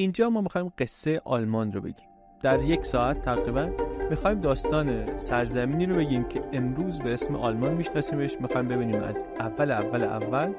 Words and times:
اینجا 0.00 0.30
ما 0.30 0.40
می‌خوایم 0.40 0.72
قصه 0.78 1.20
آلمان 1.24 1.72
رو 1.72 1.80
بگیم. 1.80 2.08
در 2.42 2.62
یک 2.62 2.86
ساعت 2.86 3.22
تقریبا 3.22 3.68
می‌خوایم 4.10 4.40
داستان 4.40 5.18
سرزمینی 5.18 5.86
رو 5.86 5.96
بگیم 5.96 6.24
که 6.24 6.42
امروز 6.52 7.00
به 7.00 7.12
اسم 7.12 7.36
آلمان 7.36 7.74
میشناسیمش. 7.74 8.40
می‌خوایم 8.40 8.68
ببینیم 8.68 9.02
از 9.02 9.24
اول 9.40 9.70
اول 9.70 10.02
اول 10.02 10.52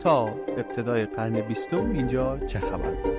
تا 0.00 0.24
ابتدای 0.48 1.06
قرن 1.06 1.40
بیستم 1.40 1.90
اینجا 1.90 2.38
چه 2.38 2.58
خبر 2.58 2.90
بود. 2.90 3.16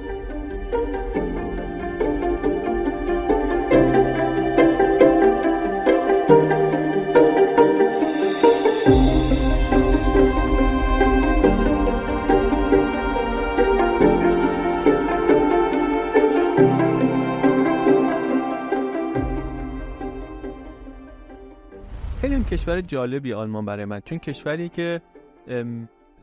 کشور 22.52 22.82
جالبی 22.82 23.34
آلمان 23.34 23.66
برای 23.66 23.86
من 23.86 24.00
چون 24.00 24.20
کشوری 24.20 24.70
که 24.70 25.02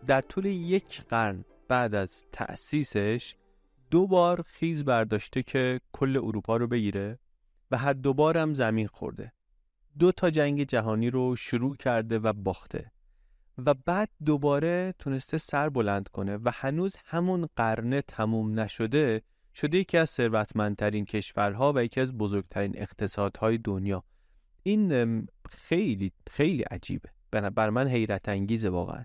در 0.06 0.20
طول 0.20 0.44
یک 0.44 1.02
قرن 1.02 1.44
بعد 1.68 1.94
از 1.94 2.24
تأسیسش 2.32 3.34
دو 3.90 4.06
بار 4.06 4.42
خیز 4.42 4.84
برداشته 4.84 5.42
که 5.42 5.80
کل 5.92 6.16
اروپا 6.16 6.56
رو 6.56 6.66
بگیره 6.66 7.18
و 7.70 7.76
هر 7.76 7.92
دو 7.92 8.14
بار 8.14 8.38
هم 8.38 8.54
زمین 8.54 8.86
خورده. 8.86 9.32
دو 9.98 10.12
تا 10.12 10.30
جنگ 10.30 10.62
جهانی 10.62 11.10
رو 11.10 11.36
شروع 11.36 11.76
کرده 11.76 12.18
و 12.18 12.32
باخته 12.32 12.92
و 13.58 13.74
بعد 13.74 14.08
دوباره 14.24 14.94
تونسته 14.98 15.38
سر 15.38 15.68
بلند 15.68 16.08
کنه 16.08 16.36
و 16.36 16.50
هنوز 16.54 16.96
همون 17.04 17.48
قرنه 17.56 18.02
تموم 18.02 18.60
نشده 18.60 19.22
شده 19.54 19.78
یکی 19.78 19.96
از 19.96 20.10
ثروتمندترین 20.10 21.04
کشورها 21.04 21.72
و 21.76 21.84
یکی 21.84 22.00
از 22.00 22.12
بزرگترین 22.12 22.72
اقتصادهای 22.78 23.58
دنیا. 23.58 24.04
این 24.66 25.28
خیلی 25.50 26.12
خیلی 26.30 26.62
عجیبه. 26.62 27.08
بر 27.30 27.70
من 27.70 27.88
حیرت 27.88 28.28
انگیزه 28.28 28.68
واقعا. 28.68 29.04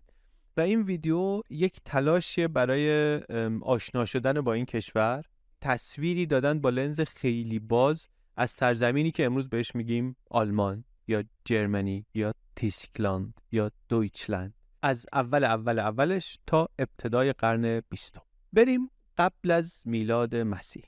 و 0.58 0.62
این 0.62 0.82
ویدیو 0.82 1.42
یک 1.50 1.80
تلاشیه 1.86 2.48
برای 2.48 3.16
آشنا 3.62 4.06
شدن 4.06 4.42
با 4.42 4.54
این 4.54 4.66
کشور. 4.66 5.26
تصویری 5.62 6.26
دادن 6.26 6.62
با 6.62 6.70
لنز 6.70 7.02
خیلی 7.02 7.60
باز 7.60 8.08
از 8.36 8.52
سرزمینی 8.52 9.12
که 9.12 9.26
امروز 9.26 9.50
بهش 9.50 9.76
میگیم 9.76 10.16
آلمان 10.30 10.84
یا 11.08 11.24
جرمنی 11.46 12.06
یا 12.14 12.34
تیسکلاند 12.56 13.42
یا 13.52 13.72
دویچلند. 13.90 14.54
از 14.82 15.06
اول 15.14 15.44
اول 15.44 15.80
اولش 15.80 16.40
تا 16.48 16.70
ابتدای 16.80 17.34
قرن 17.34 17.82
بیستم. 17.90 18.22
بریم 18.54 18.90
قبل 19.18 19.52
از 19.52 19.82
میلاد 19.86 20.36
مسیح. 20.36 20.84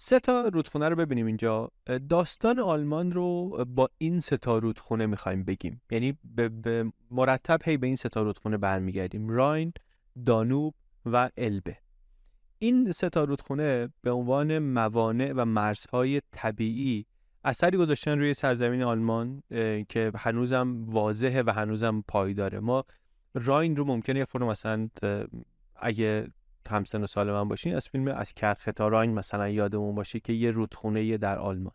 سه 0.00 0.20
تا 0.20 0.48
رودخونه 0.48 0.88
رو 0.88 0.96
ببینیم 0.96 1.26
اینجا. 1.26 1.70
داستان 2.08 2.58
آلمان 2.58 3.12
رو 3.12 3.48
با 3.64 3.90
این 3.98 4.20
سه 4.20 4.36
تا 4.36 4.58
رودخونه 4.58 5.06
می‌خوایم 5.06 5.44
بگیم. 5.44 5.82
یعنی 5.90 6.18
به, 6.24 6.48
به 6.48 6.92
مرتب 7.10 7.60
هی 7.64 7.76
به 7.76 7.86
این 7.86 7.96
سه 7.96 8.08
تا 8.08 8.22
رودخونه 8.22 8.56
برمیگردیم. 8.56 9.28
راین 9.28 9.72
دانوب 10.26 10.74
و 11.06 11.30
البه. 11.36 11.76
این 12.58 12.92
سه 12.92 13.08
تا 13.08 13.24
رودخونه 13.24 13.88
به 14.02 14.10
عنوان 14.10 14.58
موانع 14.58 15.32
و 15.36 15.44
مرزهای 15.44 16.22
طبیعی 16.32 17.06
اثری 17.44 17.78
گذاشتن 17.78 18.18
روی 18.18 18.34
سرزمین 18.34 18.82
آلمان 18.82 19.42
که 19.88 20.12
هنوزم 20.16 20.84
واضحه 20.90 21.42
و 21.42 21.50
هنوزم 21.50 22.04
پایداره. 22.08 22.60
ما 22.60 22.84
راین 23.34 23.76
رو 23.76 23.84
ممکنه 23.84 24.18
یه 24.18 24.26
مثلا 24.34 24.88
اگه 25.76 26.28
همسن 26.68 27.02
و 27.02 27.06
سال 27.06 27.32
من 27.32 27.48
باشین 27.48 27.74
از 27.74 27.88
فیلم 27.88 28.08
از 28.08 28.32
کرخ 28.32 28.68
تا 28.76 28.88
راین 28.88 29.14
مثلا 29.14 29.48
یادمون 29.48 29.94
باشه 29.94 30.20
که 30.20 30.32
یه 30.32 30.50
رودخونه 30.50 31.04
یه 31.04 31.18
در 31.18 31.38
آلمان. 31.38 31.72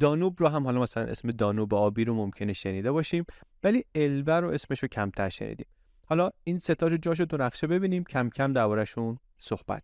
دانوب 0.00 0.36
رو 0.38 0.48
هم 0.48 0.64
حالا 0.64 0.80
مثلا 0.80 1.04
اسم 1.04 1.30
دانوب 1.30 1.74
آبی 1.74 2.04
رو 2.04 2.14
ممکنه 2.14 2.52
شنیده 2.52 2.92
باشیم 2.92 3.24
ولی 3.64 3.84
البه 3.94 4.40
رو 4.40 4.50
اسمش 4.50 4.78
رو 4.78 4.88
کمتر 4.88 5.28
شنیدیم. 5.28 5.66
حالا 6.06 6.30
این 6.44 6.58
ستاج 6.58 6.92
جاشو 7.02 7.24
تو 7.24 7.36
نقشه 7.36 7.66
ببینیم 7.66 8.04
کم 8.04 8.30
کم 8.30 8.52
دربارهشون 8.52 9.18
صحبت. 9.38 9.82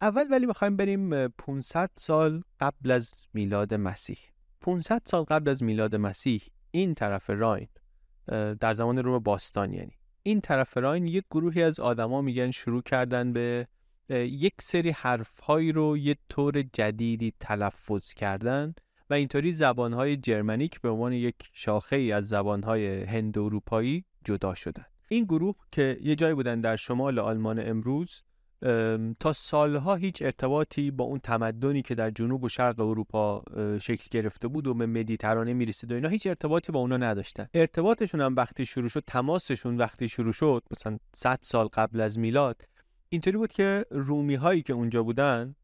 اول 0.00 0.24
ولی 0.30 0.46
می‌خوایم 0.46 0.76
بریم 0.76 1.12
اه، 1.12 1.28
500 1.28 1.90
سال 1.96 2.42
قبل 2.60 2.90
از 2.90 3.14
میلاد 3.34 3.74
مسیح. 3.74 4.18
500 4.60 5.02
سال 5.04 5.24
قبل 5.24 5.50
از 5.50 5.62
میلاد 5.62 5.96
مسیح 5.96 6.42
این 6.70 6.94
طرف 6.94 7.30
راین 7.30 7.68
در 8.60 8.72
زمان 8.72 8.98
روم 8.98 9.18
باستان 9.18 9.72
یعنی. 9.72 9.92
این 10.22 10.40
طرف 10.40 10.76
راین 10.76 11.06
یک 11.06 11.24
گروهی 11.30 11.62
از 11.62 11.80
آدما 11.80 12.22
میگن 12.22 12.50
شروع 12.50 12.82
کردن 12.82 13.32
به 13.32 13.68
یک 14.10 14.54
سری 14.60 14.90
حرفهایی 14.90 15.72
رو 15.72 15.98
یه 15.98 16.16
طور 16.28 16.62
جدیدی 16.62 17.32
تلفظ 17.40 18.14
کردن 18.14 18.74
و 19.10 19.14
اینطوری 19.14 19.52
زبانهای 19.52 20.16
جرمنیک 20.16 20.80
به 20.80 20.88
عنوان 20.90 21.12
یک 21.12 21.34
شاخه 21.52 21.96
ای 21.96 22.12
از 22.12 22.28
زبانهای 22.28 23.02
هند 23.02 23.38
اروپایی 23.38 24.04
جدا 24.24 24.54
شدن. 24.54 24.84
این 25.08 25.24
گروه 25.24 25.54
که 25.72 25.98
یه 26.02 26.14
جایی 26.16 26.34
بودن 26.34 26.60
در 26.60 26.76
شمال 26.76 27.18
آلمان 27.18 27.68
امروز 27.68 28.22
ام، 28.62 29.16
تا 29.20 29.32
سالها 29.32 29.94
هیچ 29.94 30.22
ارتباطی 30.22 30.90
با 30.90 31.04
اون 31.04 31.18
تمدنی 31.18 31.82
که 31.82 31.94
در 31.94 32.10
جنوب 32.10 32.44
و 32.44 32.48
شرق 32.48 32.80
اروپا 32.80 33.42
شکل 33.80 34.06
گرفته 34.10 34.48
بود 34.48 34.66
و 34.66 34.74
به 34.74 34.86
مدیترانه 34.86 35.52
می‌رسید 35.52 35.92
و 35.92 35.94
اینا 35.94 36.08
هیچ 36.08 36.26
ارتباطی 36.26 36.72
با 36.72 36.80
اونا 36.80 36.96
نداشتن. 36.96 37.48
ارتباطشون 37.54 38.20
هم 38.20 38.36
وقتی 38.36 38.66
شروع 38.66 38.88
شد 38.88 39.04
تماسشون 39.06 39.76
وقتی 39.76 40.08
شروع 40.08 40.32
شد 40.32 40.62
مثلا 40.70 40.98
100 41.14 41.38
سال 41.42 41.66
قبل 41.66 42.00
از 42.00 42.18
میلاد 42.18 42.62
اینطوری 43.14 43.36
بود 43.36 43.52
که 43.52 43.86
رومی 43.90 44.34
هایی 44.34 44.62
که 44.62 44.72
اونجا 44.72 45.02
بودن 45.02 45.54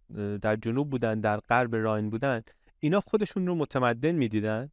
در 0.43 0.56
جنوب 0.56 0.91
بودن 0.91 1.20
در 1.20 1.41
غرب 1.41 1.76
راین 1.76 2.11
بودن 2.11 2.43
اینا 2.81 3.00
خودشون 3.00 3.47
رو 3.47 3.55
متمدن 3.55 4.12
می‌دیدن 4.12 4.70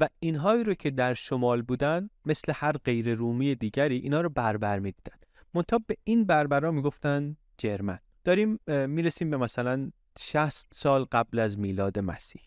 و 0.00 0.08
اینهایی 0.20 0.64
رو 0.64 0.74
که 0.74 0.90
در 0.90 1.14
شمال 1.14 1.62
بودن 1.62 2.10
مثل 2.24 2.52
هر 2.56 2.72
غیر 2.72 3.14
رومی 3.14 3.54
دیگری 3.54 3.96
اینا 3.96 4.20
رو 4.20 4.28
بربر 4.28 4.78
می‌دیدن. 4.78 5.16
منتها 5.54 5.80
به 5.86 5.96
این 6.04 6.24
بربرا 6.24 6.70
می‌گفتن 6.70 7.36
جرمن. 7.58 7.98
داریم 8.24 8.58
می‌رسیم 8.66 9.30
به 9.30 9.36
مثلا 9.36 9.90
60 10.18 10.68
سال 10.72 11.04
قبل 11.04 11.38
از 11.38 11.58
میلاد 11.58 11.98
مسیح. 11.98 12.42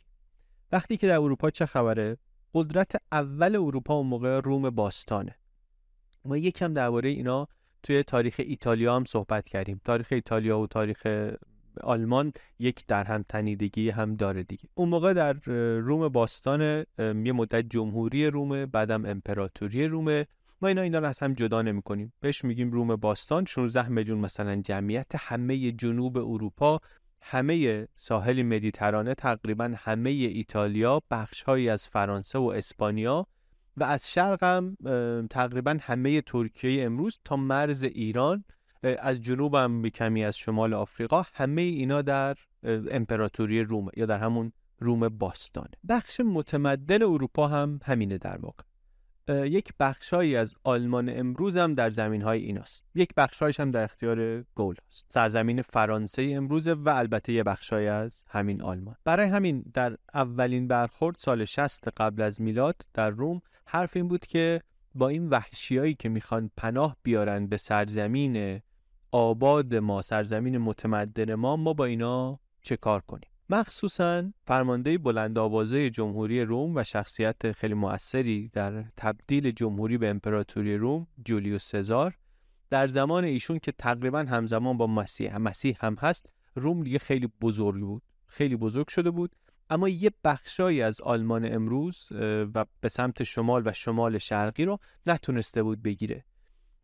وقتی 0.72 0.98
که 0.98 1.08
در 1.08 1.18
اروپا 1.18 1.50
چه 1.50 1.66
خبره؟ 1.66 2.18
قدرت 2.54 2.96
اول 3.12 3.56
اروپا 3.56 3.96
اون 3.96 4.08
موقع 4.08 4.40
روم 4.40 4.70
باستانه. 4.70 5.36
ما 6.26 6.38
یکم 6.38 6.74
درباره 6.74 7.10
اینا 7.10 7.48
توی 7.84 8.04
تاریخ 8.04 8.36
ایتالیا 8.40 8.96
هم 8.96 9.06
صحبت 9.06 9.48
کردیم. 9.48 9.82
تاریخ 9.86 10.08
ایتالیا 10.12 10.60
و 10.60 10.68
تاریخ 10.68 11.08
آلمان 11.82 12.34
یک 12.60 12.86
در 12.88 13.04
هم 13.04 13.26
تنیدگی 13.30 13.90
هم 13.90 14.16
داره 14.16 14.44
دیگه. 14.44 14.70
اون 14.74 14.90
موقع 14.90 15.14
در 15.14 15.34
روم 15.80 16.08
باستان 16.08 16.62
یه 17.00 17.32
مدت 17.32 17.66
جمهوری 17.70 18.28
رومه 18.28 18.66
بعدم 18.66 19.06
امپراتوری 19.06 19.88
رومه 19.88 20.26
ما 20.62 20.68
اینا 20.68 20.82
اینا 20.82 21.00
رو 21.00 21.06
از 21.06 21.20
هم 21.20 21.34
جدا 21.34 21.62
نمی 21.62 21.82
کنیم. 21.82 22.14
بهش 22.20 22.46
میگیم 22.46 22.72
روم 22.72 22.96
باستان. 22.96 23.46
16 23.46 23.90
میلیون 23.90 24.18
مثلا 24.18 24.62
جمعیت 24.62 25.12
همه 25.16 25.72
جنوب 25.72 26.18
اروپا 26.18 26.80
همه 27.22 27.88
ساحل 27.96 28.44
مدیترانه 28.44 29.14
تقریبا 29.14 29.74
همه 29.78 30.10
ایتالیا 30.10 31.02
بخشهایی 31.12 31.70
از 31.70 31.88
فرانسه 31.88 32.40
و 32.40 32.44
اسپانیا 32.44 33.28
و 33.82 33.84
از 33.84 34.12
شرق 34.12 34.44
هم 34.44 34.78
تقریبا 35.30 35.78
همه 35.82 36.22
ترکیه 36.22 36.86
امروز 36.86 37.20
تا 37.26 37.36
مرز 37.36 37.84
ایران 37.84 38.44
از 38.84 39.22
جنوب 39.22 39.56
هم 39.56 39.90
کمی 39.90 40.24
از 40.24 40.38
شمال 40.38 40.74
آفریقا 40.74 41.24
همه 41.34 41.62
اینا 41.62 42.02
در 42.02 42.36
امپراتوری 42.64 43.64
روم 43.64 43.90
یا 43.96 44.06
در 44.06 44.18
همون 44.18 44.52
روم 44.80 45.10
باستانه 45.10 45.72
بخش 45.90 46.20
متمدن 46.20 47.04
اروپا 47.04 47.48
هم 47.48 47.80
همینه 47.84 48.18
در 48.18 48.38
واقع. 48.38 48.64
یک 49.30 49.74
بخشهایی 49.80 50.36
از 50.36 50.56
آلمان 50.64 51.10
امروز 51.10 51.58
هم 51.58 51.74
در 51.74 51.90
زمین 51.90 52.22
های 52.22 52.40
ایناست. 52.40 52.86
یک 52.96 53.10
بخشهایش 53.18 53.60
هم 53.60 53.72
در 53.72 53.84
اختیار 53.84 54.42
گول 54.56 54.76
است 54.92 55.06
سرزمین 55.10 55.62
فرانسه 55.62 56.32
امروز 56.36 56.68
و 56.68 56.90
البته 56.90 57.34
یه 57.34 57.44
بخشهایی 57.44 57.88
از 57.88 58.24
همین 58.28 58.62
آلمان. 58.62 58.96
برای 59.04 59.28
همین 59.28 59.64
در 59.74 59.98
اولین 60.14 60.68
برخورد 60.68 61.16
سال 61.20 61.46
60 61.46 61.88
قبل 61.88 62.22
از 62.22 62.42
میلاد 62.42 62.76
در 62.94 63.10
روم 63.10 63.42
حرف 63.66 63.96
این 63.96 64.08
بود 64.08 64.26
که 64.26 64.62
با 64.96 65.08
این 65.08 65.30
وحشیایی 65.30 65.94
که 65.94 66.10
می‌خوان 66.10 66.52
پناه 66.58 66.98
بیارن 67.04 67.48
به 67.48 67.58
سرزمین 67.58 68.62
آباد 69.12 69.76
ما 69.76 70.02
سرزمین 70.02 70.58
متمدن 70.58 71.36
ما 71.36 71.56
ما 71.56 71.74
با 71.74 71.86
اینا 71.86 72.40
چه 72.62 72.78
کار 72.78 73.02
کنیم؟ 73.02 73.31
مخصوصا 73.52 74.32
فرمانده 74.46 74.98
بلند 74.98 75.38
آوازه 75.38 75.90
جمهوری 75.90 76.46
روم 76.46 76.76
و 76.76 76.84
شخصیت 76.84 77.52
خیلی 77.52 77.74
موثری 77.74 78.50
در 78.54 78.84
تبدیل 78.98 79.52
جمهوری 79.52 79.98
به 79.98 80.10
امپراتوری 80.10 80.78
روم 80.78 81.08
جولیوس 81.26 81.66
سزار. 81.66 82.18
در 82.70 82.88
زمان 82.88 83.24
ایشون 83.24 83.60
که 83.60 83.72
تقریبا 83.72 84.20
همزمان 84.20 84.78
با 84.78 84.88
مسیح 84.88 85.36
هم 85.36 85.42
مسیح 85.42 85.78
هم 85.80 85.96
هست 85.96 86.34
روم 86.56 86.84
دیگه 86.84 87.00
خیلی 87.00 87.30
بزرگ 87.42 87.82
بود 87.82 88.04
خیلی 88.28 88.56
بزرگ 88.56 88.88
شده 88.88 89.12
بود. 89.12 89.36
اما 89.70 89.90
یه 89.90 90.12
بخشایی 90.24 90.82
از 90.82 91.02
آلمان 91.02 91.54
امروز 91.54 92.08
و 92.56 92.66
به 92.82 92.90
سمت 92.90 93.24
شمال 93.24 93.64
و 93.66 93.74
شمال 93.74 94.18
شرقی 94.18 94.66
رو 94.66 94.80
نتونسته 95.06 95.64
بود 95.64 95.84
بگیره. 95.84 96.26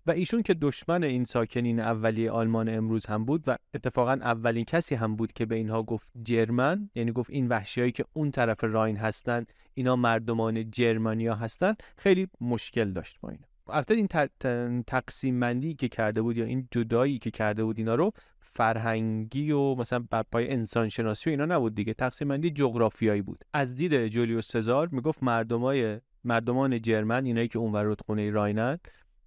و 0.07 0.11
ایشون 0.11 0.41
که 0.41 0.53
دشمن 0.53 1.03
این 1.03 1.23
ساکنین 1.23 1.79
اولیه 1.79 2.31
آلمان 2.31 2.69
امروز 2.69 3.05
هم 3.05 3.25
بود 3.25 3.43
و 3.47 3.57
اتفاقا 3.73 4.11
اولین 4.11 4.65
کسی 4.65 4.95
هم 4.95 5.15
بود 5.15 5.33
که 5.33 5.45
به 5.45 5.55
اینها 5.55 5.83
گفت 5.83 6.11
جرمن 6.23 6.89
یعنی 6.95 7.11
گفت 7.11 7.29
این 7.29 7.47
وحشیایی 7.47 7.91
که 7.91 8.05
اون 8.13 8.31
طرف 8.31 8.63
راین 8.63 8.97
هستن 8.97 9.45
اینا 9.73 9.95
مردمان 9.95 10.71
جرمنیا 10.71 11.35
هستن 11.35 11.75
خیلی 11.97 12.27
مشکل 12.41 12.91
داشت 12.91 13.17
با 13.21 13.29
اینا. 13.29 13.43
البته 13.69 13.93
این 13.93 14.83
تقسیم 14.83 15.39
بندی 15.39 15.73
که 15.73 15.87
کرده 15.87 16.21
بود 16.21 16.37
یا 16.37 16.45
این 16.45 16.67
جدایی 16.71 17.19
که 17.19 17.31
کرده 17.31 17.63
بود 17.63 17.77
اینا 17.77 17.95
رو 17.95 18.11
فرهنگی 18.41 19.51
و 19.51 19.75
مثلا 19.75 20.05
بر 20.09 20.23
پای 20.31 20.49
انسان 20.49 20.89
شناسی 20.89 21.29
و 21.29 21.31
اینا 21.31 21.45
نبود 21.45 21.75
دیگه 21.75 21.93
تقسیم 21.93 22.27
بندی 22.27 22.49
جغرافیایی 22.49 23.21
بود. 23.21 23.45
از 23.53 23.75
دید 23.75 24.07
جولیوس 24.07 24.51
سزار 24.51 24.89
می‌گفت 24.91 25.23
مردمای 25.23 25.99
مردمان 26.23 26.81
جرمن 26.81 27.25
اینایی 27.25 27.47
که 27.47 27.59
اونور 27.59 27.83
رودخونه 27.83 28.31
راینن 28.31 28.77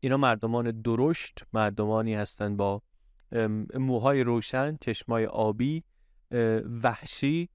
اینا 0.01 0.17
مردمان 0.17 0.83
درشت 0.83 1.39
مردمانی 1.53 2.15
هستند 2.15 2.57
با 2.57 2.83
موهای 3.75 4.25
روشن 4.25 4.77
چشمای 4.81 5.27
آبی 5.27 5.85
وحشی 6.83 7.49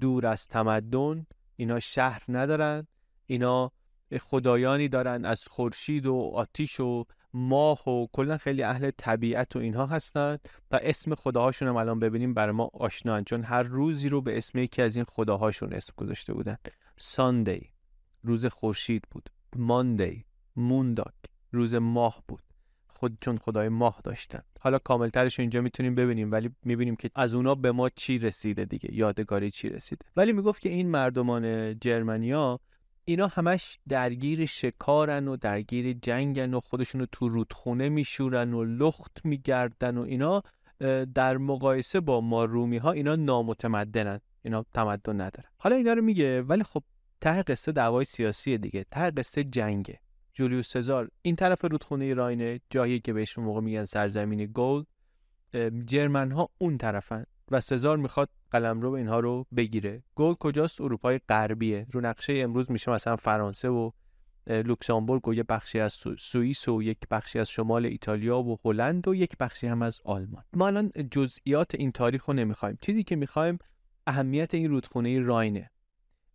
دور 0.00 0.26
از 0.26 0.46
تمدن. 0.46 1.26
اینا 1.56 1.80
شهر 1.80 2.22
ندارن. 2.28 2.86
اینا 3.26 3.72
خدایانی 4.20 4.88
دارن 4.88 5.24
از 5.24 5.44
خورشید 5.48 6.06
و 6.06 6.30
آتیش 6.34 6.80
و 6.80 7.04
ماه 7.34 7.88
و 7.88 8.06
کلا 8.12 8.38
خیلی 8.38 8.62
اهل 8.62 8.90
طبیعت 8.96 9.56
و 9.56 9.58
اینها 9.58 9.86
هستن 9.86 10.38
و 10.70 10.78
اسم 10.82 11.14
خداهاشون 11.14 11.68
هم 11.68 11.76
الان 11.76 12.00
ببینیم 12.00 12.34
برای 12.34 12.52
ما 12.52 12.70
آشنان 12.74 13.24
چون 13.24 13.42
هر 13.42 13.62
روزی 13.62 14.08
رو 14.08 14.22
به 14.22 14.38
اسم 14.38 14.58
یکی 14.58 14.82
از 14.82 14.96
این 14.96 15.04
خداهاشون 15.04 15.72
اسم 15.72 15.92
گذاشته 15.96 16.32
بودن. 16.34 16.56
ساندی 16.98 17.70
روز 18.22 18.46
خورشید 18.46 19.02
بود. 19.10 19.30
ماندی 19.56 20.24
مونداک 20.56 21.14
روز 21.52 21.74
ماه 21.74 22.22
بود. 22.28 22.42
خود 22.88 23.18
چون 23.20 23.38
خدای 23.38 23.68
ماه 23.68 24.00
داشتن. 24.04 24.40
حالا 24.60 24.78
کاملترش 24.78 25.40
اینجا 25.40 25.60
می‌تونیم 25.60 25.94
ببینیم 25.94 26.32
ولی 26.32 26.50
می‌بینیم 26.62 26.96
که 26.96 27.10
از 27.14 27.34
اونا 27.34 27.54
به 27.54 27.72
ما 27.72 27.88
چی 27.88 28.18
رسیده 28.18 28.64
دیگه 28.64 28.94
یادگاری 28.94 29.50
چی 29.50 29.68
رسیده. 29.68 30.06
ولی 30.16 30.32
می‌گفت 30.32 30.62
که 30.62 30.68
این 30.68 30.90
مردمان 30.90 31.74
جرمنیا 31.78 32.60
اینا 33.04 33.26
همش 33.26 33.78
درگیر 33.88 34.46
شکارن 34.46 35.28
و 35.28 35.36
درگیر 35.36 35.92
جنگن 35.92 36.54
و 36.54 36.60
خودشونو 36.60 37.06
تو 37.12 37.28
رودخونه 37.28 37.88
میشورن 37.88 38.54
و 38.54 38.64
لخت 38.64 39.20
میگردن 39.24 39.98
و 39.98 40.02
اینا 40.02 40.42
در 41.14 41.36
مقایسه 41.36 42.00
با 42.00 42.20
ما 42.20 42.44
رومی 42.44 42.76
ها 42.76 42.92
اینا 42.92 43.16
نامتمدنن. 43.16 44.20
اینا 44.42 44.64
تمدن 44.74 45.20
ندارن. 45.20 45.48
حالا 45.58 45.76
اینا 45.76 45.92
رو 45.92 46.02
میگه 46.02 46.42
ولی 46.42 46.62
خب 46.62 46.82
ته 47.20 47.42
قصه 47.42 47.72
دعوای 47.72 48.04
سیاسی 48.04 48.58
دیگه 48.58 48.84
ته 48.90 49.10
قصه 49.10 49.44
جنگه. 49.44 50.00
جولیوس 50.36 50.68
سزار. 50.68 51.10
این 51.22 51.36
طرف 51.36 51.64
رودخونه 51.64 52.14
راینه 52.14 52.60
جایی 52.70 53.00
که 53.00 53.12
بهش 53.12 53.38
موقع 53.38 53.60
میگن 53.60 53.84
سرزمین 53.84 54.50
گل 54.54 54.82
جرمن 55.84 56.30
ها 56.30 56.48
اون 56.58 56.78
طرفن 56.78 57.24
و 57.50 57.60
سزار 57.60 57.96
می‌خواد 57.96 58.28
قلمرو 58.50 58.92
اینها 58.92 59.20
رو 59.20 59.46
بگیره. 59.56 60.02
گل 60.14 60.34
کجاست؟ 60.34 60.80
اروپای 60.80 61.20
غربیه. 61.28 61.86
رو 61.92 62.00
نقشه 62.00 62.32
امروز 62.32 62.70
میشه 62.70 62.90
مثلا 62.90 63.16
فرانسه 63.16 63.68
و 63.68 63.90
لوکسامبورگ 64.46 65.28
و 65.28 65.34
یه 65.34 65.42
بخشی 65.42 65.80
از 65.80 65.98
سوئیس 66.18 66.68
و 66.68 66.82
یک 66.82 66.98
بخشی 67.10 67.38
از 67.38 67.50
شمال 67.50 67.86
ایتالیا 67.86 68.42
و 68.42 68.58
هلند 68.64 69.08
و 69.08 69.14
یک 69.14 69.36
بخشی 69.40 69.66
هم 69.66 69.82
از 69.82 70.00
آلمان. 70.04 70.44
ما 70.52 70.66
الان 70.66 70.92
جزئیات 71.10 71.74
این 71.74 71.92
تاریخ 71.92 72.24
رو 72.24 72.34
نمی‌خوایم. 72.34 72.78
چیزی 72.80 73.04
که 73.04 73.16
می‌خوایم 73.16 73.58
اهمیت 74.06 74.54
این 74.54 74.70
رودخونه 74.70 75.20
راینه. 75.20 75.70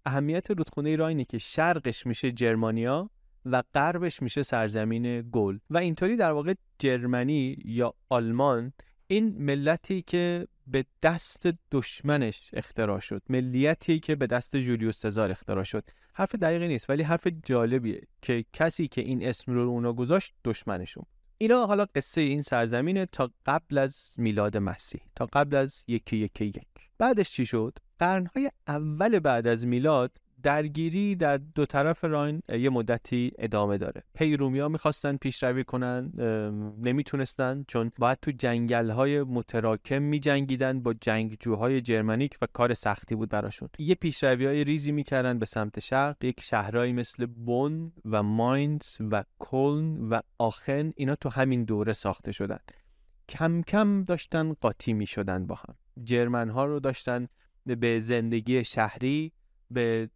اهمیت 0.05 0.51
رودخونه 0.51 0.95
راینه 0.95 1.25
که 1.25 1.37
شرقش 1.37 2.05
میشه 2.05 2.31
جرمانیا 2.31 3.09
و 3.45 3.63
غربش 3.73 4.21
میشه 4.21 4.43
سرزمین 4.43 5.29
گل. 5.31 5.57
و 5.69 5.77
اینطوری 5.77 6.15
در 6.15 6.31
واقع 6.31 6.53
جرمنی 6.79 7.57
یا 7.65 7.93
آلمان 8.09 8.73
این 9.07 9.35
ملتی 9.37 10.01
که 10.01 10.47
به 10.67 10.85
دست 11.03 11.47
دشمنش 11.71 12.49
اختراع 12.53 12.99
شد 12.99 13.21
ملیتی 13.29 13.99
که 13.99 14.15
به 14.15 14.27
دست 14.27 14.55
جولیوس 14.55 14.97
سزار 14.99 15.31
اختراع 15.31 15.63
شد. 15.63 15.83
حرف 16.13 16.35
دقیقی 16.35 16.67
نیست 16.67 16.89
ولی 16.89 17.03
حرف 17.03 17.27
جالبیه 17.45 18.01
که 18.21 18.45
کسی 18.53 18.87
که 18.87 19.01
این 19.01 19.27
اسم 19.27 19.51
رو 19.53 19.69
اونا 19.69 19.93
گذاشت 19.93 20.33
دشمنشون 20.45 21.03
اینا 21.37 21.65
حالا 21.65 21.85
قصه 21.95 22.21
این 22.21 22.41
سرزمینه 22.41 23.05
تا 23.05 23.31
قبل 23.45 23.77
از 23.77 24.09
میلاد 24.17 24.57
مسیح 24.57 25.01
تا 25.15 25.25
قبل 25.33 25.55
از 25.55 25.83
یکی 25.87 26.17
یکی 26.17 26.45
یک. 26.45 26.67
بعدش 26.97 27.31
چی 27.31 27.45
شد؟ 27.45 27.77
قرنهای 27.99 28.51
اول 28.67 29.19
بعد 29.19 29.47
از 29.47 29.65
میلاد 29.65 30.11
درگیری 30.43 31.15
در 31.15 31.37
دو 31.37 31.65
طرف 31.65 32.03
راین 32.03 32.41
یه 32.49 32.69
مدتی 32.69 33.31
ادامه 33.39 33.77
داره. 33.77 34.03
هی 34.17 34.37
رومیا 34.37 34.69
می‌خواستن 34.69 35.17
پیشروی 35.17 35.63
کنن 35.63 36.11
نمی‌تونستن 36.81 37.65
چون 37.67 37.91
باید 37.97 38.17
تو 38.21 38.31
جنگل 38.31 38.89
های 38.89 39.23
متراکم 39.23 40.01
میجنگیدن 40.01 40.79
با 40.79 40.93
جنگجوهای 40.93 41.81
جرمنیک 41.81 42.37
و 42.41 42.47
کار 42.53 42.73
سختی 42.73 43.15
بود 43.15 43.29
براشون. 43.29 43.69
یه 43.79 43.95
پیشروی 43.95 44.45
های 44.45 44.63
ریزی 44.63 44.91
می‌کردن 44.91 45.39
به 45.39 45.45
سمت 45.45 45.79
شرق 45.79 46.23
یک 46.23 46.41
شهرهایی 46.41 46.93
مثل 46.93 47.25
بون 47.25 47.91
و 48.05 48.23
ماینز 48.23 48.97
و 49.11 49.23
کلن 49.39 50.09
و 50.09 50.19
آخن 50.37 50.93
اینا 50.95 51.15
تو 51.15 51.29
همین 51.29 51.63
دوره 51.63 51.93
ساخته 51.93 52.31
شدن. 52.31 52.59
کم 53.29 53.61
کم 53.61 54.03
داشتن 54.03 54.53
قاطی 54.53 54.93
می‌شدن 54.93 55.45
با 55.45 55.55
هم. 55.55 55.75
جرمن 56.03 56.49
ها 56.49 56.65
رو 56.65 56.79
داشتن 56.79 57.27
به 57.65 57.99
زندگی 57.99 58.63
شهری 58.63 59.31
به 59.73 60.09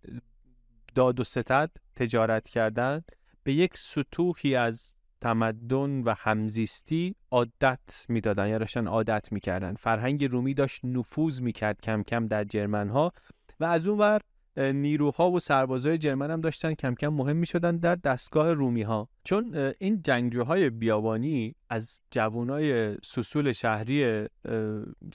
داد 0.95 1.19
و 1.19 1.23
ستد 1.23 1.71
تجارت 1.95 2.49
کردن 2.49 3.01
به 3.43 3.53
یک 3.53 3.77
سطوحی 3.77 4.55
از 4.55 4.93
تمدن 5.21 6.01
و 6.01 6.15
همزیستی 6.17 7.15
عادت 7.31 8.05
می‌دادن 8.09 8.47
یا 8.47 8.57
داشتن 8.57 8.87
عادت 8.87 9.31
می‌کردن. 9.31 9.73
فرهنگ 9.73 10.25
رومی 10.25 10.53
داشت 10.53 10.85
نفوذ 10.85 11.41
می‌کرد 11.41 11.81
کم 11.81 12.03
کم 12.03 12.25
در 12.25 12.43
جرمن 12.43 12.89
ها 12.89 13.11
و 13.59 13.65
از 13.65 13.87
اون 13.87 13.99
ور 13.99 14.21
نیروها 14.57 15.31
و 15.31 15.39
سربازای 15.39 15.97
جرمن 15.97 16.31
هم 16.31 16.41
داشتن 16.41 16.73
کم 16.73 16.95
کم 16.95 17.07
مهم 17.07 17.35
می 17.37 17.45
شدن 17.45 17.77
در 17.77 17.95
دستگاه 17.95 18.53
رومی 18.53 18.81
ها 18.81 19.09
چون 19.23 19.73
این 19.79 20.01
جنگجوهای 20.01 20.69
بیابانی 20.69 21.55
از 21.69 22.01
جوانای 22.11 22.97
سسول 23.03 23.51
شهری 23.51 24.27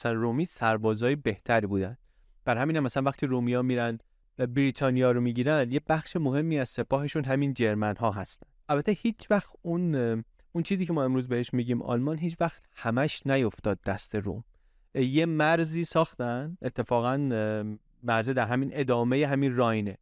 رومی 0.05 0.45
سربازای 0.45 1.17
بهتری 1.17 1.67
بودن. 1.67 1.97
بر 2.45 2.57
همین 2.57 2.77
هم 2.77 2.83
مثلا 2.83 3.03
وقتی 3.03 3.27
رومیا 3.27 3.63
میرن 3.63 3.99
بریتانیا 4.47 5.11
رو 5.11 5.21
می‌گیرن 5.21 5.73
یه 5.73 5.81
بخش 5.89 6.17
مهمی 6.17 6.59
از 6.59 6.69
سپاهشون 6.69 7.25
همین 7.25 7.55
جرمن 7.55 7.97
ها 7.97 8.11
هستن. 8.11 8.47
البته 8.69 8.93
هیچ 8.93 9.31
وقت 9.31 9.51
اون 9.63 9.95
اون 10.53 10.63
چیزی 10.65 10.87
که 10.87 10.93
ما 10.93 11.05
امروز 11.05 11.29
بهش 11.29 11.55
میگیم 11.55 11.83
آلمان 11.83 12.19
هیچ 12.19 12.37
وقت 12.41 12.63
همش 12.73 13.27
نیفتاد 13.27 13.79
دست 13.87 14.15
روم. 14.15 14.45
یه 14.95 15.27
مرزی 15.27 15.85
ساختن 15.85 16.57
اتفاقا 16.63 17.17
مرز 18.03 18.29
در 18.29 18.47
همین 18.47 18.71
ادامه 18.73 19.27
همین 19.27 19.57
راینه. 19.57 19.99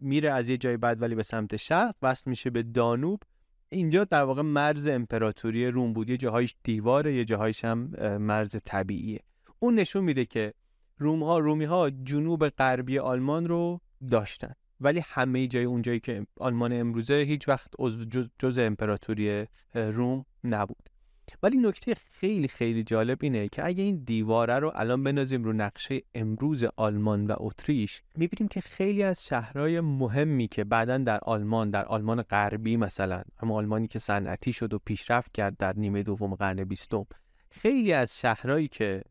میره 0.00 0.30
از 0.30 0.48
یه 0.48 0.56
جای 0.56 0.76
بعد 0.76 1.02
ولی 1.02 1.14
به 1.14 1.22
سمت 1.22 1.56
شرق 1.56 1.94
وصل 2.02 2.30
میشه 2.30 2.50
به 2.50 2.62
دانوب. 2.62 3.22
اینجا 3.68 4.04
در 4.04 4.22
واقع 4.22 4.42
مرز 4.42 4.86
امپراتوری 4.86 5.66
روم 5.66 5.92
بود. 5.92 6.10
یه 6.10 6.16
جاهایش 6.16 6.54
دیواره 6.62 7.14
یه 7.14 7.24
جاهایش 7.24 7.64
هم 7.64 7.78
مرز 8.20 8.56
طبیعیه. 8.64 9.20
اون 9.58 9.74
نشون 9.74 10.04
میده 10.04 10.24
که 10.24 10.54
روم 10.98 11.22
ها 11.22 11.38
رومی 11.38 11.64
ها 11.64 11.90
جنوب 11.90 12.48
غربی 12.48 12.98
آلمان 12.98 13.48
رو 13.48 13.80
داشتن. 14.10 14.52
ولی 14.80 15.02
همه 15.04 15.46
جای 15.46 15.64
اونجایی 15.64 16.00
که 16.00 16.26
آلمان 16.40 16.72
امروزه 16.72 17.14
هیچ 17.14 17.48
وقت 17.48 17.70
جز, 18.10 18.28
جز 18.38 18.58
امپراتوری 18.58 19.46
روم 19.74 20.24
نبود. 20.44 20.88
ولی 21.42 21.58
نکته 21.58 21.94
خیلی 21.94 22.48
خیلی 22.48 22.82
جالب 22.82 23.18
اینه 23.20 23.48
که 23.48 23.66
اگه 23.66 23.82
این 23.82 23.96
دیواره 23.96 24.58
رو 24.58 24.72
الان 24.74 25.04
بنازیم 25.04 25.44
رو 25.44 25.52
نقشه 25.52 26.02
امروز 26.14 26.64
آلمان 26.76 27.26
و 27.26 27.34
اتریش 27.38 28.02
می‌بینیم 28.16 28.48
که 28.48 28.60
خیلی 28.60 29.02
از 29.02 29.26
شهرهای 29.26 29.80
مهمی 29.80 30.48
که 30.48 30.64
بعدا 30.64 30.98
در 30.98 31.18
آلمان 31.22 31.70
در 31.70 31.84
آلمان 31.84 32.22
غربی 32.22 32.76
مثلا 32.76 33.22
هم 33.38 33.52
آلمانی 33.52 33.88
که 33.88 33.98
صنعتی 33.98 34.52
شد 34.52 34.74
و 34.74 34.78
پیشرفت 34.78 35.32
کرد 35.32 35.56
در 35.56 35.72
نیمه 35.76 36.02
دوم 36.02 36.34
قرن 36.34 36.64
بیستم 36.64 37.06
خیلی 37.50 37.92
از 37.92 38.18
شهرهایی 38.18 38.68
که 38.68 39.02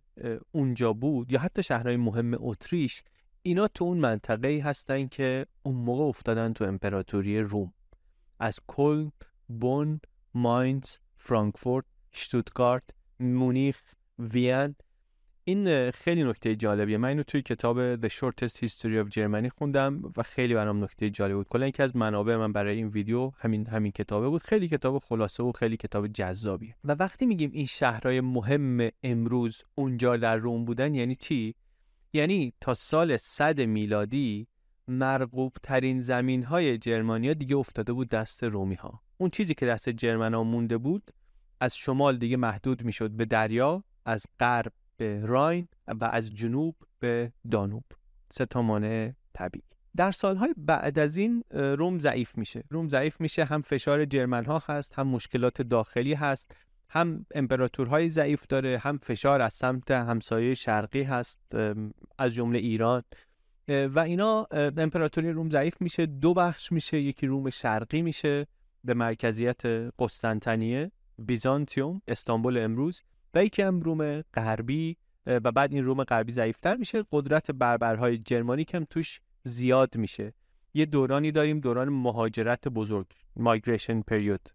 اونجا 0.51 0.93
بود 0.93 1.31
یا 1.31 1.39
حتی 1.39 1.63
شهرهای 1.63 1.97
مهم 1.97 2.33
اتریش 2.39 3.03
اینا 3.41 3.67
تو 3.67 3.85
اون 3.85 3.97
منطقه 3.97 4.61
هستن 4.63 5.07
که 5.07 5.45
اون 5.63 5.75
موقع 5.75 6.03
افتادن 6.03 6.53
تو 6.53 6.65
امپراتوری 6.65 7.39
روم. 7.39 7.73
از 8.39 8.59
کل، 8.67 9.09
بون، 9.47 9.99
ماینز، 10.33 10.97
فرانکفورت 11.17 11.85
شتوتگارت 12.13 12.83
مونیخ 13.19 13.81
وین 14.19 14.75
این 15.47 15.91
خیلی 15.91 16.23
نکته 16.23 16.55
جالبیه. 16.55 16.97
من 16.97 17.09
اینو 17.09 17.23
توی 17.23 17.41
کتاب 17.41 17.95
The 17.95 18.09
Shortest 18.11 18.57
History 18.65 19.05
of 19.05 19.09
Germany 19.09 19.49
خوندم 19.57 20.01
و 20.17 20.23
خیلی 20.23 20.53
برام 20.53 20.83
نکته 20.83 21.09
جالب 21.09 21.35
بود. 21.35 21.47
کلا 21.47 21.67
یکی 21.67 21.83
از 21.83 21.95
منابع 21.95 22.35
من 22.35 22.53
برای 22.53 22.77
این 22.77 22.87
ویدیو 22.87 23.31
همین 23.37 23.67
همین 23.67 23.91
کتابه 23.91 24.29
بود. 24.29 24.41
خیلی 24.41 24.67
کتاب 24.67 24.99
خلاصه 24.99 25.43
و 25.43 25.51
خیلی 25.51 25.77
کتاب 25.77 26.07
جذابیه. 26.07 26.75
و 26.83 26.91
وقتی 26.91 27.25
میگیم 27.25 27.51
این 27.53 27.65
شهرهای 27.65 28.21
مهم 28.21 28.89
امروز 29.03 29.63
اونجا 29.75 30.17
در 30.17 30.37
روم 30.37 30.65
بودن 30.65 30.95
یعنی 30.95 31.15
چی؟ 31.15 31.55
یعنی 32.13 32.53
تا 32.61 32.73
سال 32.73 33.17
100 33.17 33.61
میلادی 33.61 34.47
مرغوب 34.87 35.53
ترین 35.63 36.01
زمین 36.01 36.43
های 36.43 36.77
جرمانیا 36.77 37.33
دیگه 37.33 37.55
افتاده 37.55 37.93
بود 37.93 38.09
دست 38.09 38.43
رومی 38.43 38.75
ها 38.75 39.01
اون 39.17 39.29
چیزی 39.29 39.53
که 39.53 39.65
دست 39.65 39.89
جرمن 39.89 40.35
مونده 40.35 40.77
بود 40.77 41.11
از 41.59 41.77
شمال 41.77 42.17
دیگه 42.17 42.37
محدود 42.37 42.83
می‌شد 42.83 43.11
به 43.11 43.25
دریا 43.25 43.83
از 44.05 44.25
غرب 44.39 44.73
به 44.97 45.25
راین 45.25 45.67
و 45.87 46.05
از 46.05 46.33
جنوب 46.33 46.75
به 46.99 47.31
دانوب. 47.51 47.83
سه 48.31 48.45
تا 48.45 48.79
طبیعی. 49.33 49.65
در 49.95 50.11
سالهای 50.11 50.53
بعد 50.57 50.99
از 50.99 51.17
این 51.17 51.43
روم 51.51 51.99
ضعیف 51.99 52.37
میشه. 52.37 52.63
روم 52.69 52.89
ضعیف 52.89 53.21
میشه 53.21 53.45
هم 53.45 53.61
فشار 53.61 54.05
جرمن 54.05 54.45
ها 54.45 54.63
هست 54.67 54.93
هم 54.99 55.07
مشکلات 55.07 55.61
داخلی 55.61 56.13
هست 56.13 56.55
هم 56.89 57.25
امپراتورهای 57.35 58.09
ضعیف 58.09 58.47
داره 58.49 58.77
هم 58.77 58.97
فشار 58.97 59.41
از 59.41 59.53
سمت 59.53 59.91
همسایه 59.91 60.55
شرقی 60.55 61.03
هست 61.03 61.39
از 62.17 62.33
جمله 62.33 62.59
ایران. 62.59 63.01
و 63.67 63.99
اینا 63.99 64.47
امپراتوری 64.51 65.31
روم 65.31 65.49
ضعیف 65.49 65.81
میشه 65.81 66.05
دو 66.05 66.33
بخش 66.33 66.71
میشه 66.71 66.99
یکی 67.01 67.27
روم 67.27 67.49
شرقی 67.49 68.01
میشه 68.01 68.47
به 68.83 68.93
مرکزیت 68.93 69.65
قسطنطنیه 69.99 70.91
بیزانتیوم 71.19 72.01
استانبول 72.07 72.57
امروز. 72.57 73.01
و 73.35 73.43
یکی 73.43 73.61
هم 73.61 73.79
روم 73.79 74.21
غربی 74.21 74.97
و 75.25 75.51
بعد 75.51 75.73
این 75.73 75.85
روم 75.85 76.03
غربی 76.03 76.31
ضعیفتر 76.31 76.75
میشه. 76.75 77.03
قدرت 77.11 77.51
بربرهای 77.51 78.17
جرمانیک 78.17 78.75
هم 78.75 78.85
توش 78.89 79.19
زیاد 79.43 79.97
میشه. 79.97 80.33
یه 80.73 80.85
دورانی 80.85 81.31
داریم 81.31 81.59
دوران 81.59 81.89
مهاجرت 81.89 82.67
بزرگ 82.67 83.07
مایگریشن 83.35 84.01
پریود 84.01 84.49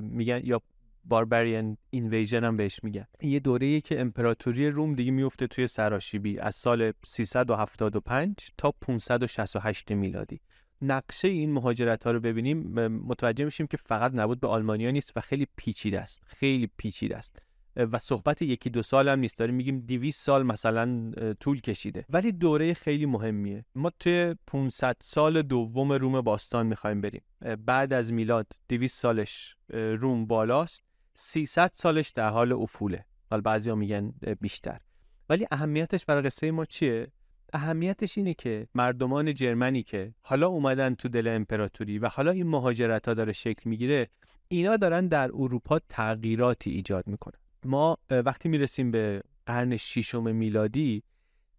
میگن 0.00 0.40
یا 0.44 0.62
باربریان 1.04 1.76
اینویژن 1.90 2.44
هم 2.44 2.56
بهش 2.56 2.80
میگن. 2.82 3.06
یه 3.22 3.40
دوره 3.40 3.80
که 3.80 4.00
امپراتوری 4.00 4.70
روم 4.70 4.94
دیگه 4.94 5.10
میفته 5.10 5.46
توی 5.46 5.66
سراشیبی 5.66 6.38
از 6.38 6.54
سال 6.54 6.92
375 7.04 8.34
تا 8.58 8.74
568 8.80 9.92
میلادی. 9.92 10.40
نقشه 10.82 11.28
این 11.28 11.52
مهاجرت 11.52 12.04
ها 12.04 12.10
رو 12.10 12.20
ببینیم 12.20 12.58
متوجه 12.88 13.44
میشیم 13.44 13.66
که 13.66 13.76
فقط 13.76 14.12
نبود 14.14 14.40
به 14.40 14.48
آلمانیا 14.48 14.90
نیست 14.90 15.12
و 15.16 15.20
خیلی 15.20 15.46
پیچیده 15.56 16.00
است. 16.00 16.22
خیلی 16.26 16.70
پیچیده 16.76 17.16
است. 17.16 17.42
و 17.76 17.98
صحبت 17.98 18.42
یکی 18.42 18.70
دو 18.70 18.82
سال 18.82 19.08
هم 19.08 19.18
نیست. 19.18 19.36
داریم 19.36 19.54
میگیم 19.54 19.80
200 19.80 20.20
سال 20.20 20.42
مثلا 20.42 21.12
طول 21.40 21.60
کشیده. 21.60 22.04
ولی 22.10 22.32
دوره 22.32 22.74
خیلی 22.74 23.06
مهمیه. 23.06 23.64
ما 23.74 23.90
توی 24.00 24.34
500 24.46 24.96
سال 25.00 25.42
دوم 25.42 25.92
روم 25.92 26.20
باستان 26.20 26.66
می‌خوایم 26.66 27.00
بریم. 27.00 27.22
بعد 27.66 27.92
از 27.92 28.12
میلاد 28.12 28.52
200 28.68 29.00
سالش 29.00 29.56
روم 29.70 30.26
بالاست. 30.26 30.82
300 31.14 31.70
سالش 31.74 32.10
در 32.10 32.28
حال 32.28 32.52
افوله. 32.52 33.04
حالا 33.30 33.42
بعضیا 33.42 33.74
میگن 33.74 34.12
بیشتر. 34.40 34.80
ولی 35.28 35.46
اهمیتش 35.50 36.04
برای 36.04 36.22
قصه 36.22 36.50
ما 36.50 36.64
چیه؟ 36.64 37.08
اهمیتش 37.52 38.18
اینه 38.18 38.34
که 38.34 38.68
مردمان 38.74 39.34
جرمنی 39.34 39.82
که 39.82 40.14
حالا 40.20 40.46
اومدن 40.46 40.94
تو 40.94 41.08
دل 41.08 41.28
امپراتوری 41.28 41.98
و 41.98 42.08
حالا 42.08 42.30
این 42.30 42.46
مهاجرت 42.46 43.08
ها 43.08 43.14
داره 43.14 43.32
شکل 43.32 43.70
می‌گیره 43.70 44.08
اینا 44.48 44.76
دارن 44.76 45.08
در 45.08 45.30
اروپا 45.34 45.80
تغییراتی 45.88 46.70
ایجاد 46.70 47.08
می‌کنن. 47.08 47.38
ما 47.66 47.98
وقتی 48.10 48.48
می‌رسیم 48.48 48.90
به 48.90 49.22
قرن 49.46 49.76
ششم 49.76 50.36
میلادی 50.36 51.02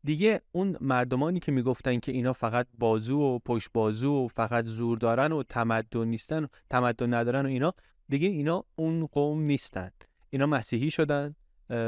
دیگه 0.03 0.41
اون 0.51 0.77
مردمانی 0.81 1.39
که 1.39 1.51
می‌گفتن 1.51 1.99
که 1.99 2.11
اینا 2.11 2.33
فقط 2.33 2.67
بازو 2.77 3.19
و 3.19 3.39
پشت 3.39 3.69
بازو 3.73 4.25
و 4.25 4.27
فقط 4.27 4.65
زور 4.65 4.97
دارن 4.97 5.31
و 5.31 5.43
تمدن 5.43 6.07
نیستن 6.07 6.43
و 6.43 6.47
تمدن 6.69 7.13
ندارن 7.13 7.45
و 7.45 7.49
اینا 7.49 7.73
دیگه 8.09 8.27
اینا 8.27 8.63
اون 8.75 9.05
قوم 9.05 9.41
نیستن. 9.41 9.89
اینا 10.29 10.45
مسیحی 10.45 10.91
شدن 10.91 11.35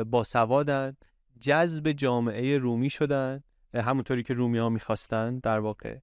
باسوادن 0.09 0.97
جذب 1.39 1.91
جامعه 1.91 2.57
رومی 2.57 2.89
شدن 2.89 3.43
همونطوری 3.73 4.23
که 4.23 4.33
رومی 4.33 4.57
ها 4.57 4.69
می‌خواستن 4.69 5.39
در 5.39 5.59
واقع. 5.59 5.97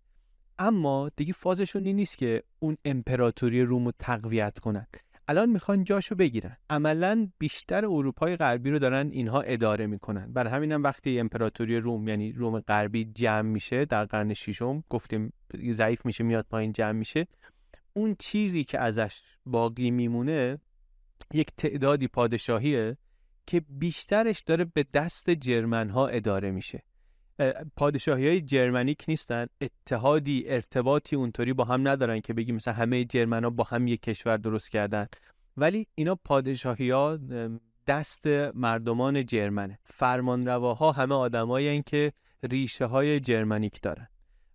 اما 0.59 1.11
دیگه 1.17 1.33
فازشون 1.33 1.85
این 1.85 1.97
نیست 1.97 2.19
که 2.19 2.43
اون 2.59 2.77
امپراتوری 2.85 3.63
روم 3.63 3.85
رو 3.85 3.93
تقویت 3.99 4.59
کنن. 4.59 4.87
الان 5.29 5.51
می‌خوان 5.51 5.85
جاشو 5.85 6.15
بگیرن. 6.15 6.57
عملا 6.71 7.29
بیشتر 7.39 7.87
اروپای 7.87 8.37
غربی 8.37 8.71
رو 8.71 8.79
دارن 8.79 9.11
اینها 9.13 9.41
اداره 9.41 9.87
می‌کنن. 9.87 10.33
بر 10.33 10.47
همینم 10.47 10.83
وقتی 10.83 11.21
امپراتوری 11.21 11.79
روم 11.79 12.09
یعنی 12.09 12.33
روم 12.33 12.61
غربی 12.61 13.05
جمع 13.05 13.49
میشه 13.49 13.85
در 13.85 14.05
قرن 14.05 14.35
ششم 14.35 14.85
گفتیم 14.91 15.33
ضعیف 15.73 16.07
میشه 16.07 16.25
میاد 16.25 16.47
پایین 16.51 16.73
جمع 16.73 16.93
میشه. 16.93 17.27
اون 17.93 18.17
چیزی 18.19 18.65
که 18.65 18.79
ازش 18.79 19.23
باقی 19.47 19.91
میمونه 19.91 20.59
یک 21.35 21.51
تعدادی 21.57 22.09
پادشاهیه 22.09 22.97
که 23.47 23.61
بیشترش 23.61 24.41
داره 24.41 24.65
به 24.65 24.87
دست 24.95 25.31
جرمن 25.31 25.91
ها 25.91 26.09
اداره 26.09 26.51
میشه. 26.51 26.83
پادشاهی 27.77 28.29
های 28.29 28.41
جرمنیک 28.41 29.05
نیستن؟ 29.09 29.47
اتحادی 29.61 30.45
ارتباطی 30.47 31.17
اونطوری 31.17 31.53
با 31.53 31.65
هم 31.65 31.89
ندارن 31.89 32.21
که 32.21 32.33
بگیم 32.33 32.55
مثلا 32.55 32.75
همه 32.75 33.05
جرمن 33.05 33.45
ها 33.45 33.51
با 33.51 33.65
هم 33.65 33.87
یک 33.87 34.03
کشور 34.03 34.37
درست 34.37 34.71
کردن. 34.71 35.07
ولی 35.57 35.87
اینا 35.95 36.15
پادشاهی 36.15 36.91
ها 36.91 37.19
دست 37.87 38.27
مردمان 38.55 39.27
جرمنه. 39.27 39.79
فرمانرواها 39.85 40.93
همه 40.93 41.15
آدمایی 41.15 41.83
که 41.83 42.13
ریشه 42.43 42.85
های 42.85 43.21
جرمنیک 43.21 43.81
دارن. 43.83 44.09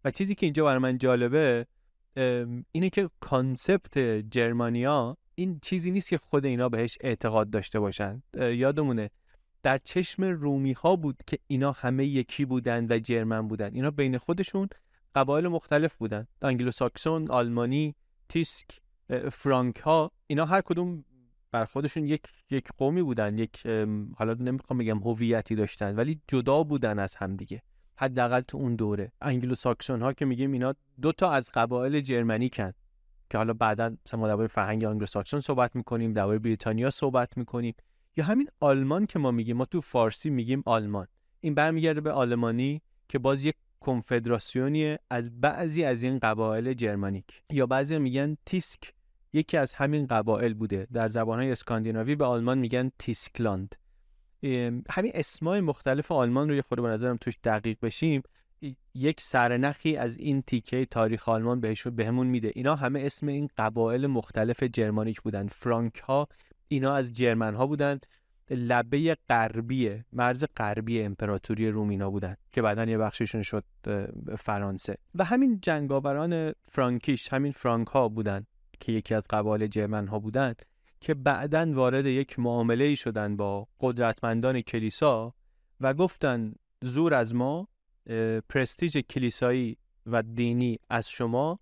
و 0.05 0.11
چیزی 0.11 0.35
که 0.35 0.45
اینجا 0.45 0.65
برای 0.65 0.79
من 0.79 0.97
جالبه 0.97 1.65
اینه 2.71 2.89
که 2.91 3.09
concept 3.19 3.97
جرمانیا 4.31 5.17
این 5.35 5.59
چیزی 5.61 5.91
نیست 5.91 6.09
که 6.09 6.17
خود 6.17 6.45
اینا 6.45 6.69
بهش 6.69 6.97
اعتقاد 7.01 7.49
داشته 7.49 7.79
باشن. 7.79 8.23
یادمونه 8.37 9.09
در 9.63 9.77
چشم 9.77 10.23
رومی 10.23 10.71
ها 10.71 10.95
بود 10.95 11.23
که 11.27 11.39
اینا 11.47 11.71
همه 11.71 12.05
یکی 12.05 12.45
بودند 12.45 12.91
و 12.91 12.99
German 12.99 13.47
بودند 13.47 13.75
اینا 13.75 13.91
بین 13.91 14.17
خودشون 14.17 14.69
قبایل 15.15 15.47
مختلف 15.47 15.95
بودند 15.95 16.27
انگلو 16.41 16.71
ساکسون 16.71 17.31
آلمانی 17.31 17.95
تیسک 18.29 18.81
فرانک 19.31 19.77
ها 19.77 20.11
اینا 20.27 20.45
هر 20.45 20.61
کدوم 20.61 21.05
بر 21.51 21.65
خودشون 21.65 22.05
یک 22.05 22.21
یک 22.49 22.67
قومی 22.77 23.01
بودن 23.01 23.37
یک 23.37 23.67
حالا 24.15 24.33
نمی‌خوام 24.33 24.77
بگم 24.77 24.99
هویتی 24.99 25.55
داشتن 25.55 25.95
ولی 25.95 26.21
جدا 26.27 26.63
بودن 26.63 26.99
از 26.99 27.15
همدیگه 27.15 27.61
حداقل 27.95 28.41
تو 28.41 28.57
اون 28.57 28.75
دوره. 28.75 29.11
انگلو 29.21 29.55
ساکسون 29.55 30.01
ها 30.01 30.13
که 30.13 30.25
میگیم 30.25 30.51
اینا 30.51 30.73
دو 31.01 31.11
تا 31.11 31.31
از 31.31 31.49
قبایل 31.53 32.01
جرمنیکن 32.01 32.71
که 33.29 33.37
حالا 33.37 33.53
بعدا 33.53 33.97
ما 34.13 34.27
درباره 34.27 34.47
فرهنگ 34.47 34.85
انگلو 34.85 35.05
ساکسون 35.05 35.39
صحبت 35.39 35.75
می‌کنیم 35.75 36.13
درباره 36.13 36.39
بریتانیا 36.39 36.89
صحبت 36.89 37.37
می‌کنیم. 37.37 37.73
یا 38.17 38.25
همین 38.25 38.49
آلمان 38.59 39.05
که 39.05 39.19
ما 39.19 39.31
میگیم 39.31 39.57
ما 39.57 39.65
تو 39.65 39.81
فارسی 39.81 40.29
میگیم 40.29 40.63
آلمان. 40.65 41.07
این 41.41 41.55
برمیگرده 41.55 42.01
به 42.01 42.11
آلمانی 42.11 42.81
که 43.09 43.19
باز 43.19 43.43
یک 43.43 43.55
کنفدراسیونی 43.79 44.97
از 45.09 45.41
بعضی 45.41 45.83
از 45.83 46.03
این 46.03 46.19
قبایل 46.19 46.73
Germanic 46.73 47.41
یا 47.49 47.65
بعضی 47.65 47.97
میگن 47.97 48.37
تیسک 48.45 48.93
یکی 49.33 49.57
از 49.57 49.73
همین 49.73 50.07
قبایل 50.07 50.53
بوده. 50.53 50.87
در 50.93 51.09
زبانهای 51.09 51.51
اسکاندیناوی 51.51 52.15
به 52.15 52.25
آلمان 52.25 52.57
میگن 52.57 52.91
Tyskland. 52.99 53.75
همین 54.89 55.11
اسمای 55.13 55.61
مختلف 55.61 56.11
آلمان 56.11 56.49
رو 56.49 56.55
یه 56.55 56.61
خود 56.61 56.81
به 56.81 56.87
نظرم 56.87 57.17
توش 57.17 57.33
دقیق 57.43 57.77
بشیم 57.81 58.21
یک 58.95 59.21
سرنخی 59.21 59.97
از 59.97 60.17
این 60.17 60.41
تیکه 60.41 60.85
تاریخ 60.85 61.29
آلمان 61.29 61.59
بهشون 61.59 61.95
بهمون 61.95 62.27
میده. 62.27 62.51
اینا 62.55 62.75
همه 62.75 62.99
اسم 62.99 63.27
این 63.27 63.49
قبایل 63.57 64.07
مختلف 64.07 64.63
جرمانیک 64.63 65.21
بودن. 65.21 65.47
فرانک 65.47 65.97
ها 65.97 66.27
اینا 66.71 66.95
از 66.95 67.13
جرمن 67.13 67.55
ها 67.55 67.67
بودن 67.67 67.99
لبه 68.49 69.17
غربی 69.29 70.03
مرز 70.13 70.45
غربی 70.57 71.01
امپراتوری 71.01 71.69
رومینا 71.69 72.09
بودن 72.09 72.35
که 72.51 72.61
بعدا 72.61 72.85
یه 72.85 72.97
بخششون 72.97 73.43
شد 73.43 73.63
فرانسه. 74.37 74.97
و 75.15 75.23
همین 75.23 75.59
جنگاوران 75.61 76.53
فرانکیش 76.69 77.33
همین 77.33 77.51
فرانک 77.51 77.87
ها 77.87 78.09
بودن 78.09 78.45
که 78.79 78.91
یکی 78.91 79.15
از 79.15 79.23
قبایل 79.29 79.67
جرمن 79.67 80.07
ها 80.07 80.19
بودن 80.19 80.53
که 81.01 81.13
بعدا 81.13 81.73
وارد 81.73 82.05
یک 82.05 82.39
معامله 82.39 82.83
ای 82.83 82.95
شدن 82.95 83.35
با 83.35 83.67
قدرتمندان 83.79 84.61
کلیسا 84.61 85.33
و 85.81 85.93
گفتن 85.93 86.53
زور 86.81 87.13
از 87.13 87.35
ما 87.35 87.67
پرستیج 88.49 88.97
کلیسایی 88.97 89.77
و 90.05 90.23
دینی 90.23 90.79
از 90.89 91.09
شما 91.09 91.59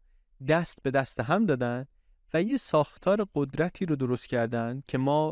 دست 0.48 0.84
به 0.84 0.92
دست 0.92 1.20
هم 1.20 1.46
دادن 1.46 1.86
و 2.34 2.42
یه 2.42 2.58
ساختار 2.58 3.28
قدرتی 3.36 3.86
رو 3.86 3.96
درست 3.96 4.28
کردن 4.28 4.84
که 4.88 4.98
ما 4.98 5.32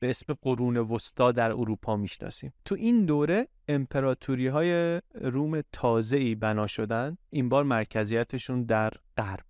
به 0.00 0.10
اسم 0.10 0.34
قرون 0.42 0.76
وسطا 0.76 1.32
در 1.32 1.50
اروپا 1.50 1.96
می‌شناسیم. 1.96 2.52
تو 2.64 2.74
این 2.74 3.06
دوره 3.06 3.48
امپراتوری 3.68 4.46
های 4.46 5.00
روم 5.14 5.62
تازه 5.72 6.16
ای 6.16 6.34
بنا 6.34 6.66
شدن 6.66 7.16
این 7.30 7.48
بار 7.48 7.64
مرکزیتشون 7.64 8.62
در 8.62 8.92
غرب 9.16 9.44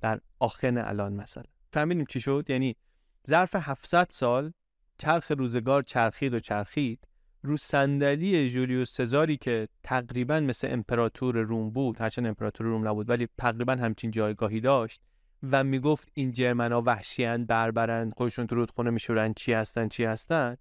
در 0.00 0.20
آخن 0.38 0.78
الان 0.78 1.12
مثلا. 1.12 1.44
فهمیدیم 1.72 2.04
چی 2.04 2.20
شد؟ 2.20 2.44
یعنی 2.48 2.76
ظرف 3.28 3.54
700 3.54 4.06
سال 4.10 4.52
چرخ 4.98 5.30
روزگار 5.30 5.82
چرخید 5.82 6.34
و 6.34 6.40
چرخید. 6.40 7.06
رو 7.42 7.56
صندلی 7.56 8.50
جولیوس 8.50 8.92
سزاری 8.92 9.36
که 9.36 9.68
تقریبا 9.82 10.40
مثل 10.40 10.68
امپراتور 10.72 11.38
روم 11.38 11.70
بود 11.70 12.00
هرچند 12.00 12.26
امپراتور 12.26 12.66
روم 12.66 12.88
نبود 12.88 13.10
ولی 13.10 13.28
تقریبا 13.38 13.72
همچین 13.72 14.10
جایگاهی 14.10 14.60
داشت 14.60 15.00
و 15.42 15.64
می‌گفت 15.64 16.08
این 16.14 16.32
جرمنا 16.32 16.82
وحشیان 16.82 17.44
بربرند 17.44 18.12
خودشون 18.16 18.46
تو 18.46 18.54
رودخونه 18.54 18.90
میشورن 18.90 19.32
چی 19.34 19.52
هستن 19.52 19.88
چی 19.88 20.04
هستن. 20.04 20.56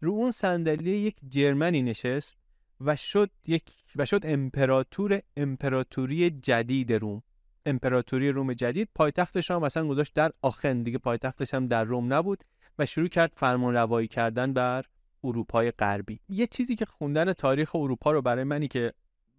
رو 0.00 0.12
اون 0.12 0.30
صندلی 0.30 0.90
یک 0.90 1.16
جرمنی 1.28 1.82
نشست 1.82 2.36
و 2.80 2.96
شد 2.96 3.30
یک 3.46 3.64
و 3.96 4.06
شد 4.06 4.20
امپراتور 4.24 5.20
امپراتوری 5.36 6.30
جدید 6.30 6.92
روم. 6.92 7.22
امپراتوری 7.66 8.30
روم 8.30 8.52
جدید 8.52 8.88
پایتختش 8.94 9.50
هم 9.50 9.62
مثلا 9.62 9.88
گذاشت 9.88 10.14
در 10.14 10.32
آخن 10.42 10.82
دیگه 10.82 10.98
پایتختش 10.98 11.54
هم 11.54 11.66
در 11.66 11.84
روم 11.84 12.12
نبود 12.12 12.44
و 12.78 12.86
شروع 12.86 13.08
کرد 13.08 13.32
فرمان 13.36 13.74
روایی 13.74 14.08
کردن 14.08 14.52
بر 14.52 14.84
اروپای 15.24 15.70
غربی. 15.70 16.20
یه 16.28 16.46
چیزی 16.46 16.76
که 16.76 16.84
خوندن 16.84 17.32
تاریخ 17.32 17.74
اروپا 17.74 18.12
رو 18.12 18.22
برای 18.22 18.44
منی 18.44 18.68
که 18.68 18.92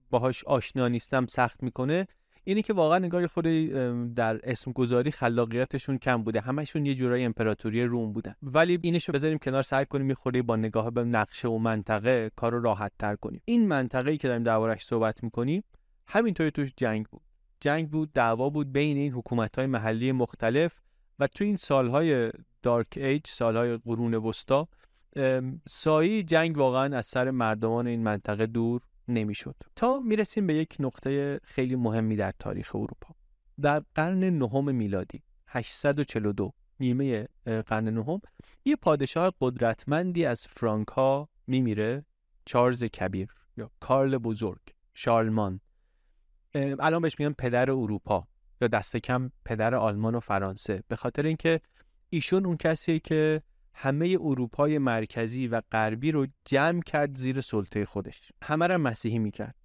باهاش 0.09 0.43
آشنا 0.43 0.87
نیستم 0.87 1.25
سخت 1.25 1.63
می‌کنه 1.63 2.07
اینی 2.47 2.61
که 2.61 2.73
واقعا 2.73 2.97
نگاه 2.97 3.27
خود 3.27 3.45
در 4.15 4.39
اسم 4.43 4.71
گذاری 4.71 5.11
خلاقیتشون 5.11 5.97
کم 5.97 6.23
بوده. 6.23 6.41
همشون 6.41 6.85
یه 6.85 6.95
جورای 6.95 7.23
امپراتوری 7.23 7.83
روم 7.83 8.13
بودن. 8.13 8.35
ولی 8.43 8.79
اینشو 8.81 9.11
بذاریم 9.11 9.37
کنار 9.37 9.63
سعی 9.63 9.85
کنیم 9.85 10.05
می‌خوره 10.05 10.41
با 10.41 10.55
نگاه 10.55 10.91
به 10.91 11.03
نقشه 11.03 11.47
و 11.47 11.57
منطقه 11.57 12.31
کار 12.35 12.51
رو 12.51 12.61
راحت 12.61 12.91
تر 12.99 13.15
کنیم. 13.15 13.41
این 13.45 13.67
منطقه 13.67 14.11
ای 14.11 14.17
که 14.17 14.27
داریم 14.27 14.43
دربارش 14.43 14.85
صحبت 14.85 15.23
می‌کنیم 15.23 15.63
همینطوری 16.07 16.51
توش 16.51 16.73
جنگ 16.77 17.05
بود. 17.05 17.21
جنگ 17.61 17.89
بود 17.89 18.13
دعوا 18.13 18.49
بود 18.49 18.71
بین 18.71 18.97
این 18.97 19.13
حکومت 19.13 19.57
های 19.57 19.67
محلی 19.67 20.11
مختلف 20.11 20.73
و 21.19 21.27
تو 21.27 21.43
این 21.43 21.55
سالهای 21.55 22.31
دارک 22.63 22.87
ایج 22.95 23.27
سالهای 23.27 23.77
قرون 23.77 24.13
وسطا 24.13 24.67
سایه 25.67 26.23
جنگ 26.23 26.57
واقعا 26.57 26.97
از 26.97 27.05
سر 27.05 27.31
مردمان 27.31 27.87
این 27.87 28.03
منطقه 28.03 28.45
دور 28.45 28.81
نمی‌شد. 29.07 29.55
تا 29.75 29.99
می‌رسیم 29.99 30.47
به 30.47 30.53
یک 30.53 30.75
نقطه 30.79 31.39
خیلی 31.43 31.75
مهمی 31.75 32.15
در 32.15 32.33
تاریخ 32.39 32.75
اروپا. 32.75 33.15
در 33.61 33.83
قرن 33.95 34.23
نهم 34.23 34.75
میلادی 34.75 35.23
842 35.47 36.53
نیمه 36.79 37.27
قرن 37.45 37.89
نهم 37.89 38.21
یه 38.65 38.75
پادشاه 38.75 39.33
قدرتمندی 39.41 40.25
از 40.25 40.45
فرانک 40.47 40.87
ها 40.87 41.29
میمیره 41.47 42.05
چارلز 42.45 42.83
کبیر 42.83 43.27
یا 43.57 43.71
کارل 43.79 44.17
بزرگ 44.17 44.61
شارلمان. 44.93 45.59
الان 46.55 47.01
بهش 47.01 47.19
میگن 47.19 47.33
پدر 47.33 47.71
اروپا 47.71 48.27
یا 48.61 48.67
دست 48.67 48.97
کم 48.97 49.31
پدر 49.45 49.75
آلمان 49.75 50.15
و 50.15 50.19
فرانسه 50.19 50.83
به 50.87 50.95
خاطر 50.95 51.25
اینکه 51.25 51.61
ایشون 52.09 52.45
اون 52.45 52.57
کسیه 52.57 52.99
که 52.99 53.41
همه 53.75 54.17
اروپای 54.21 54.77
مرکزی 54.77 55.47
و 55.47 55.61
غربی 55.71 56.11
رو 56.11 56.27
جمع 56.45 56.81
کرد 56.81 57.17
زیر 57.17 57.41
سلطه 57.41 57.85
خودش. 57.85 58.31
همه 58.43 58.67
رو 58.67 58.77
مسیحی 58.77 59.19
می‌کرد. 59.19 59.55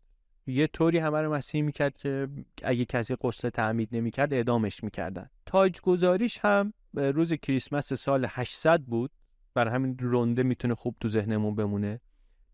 یه 0.46 0.66
طوری 0.66 0.98
همه 0.98 1.20
رو 1.20 1.34
مسیحی 1.34 1.62
می‌کرد 1.62 1.96
که 1.96 2.28
اگه 2.62 2.84
کسی 2.84 3.16
قصه 3.20 3.50
تعمید 3.50 3.88
نمی‌کرد 3.92 4.34
اعدامش 4.34 4.84
می‌کردن. 4.84 5.30
تاج 5.46 5.80
گذاریش 5.80 6.38
هم 6.38 6.72
روز 6.94 7.32
کریسمس 7.32 7.92
سال 7.92 8.26
800 8.28 8.80
بود. 8.80 9.10
برای 9.54 9.74
همین 9.74 9.98
رونده 9.98 10.42
می‌تونه 10.42 10.74
خوب 10.74 10.96
تو 11.00 11.08
ذهنمون 11.08 11.54
بمونه. 11.54 12.00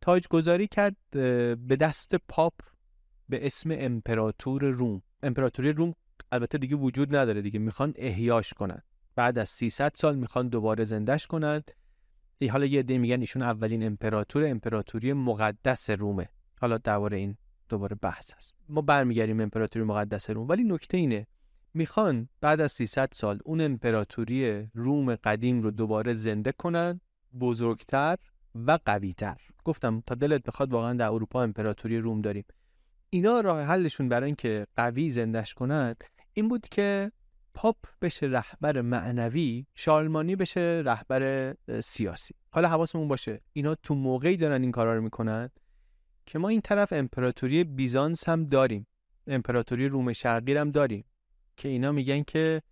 تاج 0.01 0.29
گذاری 0.29 0.67
کرد 0.67 0.97
به 1.69 1.77
دست 1.81 2.15
پاپ 2.15 2.55
به 3.29 3.47
اسم 3.47 3.71
امپراتور 3.73 4.65
روم. 4.65 5.03
امپراتوری 5.23 5.73
روم 5.73 5.95
البته 6.33 6.59
دیگه 6.59 6.77
وجود 6.77 7.17
نداره 7.17 7.43
دیگه. 7.43 7.59
می‌خوان 7.59 7.95
احیاش 7.97 8.55
کنن. 8.55 8.83
بعد 9.17 9.39
از 9.39 9.49
300 9.49 9.93
سال 9.95 10.17
می‌خوان 10.17 10.49
دوباره 10.49 10.85
زندش 10.85 11.27
کنند. 11.27 11.71
حالا 12.51 12.67
یه 12.67 12.79
عده 12.79 12.99
میگن 12.99 13.21
ایشون 13.21 13.43
اولین 13.43 13.87
امپراتور 13.87 14.45
امپراتوری 14.45 15.13
مقدس 15.13 15.91
رومه. 15.91 16.29
حالا 16.61 16.79
درباره 16.79 17.17
این 17.17 17.37
دوباره 17.69 17.97
بحث 18.03 18.33
هست. 18.33 18.55
ما 18.69 18.81
برمیگردیم 18.81 19.41
امپراتوری 19.41 19.85
مقدس 19.85 20.31
روم. 20.31 20.49
ولی 20.49 20.65
نکته 20.65 20.97
اینه 20.97 21.27
می‌خوان 21.75 22.29
بعد 22.41 22.61
از 22.61 22.73
300 22.73 23.09
سال 23.13 23.39
اون 23.45 23.61
امپراتوری 23.61 24.69
روم 24.75 25.15
قدیم 25.15 25.63
رو 25.63 25.71
دوباره 25.71 26.15
زنده 26.15 26.53
کنن 26.53 27.01
بزرگتر 27.41 28.17
و 28.55 28.79
قویتر. 28.85 29.37
گفتم 29.65 30.03
تا 30.07 30.15
دلت 30.15 30.43
بخواد 30.43 30.73
واقعا 30.73 30.93
در 30.93 31.09
اروپا 31.09 31.43
امپراتوری 31.43 31.99
روم 31.99 32.21
داریم. 32.21 32.45
اینا 33.11 33.41
راه 33.41 33.63
حلشون 33.63 34.09
برای 34.09 34.27
اینکه 34.27 34.67
قوی 34.77 35.11
زندش 35.11 35.55
کنند 35.55 36.05
این 36.33 36.49
بود 36.49 36.69
که 36.69 37.13
پاپ 37.57 37.77
بشه 38.03 38.27
رهبر 38.27 38.81
معنوی 38.81 39.67
شارلمانی 39.75 40.37
بشه 40.37 40.83
رهبر 40.85 41.55
سیاسی. 41.81 42.35
حالا 42.51 42.69
حواسمون 42.69 43.09
باشه 43.09 43.41
اینا 43.53 43.75
تو 43.75 43.95
موقعی 43.95 44.37
دارن 44.37 44.63
این 44.63 44.73
کارا 44.73 44.95
رو 44.95 45.03
می‌کنن 45.03 45.51
که 46.27 46.39
ما 46.39 46.49
این 46.49 46.61
طرف 46.61 46.93
امپراتوری 46.93 47.65
بیزانس 47.65 48.29
هم 48.29 48.45
داریم. 48.45 48.87
امپراتوری 49.27 49.89
روم 49.89 50.13
شرقی 50.13 50.57
هم 50.57 50.71
داریم 50.71 51.05
که 51.57 51.69
اینا 51.69 51.93
میگن 51.93 52.23
که 52.23 52.63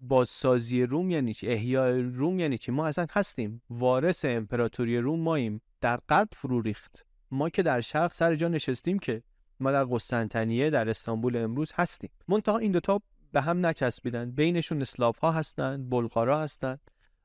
بازسازی 0.00 0.82
روم 0.82 1.10
یعنی 1.10 1.34
چی؟ 1.34 1.48
احیای 1.48 2.02
روم 2.02 2.38
یعنی 2.38 2.58
چی؟ 2.58 2.72
ما 2.72 2.86
اصلا 2.86 3.06
هستیم. 3.10 3.62
وارث 3.70 4.24
امپراتوری 4.24 4.98
روم 4.98 5.20
ماییم. 5.20 5.60
در 5.80 6.00
غرب 6.08 6.28
فرو 6.32 6.60
ریخت. 6.60 7.06
ما 7.30 7.48
که 7.48 7.62
در 7.62 7.80
شرق 7.80 8.12
سر 8.12 8.34
جا 8.34 8.48
نشستیم 8.48 8.98
که 8.98 9.22
ما 9.60 9.72
در 9.72 9.84
قسطنطنیه 9.84 10.70
در 10.70 10.88
استانبول 10.88 11.36
امروز 11.36 11.72
هستیم. 11.74 12.10
منتها 12.28 12.58
این 12.58 12.72
دوتا 12.72 13.00
به 13.34 13.40
هم 13.40 13.66
نچسبیدن. 13.66 14.30
بینشون 14.30 14.80
اسلاف 14.80 15.18
ها 15.18 15.32
هستن 15.32 15.88
بلغارا 15.88 16.40
هستن 16.40 16.78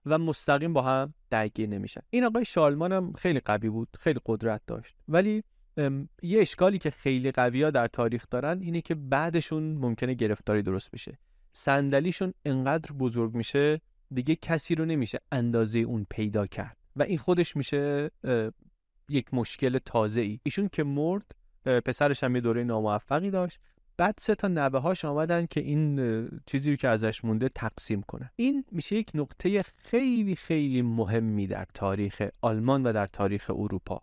و 0.05 0.17
مستقیم 0.17 0.73
با 0.73 0.81
هم 0.81 1.13
درگیر 1.29 1.69
نمیشن. 1.69 2.01
این 2.09 2.23
آقای 2.23 2.45
شالمان 2.45 2.91
هم 2.91 3.13
خیلی 3.13 3.39
قوی 3.39 3.69
بود 3.69 3.87
خیلی 3.99 4.19
قدرت 4.25 4.61
داشت. 4.67 4.95
ولی 5.07 5.43
یه 6.21 6.41
اشکالی 6.41 6.77
که 6.77 6.89
خیلی 6.89 7.31
قوی 7.31 7.63
ها 7.63 7.71
در 7.71 7.87
تاریخ 7.87 8.25
دارن 8.29 8.61
اینه 8.61 8.81
که 8.81 8.95
بعدشون 8.95 9.63
ممکنه 9.63 10.13
گرفتاری 10.13 10.61
درست 10.61 10.91
بشه. 10.91 11.17
صندلیشون 11.53 12.33
انقدر 12.45 12.91
بزرگ 12.91 13.35
میشه 13.35 13.81
دیگه 14.13 14.35
کسی 14.35 14.75
رو 14.75 14.85
نمیشه 14.85 15.19
اندازه 15.31 15.79
اون 15.79 16.05
پیدا 16.09 16.47
کرد. 16.47 16.77
و 16.95 17.03
این 17.03 17.17
خودش 17.17 17.55
میشه 17.55 18.11
یک 19.09 19.33
مشکل 19.33 19.77
تازه 19.77 20.21
ای 20.21 20.39
ایشون 20.43 20.69
که 20.69 20.83
مرد 20.83 21.35
پسرش 21.65 22.23
هم 22.23 22.35
یه 22.35 22.41
دوره 22.41 22.63
ناموفقی 22.63 23.29
داشت. 23.31 23.59
بعد 23.99 24.15
سه 24.17 24.35
تا 24.35 24.47
نوه 24.47 24.79
هاش 24.79 25.05
آمدن 25.05 25.45
که 25.45 25.61
این 25.61 26.41
چیزی 26.45 26.77
که 26.77 26.87
ازش 26.87 27.25
مونده 27.25 27.49
تقسیم 27.49 28.01
کنه. 28.01 28.31
این 28.35 28.65
میشه 28.71 28.95
یک 28.95 29.11
نقطه 29.13 29.61
خیلی 29.61 30.35
خیلی 30.35 30.81
مهمی 30.81 31.47
در 31.47 31.65
تاریخ 31.73 32.21
آلمان 32.41 32.83
و 32.83 32.93
در 32.93 33.07
تاریخ 33.07 33.51
اروپا. 33.55 34.01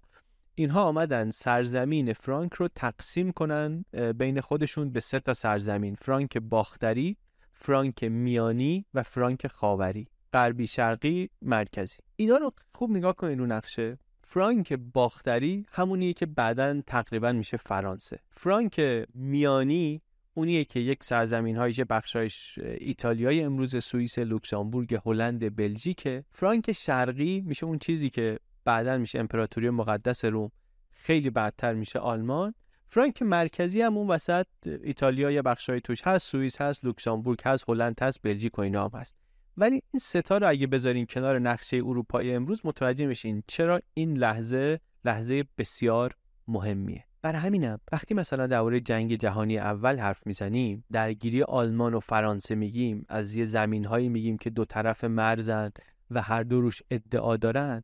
اینها 0.55 0.83
آمدن 0.83 1.31
سرزمین 1.31 2.13
فرانک 2.13 2.55
رو 2.55 2.69
تقسیم 2.69 3.33
کنن 3.33 3.85
بین 4.19 4.41
خودشون 4.41 4.91
به 4.91 5.01
سه 5.01 5.21
تا 5.21 5.35
سرزمین. 5.35 5.95
فرانک 5.95 6.39
باختری 6.39 7.17
فرانک 7.53 8.05
میانی 8.05 8.85
و 8.95 9.03
فرانک 9.03 9.47
خاوری. 9.47 10.09
غربی 10.33 10.67
شرقی 10.67 11.31
مرکزی. 11.43 11.97
اینا 12.17 12.37
رو 12.37 12.53
خوب 12.75 12.91
نگاه 12.91 13.17
کنین 13.17 13.39
رو 13.39 13.47
نقشه. 13.47 13.99
فرانک 14.29 14.73
باختری 14.73 15.67
همونیه 15.71 16.13
که 16.13 16.27
بعدا 16.27 16.81
تقریبا 16.87 17.33
میشه 17.33 17.57
فرانسه. 17.57 18.19
فرانک 18.31 19.07
میانی 19.15 20.03
اونیه 20.35 20.65
که 20.65 20.81
یک 20.81 21.05
سرزمین 21.05 21.57
هایش 21.57 21.81
بخشایش 21.81 22.59
ایتالیای 22.59 23.43
امروز 23.43 23.85
سوئیس 23.85 24.19
لوکسامبورگ 24.19 24.99
هلند 25.07 25.57
بلژیک. 25.57 26.09
فرانک 26.31 26.73
شرقی 26.73 27.41
میشه 27.41 27.67
اون 27.67 27.79
چیزی 27.79 28.11
که 28.11 28.39
بعدا 28.65 28.99
میشه 28.99 29.19
امپراتوری 29.19 29.71
مقدس 29.71 30.25
روم 30.25 30.51
خیلی 30.93 31.31
بعدتر 31.31 31.75
میشه 31.75 31.99
آلمان. 31.99 32.55
فرانک 32.89 33.23
مرکزی 33.23 33.83
هم 33.83 33.97
اون 33.97 34.09
وسط 34.09 34.47
ایتالیا 34.65 35.31
یه 35.31 35.43
بخشای 35.43 35.81
توش 35.81 36.03
هست 36.03 36.27
سوئیس 36.27 36.61
هست 36.61 36.85
لوکسامبورگ 36.85 37.41
هست 37.45 37.65
هلند 37.69 38.03
هست 38.03 38.23
بلژیک 38.23 38.59
و 38.59 38.63
اینا 38.63 38.89
هم 38.89 39.01
هست. 39.01 39.17
ولی 39.57 39.75
این 39.75 40.01
ستا 40.01 40.39
رو 40.39 40.49
اگه 40.49 40.67
بذاریم 40.67 41.07
کنار 41.07 41.39
نقشه 41.39 41.77
اروپای 41.77 42.35
امروز 42.35 42.61
متوجه 42.65 43.07
میشین 43.07 43.43
چرا 43.47 43.81
این 43.95 44.19
لحظه 44.19 44.81
لحظه 45.05 45.45
بسیار 45.59 46.17
مهمیه. 46.49 47.05
برای 47.23 47.41
همینم 47.41 47.81
وقتی 47.93 48.15
مثلا 48.15 48.47
درباره 48.47 48.81
جنگ 48.81 49.15
جهانی 49.15 49.59
اول 49.59 49.99
حرف 49.99 50.27
می‌زنیم 50.27 50.85
درگیری 50.93 51.43
آلمان 51.43 51.95
و 51.95 52.01
فرانسه 52.01 52.55
میگیم 52.55 53.07
از 53.09 53.35
یه 53.35 53.45
زمین 53.45 53.85
هایی 53.85 54.09
میگیم 54.09 54.39
که 54.39 54.51
دو 54.51 54.65
طرف 54.65 55.05
مرزن 55.05 55.71
و 56.11 56.23
هر 56.23 56.43
دو 56.43 56.61
روش 56.61 56.83
ادعا 56.91 57.37
دارن 57.37 57.83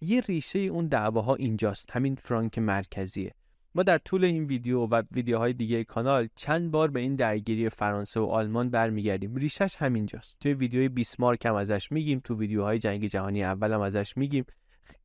یه 0.00 0.20
ریشه 0.20 0.58
اون 0.58 0.86
دعواها 0.86 1.34
اینجاست. 1.34 1.90
همین 1.90 2.14
فرانک 2.14 2.58
مرکزیه. 2.58 3.34
ما 3.74 3.82
در 3.82 3.98
طول 3.98 4.24
این 4.24 4.44
ویدیو 4.44 4.80
و 4.80 5.02
ویدیوهای 5.12 5.52
دیگه 5.52 5.84
کانال 5.84 6.28
چند 6.36 6.70
بار 6.70 6.90
به 6.90 7.00
این 7.00 7.16
درگیری 7.16 7.68
فرانسه 7.68 8.20
و 8.20 8.24
آلمان 8.24 8.70
برمیگردیم. 8.70 9.36
ریشش 9.36 9.76
همینجاست. 9.76 10.36
توی 10.40 10.54
ویدیوی 10.54 10.88
بیسمارک 10.88 11.46
هم 11.46 11.54
ازش 11.54 11.92
میگیم 11.92 12.20
تو 12.24 12.36
ویدیوهای 12.36 12.78
جنگ 12.78 13.06
جهانی 13.06 13.44
اول 13.44 13.72
هم 13.72 13.80
ازش 13.80 14.16
میگیم. 14.16 14.44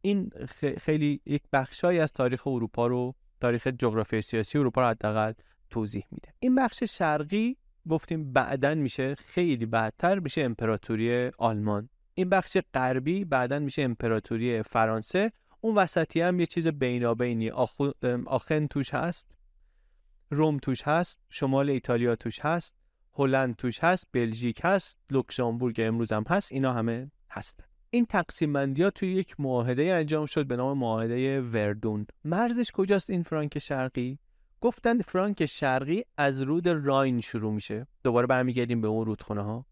این 0.02 0.32
خیلی 0.78 1.22
یک 1.26 1.42
بخشایی 1.54 2.00
از 2.00 2.14
تاریخ 2.14 2.48
اروپا 2.48 2.88
رو 2.88 3.16
تاریخ 3.42 3.68
جغرافی 3.68 4.22
سیاسی 4.22 4.58
اروپا 4.58 4.82
رو 4.82 4.88
حداقل 4.88 5.34
توضیح 5.70 6.06
میده. 6.12 6.30
این 6.40 6.56
بخش 6.56 6.84
شرقی 6.84 7.58
گفتیم 7.90 8.34
بعدا 8.34 8.76
میشه 8.76 9.16
خیلی 9.16 9.66
بعدتر 9.66 10.20
میشه 10.20 10.42
امپراتوری 10.42 11.32
آلمان. 11.38 11.90
این 12.14 12.30
بخش 12.30 12.58
غربی 12.74 13.26
بعدا 13.26 13.60
میشه 13.60 13.82
امپراتوری 13.82 14.64
فرانسه. 14.64 15.32
اون 15.66 15.76
وسطی 15.76 16.22
هم 16.22 16.40
یه 16.40 16.46
چیز 16.46 16.68
بینابینی. 16.68 17.50
آخن 18.26 18.68
توش 18.68 18.94
هست 18.94 19.28
روم 20.30 20.58
توش 20.58 20.82
هست 20.82 21.20
شمال 21.30 21.70
ایتالیا 21.70 22.16
توش 22.16 22.40
هست 22.40 22.74
هلند 23.14 23.56
توش 23.56 23.80
هست 23.80 24.08
بلژیک 24.12 24.62
هست 24.64 24.98
لوکزامبورگ 25.12 25.76
امروز 25.80 26.12
هم 26.12 26.24
هست 26.30 26.52
اینا 26.52 26.74
همه 26.74 27.12
هستن. 27.32 27.64
این 27.90 28.06
تقسیم 28.06 28.54
بندی 28.54 28.84
ها 28.84 28.90
توی 28.90 29.14
یک 29.14 29.40
معاهده 29.40 29.94
انجام 29.94 30.26
شد 30.26 30.48
به 30.48 30.56
نام 30.56 30.78
معاهده 30.78 31.42
وردون. 31.42 32.06
مرزش 32.24 32.72
کجاست 32.72 33.10
این 33.10 33.24
فرانک 33.24 33.60
شرقی؟ 33.60 34.20
گفتن 34.62 35.02
فرانک 35.02 35.46
شرقی 35.46 36.04
از 36.18 36.42
رود 36.42 36.68
راین 36.68 37.22
شروع 37.22 37.54
میشه. 37.54 37.88
دوباره 38.04 38.28
برمیگردیم 38.28 38.82
به 38.82 38.88
اون 38.88 39.06
رودخونه 39.06 39.42
ها 39.42 39.66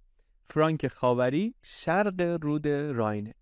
فرانک 0.50 0.88
خاوری 0.88 1.56
شرق 1.62 2.38
رود 2.42 2.68
راینه. 2.68 3.34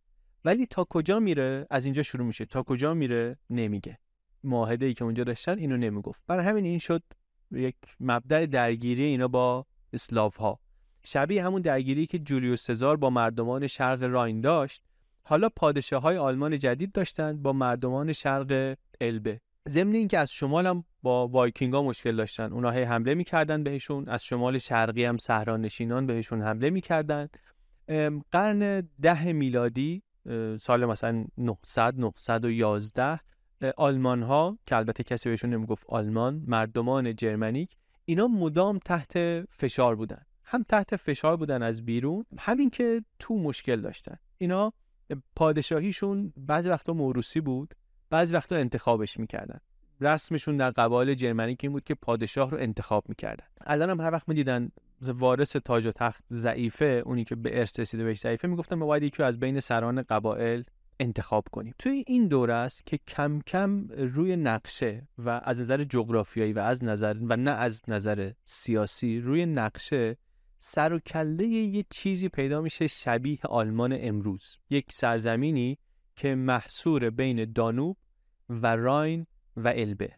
ولی 0.45 0.65
تا 0.65 0.83
کجا 0.89 1.19
میره؟ 1.19 1.67
از 1.69 1.85
اینجا 1.85 2.03
شروع 2.03 2.27
میشه. 2.27 2.45
تا 2.45 2.63
کجا 2.63 2.93
میره؟ 2.93 3.37
نمیگه. 3.49 3.97
معاهده 4.43 4.85
ای 4.85 4.93
که 4.93 5.03
اونجا 5.03 5.23
داشتن 5.23 5.57
اینو 5.57 5.77
نمی‌گفت. 5.77 6.21
برای 6.27 6.45
همین 6.45 6.65
این 6.65 6.79
شد 6.79 7.03
یک 7.51 7.75
مبدع 7.99 8.45
درگیری 8.45 9.03
اینا 9.03 9.27
با 9.27 9.65
اسلاف 9.93 10.37
ها 10.37 10.59
شبیه 11.03 11.45
همون 11.45 11.61
درگیری 11.61 12.05
که 12.05 12.19
جولیوس 12.19 12.63
سزار 12.63 12.97
با 12.97 13.09
مردمان 13.09 13.67
شرق 13.67 14.03
راین 14.03 14.41
داشت. 14.41 14.81
حالا 15.23 15.49
پادشاه 15.49 16.01
های 16.01 16.17
آلمان 16.17 16.59
جدید 16.59 16.91
داشتند 16.91 17.41
با 17.41 17.53
مردمان 17.53 18.13
شرق 18.13 18.77
البه. 19.01 19.41
ضمن 19.69 19.95
اینکه 19.95 20.17
از 20.17 20.31
شمال 20.31 20.67
هم 20.67 20.83
با 21.03 21.27
وایکینگا 21.27 21.83
مشکل 21.83 22.15
داشتن. 22.15 22.53
اونا 22.53 22.71
هی 22.71 22.83
حمله 22.83 23.15
می‌کردن 23.15 23.63
بهشون. 23.63 24.09
از 24.09 24.23
شمال 24.23 24.57
شرقی 24.57 25.05
هم 25.05 25.17
صحرانشینان 25.17 26.05
بهشون 26.05 26.41
حمله 26.41 26.69
می‌کردن. 26.69 27.27
قرن 28.31 28.89
ده 29.01 29.31
میلادی 29.31 30.03
سال 30.59 30.85
مثلا 30.85 31.25
900 31.37 31.99
911 31.99 33.19
آلمان 33.77 34.23
ها 34.23 34.57
که 34.65 34.75
البته 34.75 35.03
کسی 35.03 35.29
بهشون 35.29 35.49
نمی‌گفت 35.49 35.85
آلمان 35.89 36.43
مردمان 36.47 37.15
جرمنیک 37.15 37.77
اینا 38.05 38.27
مدام 38.27 38.79
تحت 38.85 39.13
فشار 39.49 39.95
بودن. 39.95 40.21
هم 40.43 40.63
تحت 40.63 40.95
فشار 40.95 41.37
بودن 41.37 41.63
از 41.63 41.85
بیرون 41.85 42.25
همین 42.39 42.69
که 42.69 43.03
تو 43.19 43.37
مشکل 43.37 43.81
داشتن. 43.81 44.15
اینا 44.37 44.73
پادشاهیشون 45.35 46.33
بعضی 46.37 46.69
وقتا 46.69 46.93
موروسی 46.93 47.41
بود 47.41 47.75
بعضی 48.09 48.33
وقتا 48.33 48.55
انتخابش 48.55 49.19
می‌کردن. 49.19 49.59
رسمشون 50.01 50.55
در 50.55 50.69
قبایل 50.71 51.13
جرمنیک 51.13 51.59
این 51.63 51.71
بود 51.71 51.83
که 51.83 51.95
پادشاه 51.95 52.51
رو 52.51 52.57
انتخاب 52.57 53.09
می‌کردن. 53.09 53.45
الان 53.61 53.89
هم 53.89 54.01
هر 54.01 54.11
وقت 54.11 54.29
می‌دیدن 54.29 54.71
وارث 55.01 55.55
تاج 55.55 55.85
و 55.85 55.91
تخت 55.91 56.23
ضعیفه 56.31 57.03
اونی 57.05 57.23
که 57.23 57.35
به 57.35 57.59
ارث 57.59 57.79
رسیده 57.79 58.03
بهش 58.03 58.19
ضعیفه 58.19 58.47
می‌گفتن 58.47 58.75
ما 58.75 58.85
باید 58.85 59.03
یکی 59.03 59.23
از 59.23 59.39
بین 59.39 59.59
سران 59.59 60.01
قبایل 60.01 60.63
انتخاب 60.99 61.47
کنیم. 61.51 61.73
توی 61.79 62.03
این 62.07 62.27
دوره 62.27 62.53
است 62.53 62.85
که 62.85 62.99
کم 63.07 63.39
کم 63.47 63.87
روی 63.87 64.35
نقشه 64.35 65.07
و 65.17 65.41
از 65.43 65.61
نظر 65.61 65.83
جغرافیایی 65.83 66.53
و 66.53 66.59
از 66.59 66.83
نظر 66.83 67.17
و 67.21 67.37
نه 67.37 67.51
از 67.51 67.81
نظر 67.87 68.31
سیاسی 68.45 69.19
روی 69.19 69.45
نقشه 69.45 70.17
سر 70.59 70.93
و 70.93 70.99
کله 70.99 71.47
یه 71.47 71.85
چیزی 71.89 72.29
پیدا 72.29 72.61
میشه 72.61 72.87
شبیه 72.87 73.39
آلمان 73.43 73.97
امروز. 73.99 74.57
یک 74.69 74.85
سرزمینی 74.91 75.77
که 76.15 76.35
محصور 76.35 77.09
بین 77.09 77.51
دانوب 77.51 77.97
و 78.49 78.75
راین 78.75 79.27
و 79.57 79.73
البه. 79.75 80.13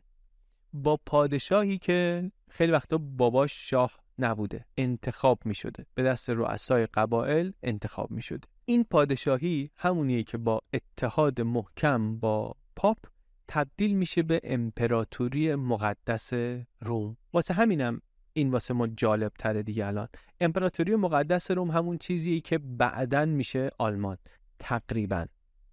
با 0.73 0.99
پادشاهی 1.05 1.77
که 1.77 2.31
خیلی 2.49 2.71
وقتا 2.71 2.97
باباش 2.97 3.69
شاه 3.69 4.02
نبوده 4.19 4.65
انتخاب 4.77 5.39
می 5.45 5.55
شده 5.55 5.85
به 5.95 6.03
دست 6.03 6.29
رؤسای 6.29 6.85
قبایل 6.85 7.53
انتخاب 7.63 8.11
می 8.11 8.21
شده 8.21 8.47
این 8.65 8.83
پادشاهی 8.83 9.69
همونیه 9.75 10.23
که 10.23 10.37
با 10.37 10.61
اتحاد 10.73 11.41
محکم 11.41 12.19
با 12.19 12.55
پاپ 12.75 12.97
تبدیل 13.47 13.93
میشه 13.95 14.23
به 14.23 14.41
امپراتوری 14.43 15.55
مقدس 15.55 16.33
روم. 16.81 17.17
واسه 17.33 17.53
همینم 17.53 18.01
این 18.33 18.51
واسه 18.51 18.73
ما 18.73 18.87
جالب 18.87 19.31
تره 19.39 19.63
دیگه 19.63 19.85
الان. 19.87 20.07
امپراتوری 20.41 20.95
مقدس 20.95 21.51
روم 21.51 21.71
همون 21.71 21.97
چیزیه 21.97 22.39
که 22.39 22.57
بعدن 22.57 23.29
میشه 23.29 23.69
آلمان 23.77 24.17
تقریبا 24.59 25.25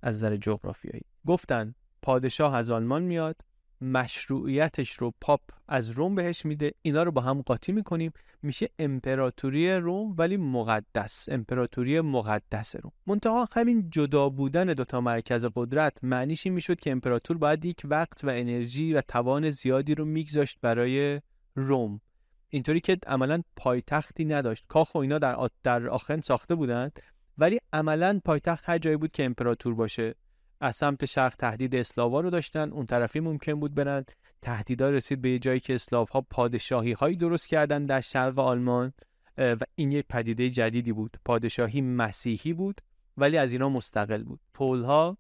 از 0.03 0.15
نظر 0.15 0.37
جغرافیایی. 0.37 1.03
گفتن 1.27 1.75
پادشاه 2.03 2.55
از 2.55 2.71
آلمان 2.71 3.03
میاد 3.03 3.37
مشروعیتش 3.81 4.93
رو 4.93 5.13
پاپ 5.21 5.41
از 5.69 5.91
روم 5.91 6.15
بهش 6.15 6.47
میده. 6.47 6.73
اینا 6.83 7.03
رو 7.03 7.11
با 7.11 7.21
هم 7.21 7.43
قاطی 7.43 7.73
می‌کنیم. 7.73 8.13
میشه 8.43 8.69
امپراتوری 8.79 9.73
روم 9.73 10.15
ولی 10.19 10.37
مقدس. 10.37 11.29
امپراتوری 11.29 12.01
مقدس 12.01 12.77
روم. 12.77 12.93
منتها 13.07 13.49
همین 13.53 13.91
جدا 13.91 14.29
بودن 14.29 14.67
دوتا 14.67 15.01
مرکز 15.01 15.47
قدرت 15.55 15.99
معنیش 16.03 16.47
این 16.47 16.55
می‌شد 16.55 16.81
که 16.81 16.91
امپراتور 16.91 17.39
باید 17.39 17.65
یک 17.65 17.83
وقت 17.85 18.25
و 18.25 18.29
انرژی 18.29 18.95
و 18.95 19.01
توان 19.01 19.51
زیادی 19.51 19.95
رو 19.95 20.05
میگذاشت 20.05 20.59
برای 20.63 21.21
روم. 21.55 22.01
اینطوری 22.49 22.81
که 22.81 22.99
عملا 23.07 23.43
پایتختی 23.57 24.25
نداشت. 24.25 24.67
کاخ 24.69 24.95
و 24.95 24.99
اینا 24.99 25.19
در, 25.19 25.49
در 25.63 25.89
آخن 25.89 26.21
ساخته 26.21 26.55
بودند 26.55 27.01
ولی 27.39 27.59
عملا 27.73 28.21
پایتخت 28.25 28.65
هر 28.67 28.79
جایی 28.79 28.97
بود 28.97 29.13
که 29.13 29.25
امپراتور 29.25 29.75
باشه. 29.75 30.15
از 30.61 30.77
سمت 30.77 31.05
شرق 31.05 31.35
تهدید 31.37 31.75
اسلاوا 31.75 32.21
رو 32.21 32.31
داشتن. 32.31 32.71
اون 32.71 32.87
طرفی 32.87 33.21
ممکن 33.21 33.55
بود 33.55 33.75
برن. 33.75 34.05
تهدیدا 34.43 34.91
رسید 34.91 35.23
به 35.23 35.31
یه 35.31 35.39
جایی 35.39 35.61
که 35.61 35.75
اسلاف 35.75 36.11
ها 36.11 36.21
پادشاهی 36.21 36.93
هایی 36.93 37.17
درست 37.17 37.49
کردن 37.49 37.87
در 37.87 38.01
شرق 38.01 38.39
آلمان 38.39 38.93
و 39.39 39.59
این 39.75 39.93
یک 39.93 40.07
پدیده 40.09 40.51
جدیدی 40.51 40.93
بود. 40.93 41.17
پادشاهی 41.25 41.81
مسیحی 41.81 42.53
بود 42.53 42.81
ولی 43.17 43.37
از 43.37 43.53
اینا 43.53 43.69
مستقل 43.69 44.23
بود. 44.23 44.41
پول 44.55 44.83
ها 44.83 45.17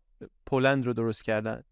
پولند 0.46 0.86
رو 0.86 0.92
درست 0.92 1.24
کردن. 1.24 1.62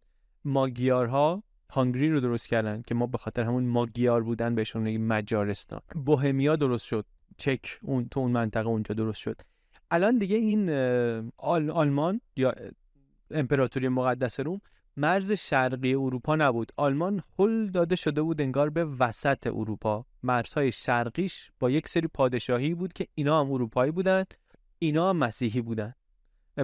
ماگیارها 0.45 1.43
هانگری 1.71 2.11
رو 2.11 2.21
درست 2.21 2.49
کردن 2.49 2.83
که 2.83 2.95
ما 2.95 3.07
به 3.07 3.19
خاطر 3.19 3.43
همون 3.43 3.65
ماگیار 3.65 4.23
بودن 4.23 4.55
بهشون 4.55 4.83
میگیم 4.83 5.07
مجارستان. 5.07 5.81
بوهمیا 6.07 6.57
درست 6.57 6.87
شد. 6.87 7.07
چک 7.37 7.79
اون 7.83 8.09
تو 8.09 8.21
اون 8.21 8.33
منطقه 8.33 8.69
اونجا 8.69 8.95
درست 8.95 9.19
شد. 9.19 9.41
الان 9.91 10.19
دیگه 10.19 10.37
این 10.37 10.71
آلمان 11.71 12.21
یا 12.37 12.55
امپراتوری 13.31 13.89
مقدس 13.89 14.41
روم 14.41 14.61
مرز 14.97 15.33
شرقی 15.33 15.95
اروپا 15.95 16.37
نبود. 16.37 16.73
آلمان 16.77 17.23
هل 17.39 17.67
داده 17.67 17.97
شده 17.97 18.23
بود 18.23 18.41
انگار 18.41 18.71
به 18.71 18.85
وسط 18.85 19.47
اروپا. 19.47 20.05
مرزهای 20.23 20.73
شرقیش 20.73 21.51
با 21.61 21.71
یک 21.71 21.89
سری 21.89 22.09
پادشاهی 22.15 22.75
بود 22.75 22.93
که 22.93 23.07
اینا 23.15 23.41
هم 23.41 23.53
اروپایی 23.53 23.93
بودن 23.93 24.25
اینا 24.79 25.11
هم 25.11 25.17
مسیحی 25.17 25.61
بودن. 25.61 25.95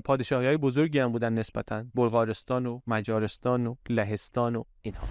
پادشاهی 0.04 0.46
های 0.46 0.56
بزرگی 0.56 0.98
هم 0.98 1.12
بودن 1.12 1.32
نسبتا. 1.34 1.84
بلغارستان 1.94 2.66
و 2.66 2.80
مجارستان 2.86 3.66
و 3.66 3.74
لهستان 3.88 4.56
و 4.56 4.64
اینها. 4.82 5.08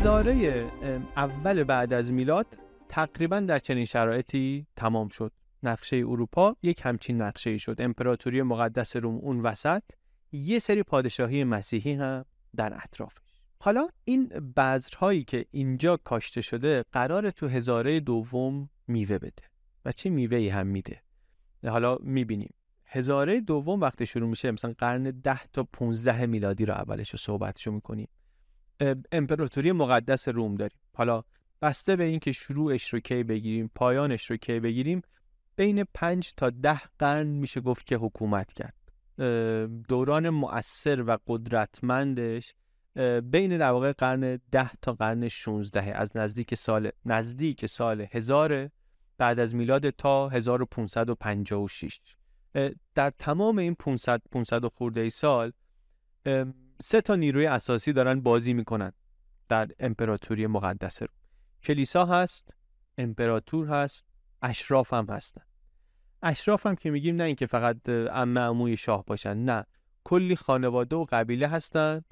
هزاره 0.00 0.70
اول 1.16 1.64
بعد 1.64 1.92
از 1.92 2.12
میلاد 2.12 2.46
تقریبا 2.88 3.40
در 3.40 3.58
چنین 3.58 3.84
شرایطی 3.84 4.66
تمام 4.76 5.08
شد. 5.08 5.32
نقشه 5.62 5.96
اروپا 5.96 6.56
یک 6.62 6.80
همچین 6.84 7.22
نقشه 7.22 7.58
شد. 7.58 7.76
امپراتوری 7.78 8.42
مقدس 8.42 8.96
روم 8.96 9.14
اون 9.14 9.40
وسط 9.40 9.82
یه 10.32 10.58
سری 10.58 10.82
پادشاهی 10.82 11.44
مسیحی 11.44 11.92
هم 11.92 12.24
در 12.56 12.74
اطرافش. 12.74 13.42
حالا 13.58 13.88
این 14.04 14.28
بذرهایی 14.28 15.24
که 15.24 15.46
اینجا 15.50 15.96
کاشته 15.96 16.40
شده 16.40 16.84
قرار 16.92 17.30
تو 17.30 17.48
هزاره 17.48 18.00
دوم 18.00 18.70
میوه 18.86 19.18
بده. 19.18 19.42
و 19.84 19.92
چه 19.92 20.10
میوهی 20.10 20.48
هم 20.48 20.66
میده؟ 20.66 21.02
حالا 21.66 21.98
می‌بینیم. 22.00 22.54
هزاره 22.86 23.40
دوم 23.40 23.80
وقتی 23.80 24.06
شروع 24.06 24.28
میشه 24.28 24.50
مثلا 24.50 24.74
قرن 24.78 25.02
ده 25.02 25.44
تا 25.52 25.64
15 25.72 26.26
میلادی 26.26 26.64
رو 26.64 26.74
اولش 26.74 27.10
رو 27.10 27.18
صحبتشو 27.18 27.72
می‌کنیم. 27.72 28.08
امپراتوری 29.12 29.72
مقدس 29.72 30.28
روم 30.28 30.54
داریم. 30.54 30.78
حالا 30.94 31.22
بسته 31.62 31.96
به 31.96 32.04
اینکه 32.04 32.32
شروعش 32.32 32.88
رو 32.88 33.00
کی 33.00 33.22
بگیریم 33.22 33.70
پایانش 33.74 34.30
رو 34.30 34.36
کی 34.36 34.60
بگیریم 34.60 35.02
بین 35.56 35.84
پنج 35.94 36.32
تا 36.36 36.50
ده 36.50 36.80
قرن 36.98 37.26
میشه 37.26 37.60
گفت 37.60 37.86
که 37.86 37.96
حکومت 37.96 38.52
کرد. 38.52 38.74
دوران 39.88 40.30
مؤثر 40.30 41.02
و 41.02 41.18
قدرتمندش 41.26 42.54
بین 43.24 43.58
در 43.58 43.70
واقع 43.70 43.92
قرن 43.92 44.40
ده 44.50 44.70
تا 44.82 44.92
قرن 44.92 45.28
16 45.28 45.82
از 45.82 46.16
نزدیک 46.16 46.54
سال 46.54 46.90
نزدیک 47.04 47.66
سال 47.66 48.06
هزار 48.10 48.70
بعد 49.18 49.38
از 49.38 49.54
میلاد 49.54 49.90
تا 49.90 50.28
1556 50.28 52.00
در 52.94 53.10
تمام 53.18 53.58
این 53.58 53.74
500 53.74 54.22
500 54.32 54.66
خورده 54.66 55.00
ای 55.00 55.10
سال 55.10 55.52
سه 56.82 57.00
تا 57.00 57.16
نیروی 57.16 57.46
اساسی 57.46 57.92
دارن 57.92 58.20
بازی 58.20 58.52
می‌کنن 58.52 58.92
در 59.48 59.68
امپراتوری 59.78 60.46
مقدس 60.46 61.02
رو. 61.02 61.08
کلیسا 61.62 62.04
هست 62.04 62.48
امپراتور 62.98 63.68
هست 63.68 64.04
اشراف 64.42 64.94
هم 64.94 65.06
هستن. 65.10 65.42
اشراف 66.22 66.66
هم 66.66 66.74
که 66.74 66.90
میگیم 66.90 67.16
نه 67.16 67.24
اینکه 67.24 67.46
فقط 67.46 67.88
عمه 67.88 68.76
شاه 68.76 69.04
باشن 69.04 69.36
نه. 69.36 69.66
کلی 70.04 70.36
خانواده 70.36 70.96
و 70.96 71.06
قبیله 71.08 71.48
هستن 71.48 72.02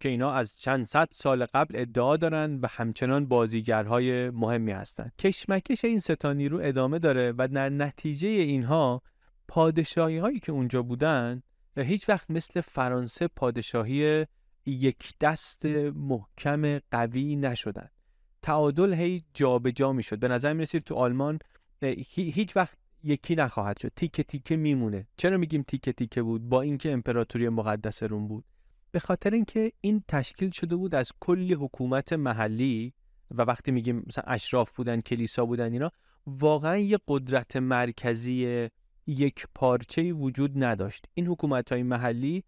که 0.00 0.08
اینا 0.08 0.30
از 0.30 0.58
چند 0.58 0.86
صد 0.86 1.08
سال 1.12 1.46
قبل 1.46 1.74
ادعا 1.76 2.16
دارن 2.16 2.58
و 2.62 2.66
همچنان 2.70 3.26
بازیگرهای 3.26 4.30
مهمی 4.30 4.72
هستند. 4.72 5.12
کشمکش 5.18 5.84
این 5.84 6.00
ستانی 6.00 6.48
رو 6.48 6.60
ادامه 6.62 6.98
داره 6.98 7.34
و 7.38 7.48
در 7.48 7.68
نتیجه 7.68 8.28
اینها 8.28 9.02
پادشاهی 9.48 10.18
هایی 10.18 10.40
که 10.40 10.52
اونجا 10.52 10.82
بودن 10.82 11.42
هیچ 11.82 12.08
وقت 12.08 12.30
مثل 12.30 12.60
فرانسه 12.60 13.28
پادشاهی 13.28 14.26
یک 14.66 15.14
دست 15.20 15.64
محکم 15.94 16.78
قوی 16.78 17.36
نشدن. 17.36 17.88
تعادل 18.42 18.94
هی 18.94 19.24
جابجا 19.34 19.70
جا 19.70 19.92
می‌شد. 19.92 20.18
به 20.18 20.28
نظر 20.28 20.52
می‌رسید 20.52 20.82
تو 20.82 20.94
آلمان 20.94 21.38
هیچ 22.14 22.56
وقت 22.56 22.78
یکی 23.02 23.34
نخواهد 23.34 23.78
شد. 23.78 23.92
تیکه 23.96 24.22
تیکه 24.22 24.56
میمونه. 24.56 25.06
چرا 25.16 25.38
میگیم 25.38 25.62
تیکه 25.62 25.92
تیکه 25.92 26.22
بود؟ 26.22 26.48
با 26.48 26.62
اینکه 26.62 26.92
امپراتوری 26.92 27.48
مقدس 27.48 28.02
روم 28.02 28.28
بود. 28.28 28.44
به 28.90 28.98
خاطر 28.98 29.30
اینکه 29.30 29.72
این 29.80 30.04
تشکیل 30.08 30.50
شده 30.50 30.76
بود 30.76 30.94
از 30.94 31.12
کلی 31.20 31.54
حکومت 31.54 32.12
محلی 32.12 32.94
و 33.30 33.42
وقتی 33.42 33.70
میگیم 33.70 34.04
مثلا 34.06 34.24
اشراف 34.26 34.70
بودن 34.70 35.00
کلیسا 35.00 35.46
بودن 35.46 35.72
اینا 35.72 35.90
واقعا 36.26 36.76
یه 36.76 36.98
قدرت 37.08 37.56
مرکزی 37.56 38.68
یک 39.06 39.46
پارچه 39.54 40.12
وجود 40.12 40.64
نداشت. 40.64 41.04
این 41.14 41.26
حکومت 41.26 41.72
های 41.72 41.82
محلی 41.82 42.44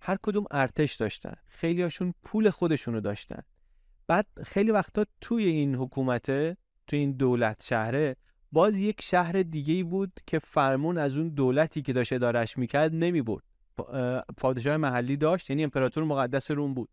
هر 0.00 0.16
کدوم 0.22 0.44
ارتش 0.50 0.94
داشتن. 0.94 1.34
خیلی 1.46 1.82
هاشون 1.82 2.14
پول 2.22 2.50
خودشونو 2.50 3.00
داشتن. 3.00 3.42
بعد 4.06 4.26
خیلی 4.44 4.70
وقتا 4.70 5.04
توی 5.20 5.44
این 5.44 5.74
حکومت 5.74 6.26
توی 6.86 6.98
این 6.98 7.12
دولت 7.12 7.62
شهره 7.64 8.16
باز 8.52 8.78
یک 8.78 9.02
شهر 9.02 9.42
دیگه 9.42 9.84
بود 9.84 10.12
که 10.26 10.38
فرمون 10.38 10.98
از 10.98 11.16
اون 11.16 11.28
دولتی 11.28 11.82
که 11.82 11.92
داشته 11.92 12.14
ادارش 12.14 12.58
می‌کرد 12.58 12.94
نمی‌برد. 12.94 13.42
پادشاه 14.36 14.76
محلی 14.76 15.16
داشت 15.16 15.50
یعنی 15.50 15.64
امپراتور 15.64 16.04
مقدس 16.04 16.50
روم 16.50 16.74
بود. 16.74 16.88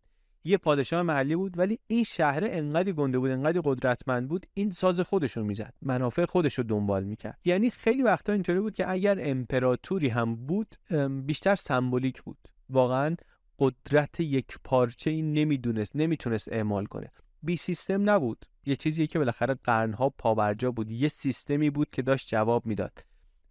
یه 0.46 0.56
پادشاه 0.56 1.02
محلی 1.02 1.36
بود 1.36 1.58
ولی 1.58 1.78
این 1.86 2.04
شهر 2.04 2.40
انقدر 2.44 2.92
گنده 2.92 3.18
بود 3.18 3.30
انقدر 3.30 3.60
قدرتمند 3.64 4.28
بود 4.28 4.46
این 4.54 4.70
ساز 4.70 5.00
خودش 5.00 5.36
رو 5.36 5.44
می‌زد. 5.44 5.74
منافع 5.82 6.24
خودش 6.24 6.54
رو 6.54 6.64
دنبال 6.64 7.04
می‌کرد. 7.04 7.38
یعنی 7.44 7.70
خیلی 7.70 8.02
وقتا 8.02 8.32
اینطوری 8.32 8.60
بود 8.60 8.74
که 8.74 8.90
اگر 8.90 9.18
امپراتوری 9.20 10.08
هم 10.08 10.36
بود 10.36 10.74
بیشتر 11.26 11.56
سمبولیک 11.56 12.22
بود. 12.22 12.38
واقعا 12.70 13.16
قدرت 13.58 14.20
یک 14.20 14.58
پارچه 14.64 15.10
ای 15.10 15.22
نمی‌دونست 15.22 15.96
نمی‌تونست 15.96 16.52
اعمال 16.52 16.86
کنه. 16.86 17.12
بی 17.42 17.56
سیستم 17.56 18.10
نبود. 18.10 18.46
یه 18.66 18.76
چیزی 18.76 19.06
که 19.06 19.18
بالاخره 19.18 19.54
قرنها 19.64 20.10
پابرجا 20.10 20.70
بود. 20.70 20.90
یه 20.90 21.08
سیستمی 21.08 21.70
بود 21.70 21.90
که 21.90 22.02
داشت 22.02 22.28
جواب 22.28 22.66
می‌داد. 22.66 23.04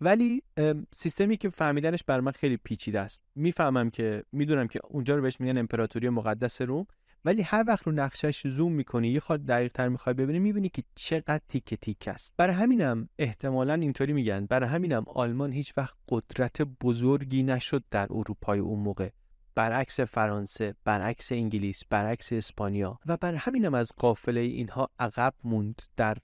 ولی 0.06 0.44
سیستمی 0.92 1.38
که 1.38 1.50
فهمیدنش 1.50 2.04
بر 2.04 2.20
من 2.20 2.32
خیلی 2.32 2.58
پیچیده 2.58 3.00
است. 3.00 3.22
می‌فهمم 3.36 3.90
که 3.90 4.24
می‌دونم 4.32 4.68
که 4.68 4.80
اونجا 4.84 5.16
رو 5.16 5.22
بهش 5.22 5.42
میگن 5.42 5.58
امپراتوری 5.58 6.10
مقدس 6.10 6.62
روم 6.62 6.88
ولی 7.26 7.42
هر 7.42 7.64
وقت 7.68 7.84
رو 7.84 7.92
نقشش 7.92 8.48
زوم 8.48 8.72
می‌کنی 8.72 9.08
یه 9.08 9.20
خود 9.20 9.46
دقیق 9.46 9.72
تر 9.72 9.90
می‌خوای 9.90 10.14
ببینی 10.14 10.40
می‌بینی 10.40 10.70
که 10.70 10.84
چقدر 10.96 11.42
تیک 11.50 11.74
تیک 11.74 12.08
است. 12.08 12.34
برای 12.38 12.56
همینم 12.56 13.10
احتمالا 13.20 13.74
اینطوری 13.74 14.14
میگن. 14.14 14.46
برای 14.46 14.70
همینم 14.70 15.04
آلمان 15.08 15.52
هیچ 15.52 15.74
وقت 15.78 15.96
قدرت 16.10 16.62
بزرگی 16.62 17.44
نشد 17.44 17.84
در 17.92 18.08
اروپای 18.10 18.60
اون 18.60 18.80
موقع. 18.80 19.10
برعکس 19.56 20.00
فرانسه 20.00 20.76
برعکس 20.84 21.32
انگلیس 21.32 21.84
برعکس 21.90 22.34
اسپانیا. 22.34 23.00
و 23.06 23.18
بر 23.18 23.36
همینم 23.36 23.74
از 23.74 23.92
قافله 23.98 24.42
اینها 24.42 24.90
عقب 25.00 25.34
موند 25.44 25.82
در 25.98 26.18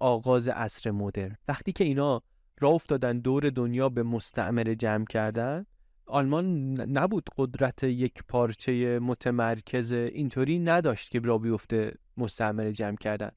آغاز 0.00 0.48
عصر 0.48 0.90
مدرن. 0.90 1.36
وقتی 1.48 1.72
که 1.72 1.84
اینا 1.84 2.22
راه 2.60 2.72
افتادن 2.72 3.18
دور 3.18 3.50
دنیا 3.50 3.88
به 3.88 4.02
مستعمره 4.02 4.74
جمع 4.74 5.04
کردن. 5.04 5.66
آلمان 6.06 6.46
نبود 6.80 7.28
قدرت 7.36 7.82
یک 7.82 8.24
پارچه 8.28 8.98
متمرکز 8.98 9.92
اینطوری 9.92 10.58
نداشت 10.58 11.10
که 11.10 11.20
را 11.20 11.38
بیفته 11.38 11.94
مستعمره 12.16 12.72
جمع 12.72 12.96
کردن. 12.96 13.30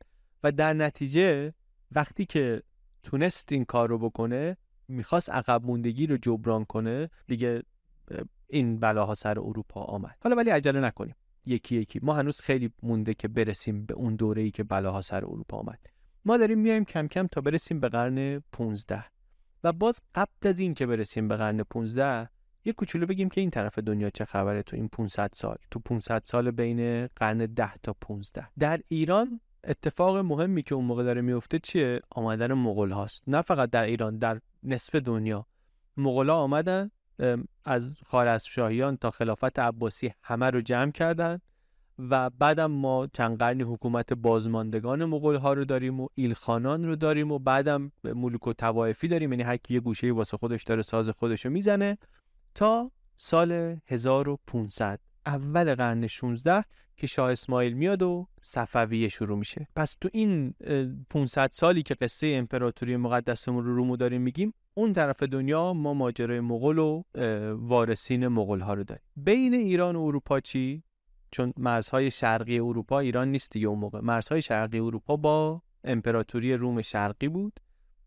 و 0.43 0.51
در 0.51 0.73
نتیجه 0.73 1.53
وقتی 1.91 2.25
که 2.25 2.63
تونست 3.03 3.51
این 3.51 3.65
کار 3.65 3.89
رو 3.89 3.97
بکنه 3.97 4.57
می‌خواست 4.87 5.29
عقب 5.29 5.65
موندگی 5.65 6.07
رو 6.07 6.17
جبران 6.17 6.65
کنه 6.65 7.09
دیگه 7.27 7.63
این 8.47 8.79
بلاها 8.79 9.15
سر 9.15 9.39
اروپا 9.39 9.81
آمد. 9.81 10.17
حالا 10.21 10.35
ولی 10.35 10.49
عجله 10.49 10.79
نکنیم. 10.79 11.15
یکی 11.45 11.75
یکی. 11.75 11.99
ما 12.03 12.13
هنوز 12.13 12.41
خیلی 12.41 12.71
مونده 12.83 13.13
که 13.13 13.27
برسیم 13.27 13.85
به 13.85 13.93
اون 13.93 14.15
دوره 14.15 14.41
ای 14.41 14.51
که 14.51 14.63
بلاها 14.63 15.01
سر 15.01 15.25
اروپا 15.25 15.57
آمد. 15.57 15.79
ما 16.25 16.37
داریم 16.37 16.59
میایم 16.59 16.85
کم 16.85 17.07
کم 17.07 17.27
تا 17.27 17.41
برسیم 17.41 17.79
به 17.79 17.89
قرن 17.89 18.39
15 18.39 19.05
و 19.63 19.71
باز 19.71 19.99
قبل 20.15 20.49
از 20.49 20.59
این 20.59 20.73
که 20.73 20.85
برسیم 20.85 21.27
به 21.27 21.35
قرن 21.35 21.63
15 21.63 22.29
یه 22.65 22.73
کوچولو 22.73 23.05
بگیم 23.05 23.29
که 23.29 23.41
این 23.41 23.49
طرف 23.49 23.79
دنیا 23.79 24.09
چه 24.09 24.25
خبره 24.25 24.63
تو 24.63 24.75
این 24.75 24.87
500 24.87 25.31
سال. 25.33 25.57
تو 25.71 25.79
500 25.79 26.21
سال 26.25 26.51
بین 26.51 27.07
قرن 27.07 27.37
10 27.37 27.71
تا 27.83 27.95
15 28.01 28.47
در 28.59 28.79
ایران 28.87 29.39
اتفاق 29.63 30.17
مهمی 30.17 30.63
که 30.63 30.75
اون 30.75 30.85
موقع 30.85 31.03
داره 31.03 31.21
میفته 31.21 31.59
چیه؟ 31.59 32.01
آمدن 32.09 32.53
مغول 32.53 32.91
هاست 32.91 33.23
نه 33.27 33.41
فقط 33.41 33.69
در 33.69 33.83
ایران 33.83 34.17
در 34.17 34.39
نصف 34.63 34.95
دنیا. 34.95 35.45
مغولا 35.97 36.37
آمدن 36.37 36.91
از 37.65 37.95
خارزمشاهیان 38.05 38.97
تا 38.97 39.11
خلافت 39.11 39.59
عباسی 39.59 40.13
همه 40.23 40.49
رو 40.49 40.61
جمع 40.61 40.91
کردن. 40.91 41.39
و 41.99 42.29
بعدم 42.29 42.71
ما 42.71 43.07
چند 43.13 43.37
قرنی 43.37 43.63
حکومت 43.63 44.13
بازماندگان 44.13 45.05
مغول 45.05 45.35
ها 45.35 45.53
رو 45.53 45.65
داریم 45.65 45.99
و 45.99 46.07
ایلخانان 46.15 46.85
رو 46.85 46.95
داریم 46.95 47.31
و 47.31 47.39
بعدم 47.39 47.91
ملوک 48.03 48.47
و 48.47 48.53
توایفی 48.53 49.07
داریم. 49.07 49.31
یعنی 49.31 49.43
هر 49.43 49.57
یه 49.69 49.79
گوشه 49.79 50.11
واسه 50.11 50.37
خودش 50.37 50.63
داره 50.63 50.81
ساز 50.81 51.09
خودش 51.09 51.45
رو 51.45 51.51
می‌زنه 51.51 51.97
تا 52.55 52.91
سال 53.17 53.77
1500 53.85 54.99
اول 55.25 55.75
قرن 55.75 56.07
16 56.07 56.63
که 56.97 57.07
شاه 57.07 57.31
اسماعیل 57.31 57.73
میاد 57.73 58.01
و 58.01 58.27
صفویه 58.41 59.09
شروع 59.09 59.37
میشه. 59.37 59.67
پس 59.75 59.95
تو 60.01 60.09
این 60.13 60.53
500 61.09 61.49
سالی 61.53 61.83
که 61.83 61.93
قصه 61.93 62.27
امپراتوری 62.27 62.97
مقدسمون 62.97 63.65
رو 63.65 63.75
رومو 63.75 63.97
داریم 63.97 64.21
میگیم 64.21 64.53
اون 64.73 64.93
طرف 64.93 65.23
دنیا 65.23 65.73
ما 65.73 65.93
ماجرای 65.93 66.39
مغول 66.39 66.77
و 66.77 67.03
وارثین 67.53 68.27
مغول 68.27 68.59
ها 68.59 68.73
رو 68.73 68.83
داریم. 68.83 69.03
بین 69.15 69.53
ایران 69.53 69.95
و 69.95 70.01
اروپا 70.01 70.39
چی؟ 70.39 70.83
چون 71.33 71.53
مرزهای 71.57 72.11
شرقی 72.11 72.59
اروپا 72.59 72.99
ایران 72.99 73.31
نیست 73.31 73.51
دیگه 73.51 73.67
اون 73.67 73.79
موقع. 73.79 73.99
مرزهای 73.99 74.41
شرقی 74.41 74.79
اروپا 74.79 75.15
با 75.15 75.61
امپراتوری 75.83 76.53
روم 76.53 76.81
شرقی 76.81 77.27
بود 77.27 77.59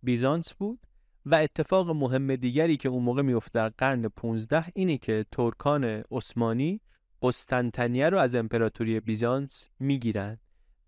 بیزانس 0.03 0.55
بود 0.55 0.79
و 1.27 1.35
اتفاق 1.35 1.91
مهم 1.91 2.37
دیگری 2.37 2.77
که 2.77 2.89
اون 2.89 3.03
موقع 3.03 3.23
میفته 3.23 3.51
در 3.53 3.69
قرن 3.69 4.09
15 4.09 4.65
اینه 4.75 4.99
که 4.99 5.27
ترکان 5.33 5.85
عثمانی 5.85 6.81
قسطنطنیه 7.23 8.09
رو 8.09 8.19
از 8.19 8.35
امپراتوری 8.35 9.01
بیزانس 9.01 9.69
می‌گیرن 9.79 10.39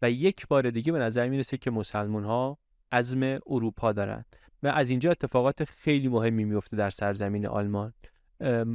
و 0.03 0.11
یک 0.11 0.47
بار 0.47 0.71
دیگه 0.71 0.93
به 0.93 0.99
نظر 0.99 1.29
می‌رسه 1.29 1.57
که 1.57 1.71
مسلمون 1.71 2.25
ها 2.25 2.59
عزم 2.93 3.39
اروپا 3.47 3.93
دارن 3.93 4.25
و 4.63 4.69
از 4.69 4.91
اینجا 4.91 5.11
اتفاقات 5.11 5.65
خیلی 5.65 6.09
مهمی 6.09 6.45
میفته 6.45 6.77
در 6.77 6.91
سرزمین 6.91 7.47
آلمان. 7.47 7.93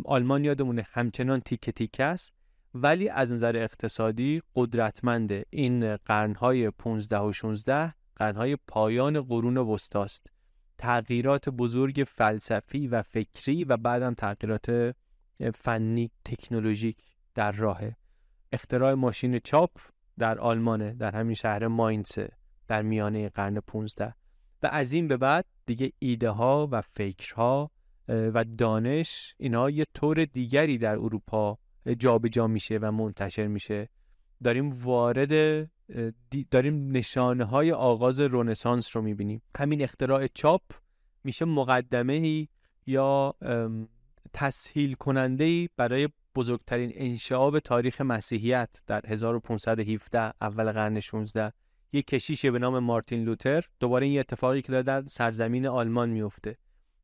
آلمان 0.05 0.45
یادمونه 0.45 0.87
همچنان 0.91 1.39
تیکه 1.39 1.71
تیکه 1.71 2.03
است. 2.03 2.42
ولی 2.73 3.09
از 3.09 3.31
نظر 3.31 3.55
اقتصادی 3.57 4.41
قدرتمنده 4.55 5.45
این 5.49 5.95
قرنهای 5.95 6.69
15 6.69 7.19
و 7.19 7.33
16 7.33 7.93
قرنهای 8.15 8.57
پایان 8.67 9.21
قرون 9.21 9.57
وسطاست 9.57 10.27
تغییرات 10.77 11.49
بزرگ 11.49 12.03
فلسفی 12.07 12.87
و 12.87 13.01
فکری 13.01 13.63
و 13.63 13.77
بعدم 13.77 14.13
تغییرات 14.13 14.95
فنی 15.55 16.11
تکنولوژیک 16.25 16.97
در 17.35 17.51
راهه. 17.51 17.95
اختراع 18.51 18.93
ماشین 18.93 19.39
چاپ 19.39 19.71
در 20.17 20.39
آلمانه 20.39 20.93
در 20.93 21.15
همین 21.15 21.35
شهر 21.35 21.67
ماینسه 21.67 22.29
در 22.67 22.81
میانه 22.81 23.29
قرن 23.29 23.59
15 23.59 24.13
و 24.63 24.67
از 24.71 24.93
این 24.93 25.07
به 25.07 25.17
بعد 25.17 25.45
دیگه 25.65 25.91
ایده 25.99 26.29
ها 26.29 26.67
و 26.71 26.81
فکرها 26.81 27.71
و 28.07 28.45
دانش 28.57 29.35
اینا 29.37 29.69
یه 29.69 29.85
طور 29.93 30.25
دیگری 30.25 30.77
در 30.77 30.95
اروپا 30.95 31.59
جابجا 31.87 32.29
جا 32.29 32.47
میشه 32.47 32.77
و 32.77 32.91
منتشر 32.91 33.47
میشه. 33.47 33.89
داریم 34.43 34.69
وارد 34.83 35.29
داریم 36.51 36.91
نشانه 36.91 37.43
های 37.43 37.71
آغاز 37.71 38.19
رونسانس 38.19 38.95
رو 38.95 39.01
می‌بینیم. 39.01 39.41
همین 39.57 39.81
اختراع 39.81 40.27
چاپ 40.27 40.61
میشه 41.23 41.45
مقدمه 41.45 42.47
یا 42.85 43.35
تسهیل 44.33 44.93
کننده 44.93 45.43
ای 45.43 45.69
برای 45.77 46.09
بزرگترین 46.35 46.91
انشعاب 46.95 47.59
تاریخ 47.59 48.01
مسیحیت 48.01 48.69
در 48.87 49.01
1517 49.07 50.33
اول 50.41 50.71
قرن 50.71 50.99
16 50.99 51.53
یک 51.93 52.07
کشیش 52.07 52.45
به 52.45 52.59
نام 52.59 52.79
مارتین 52.79 53.23
لوتر. 53.23 53.65
دوباره 53.79 54.05
این 54.05 54.19
اتفاقی 54.19 54.61
که 54.61 54.71
داره 54.71 54.83
در 54.83 55.03
سرزمین 55.07 55.67
آلمان 55.67 56.09
میفته 56.09 56.57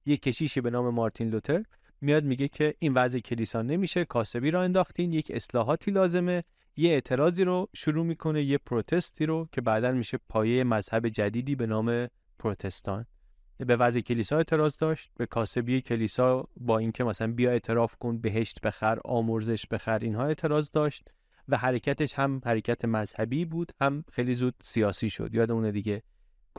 یک 0.05 0.21
کشیش 0.21 0.57
به 0.57 0.69
نام 0.69 0.93
مارتین 0.93 1.29
لوتر. 1.29 1.63
میاد 2.01 2.23
میگه 2.23 2.47
که 2.47 2.75
این 2.79 2.93
وضع 2.93 3.19
کلیسا 3.19 3.61
نمیشه 3.61 4.05
کاسبی 4.05 4.51
را 4.51 4.63
انداختین 4.63 5.13
یک 5.13 5.31
اصلاحاتی 5.35 5.91
لازمه 5.91 6.43
یه 6.75 6.91
اعتراضی 6.91 7.43
رو 7.43 7.69
شروع 7.75 8.05
می‌کنه 8.05 8.43
یه 8.43 8.57
پروتستی 8.57 9.25
رو 9.25 9.47
که 9.51 9.61
بعدا 9.61 9.91
میشه 9.91 10.19
پایه 10.29 10.63
مذهب 10.63 11.07
جدیدی 11.07 11.55
به 11.55 11.65
نام 11.65 12.07
پروتستان. 12.39 13.05
به 13.57 13.75
وضع 13.75 13.99
کلیسا 13.99 14.37
اعتراض 14.37 14.77
داشت 14.77 15.09
به 15.17 15.25
کاسبی 15.25 15.81
کلیسا 15.81 16.47
با 16.57 16.77
اینکه 16.77 17.03
مثلا 17.03 17.31
بیا 17.33 17.51
اعتراف 17.51 17.95
کن 17.95 18.17
بهشت 18.17 18.61
بخر 18.61 18.99
آمرزش 19.05 19.65
بخر 19.67 19.99
اینها 19.99 20.25
اعتراض 20.25 20.71
داشت 20.71 21.11
و 21.47 21.57
حرکتش 21.57 22.13
هم 22.13 22.41
حرکت 22.45 22.85
مذهبی 22.85 23.45
بود 23.45 23.71
هم 23.81 24.03
خیلی 24.11 24.33
زود 24.33 24.55
سیاسی 24.61 25.09
شد. 25.09 25.35
یادمونه 25.35 25.71
دیگه 25.71 26.03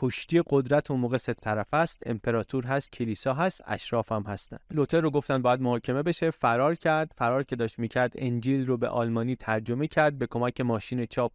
کشتی 0.02 0.42
قدرت 0.46 0.90
اون 0.90 1.00
موقع 1.00 1.16
سه 1.16 1.34
طرف 1.34 1.74
است. 1.74 2.02
امپراتور 2.06 2.66
هست 2.66 2.92
کلیسا 2.92 3.34
هست 3.34 3.60
اشراف 3.66 4.12
هم 4.12 4.22
هستن. 4.22 4.58
لوتر 4.70 5.00
رو 5.00 5.10
گفتن 5.10 5.42
باید 5.42 5.60
محاکمه 5.60 6.02
بشه. 6.02 6.30
فرار 6.30 6.74
کرد. 6.74 7.12
فرار 7.16 7.42
که 7.42 7.56
داشت 7.56 7.78
می‌کرد 7.78 8.12
انجیل 8.18 8.66
رو 8.66 8.76
به 8.76 8.88
آلمانی 8.88 9.36
ترجمه 9.36 9.86
کرد 9.86 10.18
به 10.18 10.26
کمک 10.26 10.60
ماشین 10.60 11.06
چاپ 11.06 11.32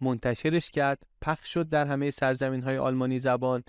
منتشرش 0.00 0.70
کرد. 0.70 1.02
پخش 1.20 1.52
شد 1.54 1.68
در 1.68 1.86
همه 1.86 2.10
سرزمین 2.10 2.62
های 2.62 2.78
آلمانی 2.78 3.18
زبان. 3.18 3.62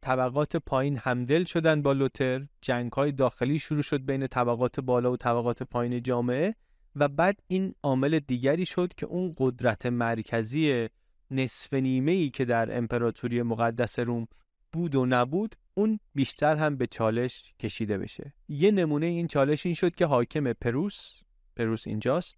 طبقات 0.00 0.56
پایین 0.56 0.96
همدل 0.96 1.44
شدن 1.44 1.82
با 1.82 1.92
لوتر. 1.92 2.46
جنگ 2.60 2.92
های 2.92 3.12
داخلی 3.12 3.58
شروع 3.58 3.82
شد 3.82 4.06
بین 4.06 4.26
طبقات 4.26 4.80
بالا 4.80 5.12
و 5.12 5.16
طبقات 5.16 5.62
پایین 5.62 6.02
جامعه 6.02 6.54
و 6.96 7.08
بعد 7.08 7.40
این 7.48 7.74
عامل 7.82 8.18
دیگری 8.18 8.66
شد 8.66 8.92
که 8.96 9.06
اون 9.06 9.34
قدرت 9.38 9.86
مرکزی 9.86 10.88
نصف 11.30 11.74
نیمه 11.74 12.12
ای 12.12 12.30
که 12.30 12.44
در 12.44 12.78
امپراتوری 12.78 13.42
مقدس 13.42 13.98
روم 13.98 14.28
بود 14.72 14.94
و 14.94 15.06
نبود 15.06 15.56
اون 15.74 16.00
بیشتر 16.14 16.56
هم 16.56 16.76
به 16.76 16.86
چالش 16.86 17.54
کشیده 17.60 17.98
بشه. 17.98 18.34
یه 18.48 18.70
نمونه 18.70 19.06
این 19.06 19.26
چالش 19.26 19.66
این 19.66 19.74
شد 19.74 19.94
که 19.94 20.06
حاکم 20.06 20.52
پروس 20.52 21.20
پروس 21.56 21.86
اینجاست 21.86 22.36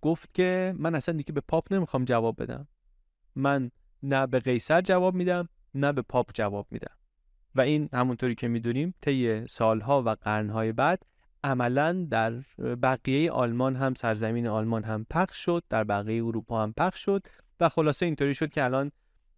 گفت 0.00 0.34
که 0.34 0.74
من 0.76 0.94
اصلا 0.94 1.16
دیگه 1.16 1.32
به 1.32 1.40
پاپ 1.40 1.72
نمی‌خوام 1.72 2.04
جواب 2.04 2.42
بدم. 2.42 2.68
من 3.36 3.70
نه 4.02 4.26
به 4.26 4.40
قیصر 4.40 4.80
جواب 4.80 5.14
میدم 5.14 5.48
نه 5.74 5.92
به 5.92 6.02
پاپ 6.02 6.30
جواب 6.34 6.66
میدم. 6.70 6.96
و 7.54 7.60
این 7.60 7.88
همونطوری 7.92 8.34
که 8.34 8.48
می‌دونیم 8.48 8.94
طی 9.00 9.46
سالها 9.46 10.02
و 10.02 10.08
قرنهای 10.08 10.72
بعد 10.72 11.02
عملا 11.44 12.06
در 12.10 12.32
بقیه 12.58 13.30
آلمان 13.30 13.76
هم 13.76 13.94
سرزمین 13.94 14.46
آلمان 14.46 14.84
هم 14.84 15.06
پخش 15.10 15.44
شد 15.44 15.62
در 15.68 15.84
بقیه 15.84 16.24
اروپا 16.24 16.62
هم 16.62 16.72
پخش 16.76 17.04
شد. 17.04 17.26
و 17.62 17.68
خلاصه 17.68 18.06
اینطوری 18.06 18.34
شد 18.34 18.50
که 18.50 18.64
الان 18.64 18.92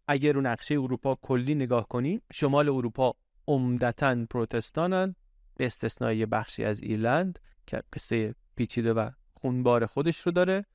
اگر 0.09 0.33
رو 0.33 0.41
نقشه 0.41 0.75
اروپا 0.75 1.19
کلی 1.23 1.55
نگاه 1.55 1.89
کنی 1.89 2.21
شمال 2.33 2.69
اروپا 2.69 3.15
عمدتا 3.49 4.27
پروتستانن 4.31 5.15
به 5.57 5.67
استثنای 5.67 6.27
بخشی 6.27 6.65
از 6.65 6.81
ایرلند 6.81 7.39
که 7.67 7.83
قصه 7.93 8.35
پیچیده 8.57 8.93
و 8.93 9.11
خونبار 9.35 9.87
خودش 9.87 10.21
رو 10.21 10.33
داره 10.33 10.67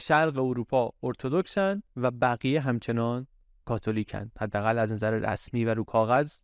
شرق 0.00 0.38
اروپا 0.38 0.92
ارتودکسن 1.02 1.82
و 1.96 2.10
بقیه 2.10 2.60
همچنان 2.60 3.26
کاتولیکن. 3.64 4.30
حداقل 4.38 4.78
از 4.78 4.92
نظر 4.92 5.10
رسمی 5.10 5.64
و 5.64 5.74
رو 5.74 5.84
کاغذ 5.84 6.38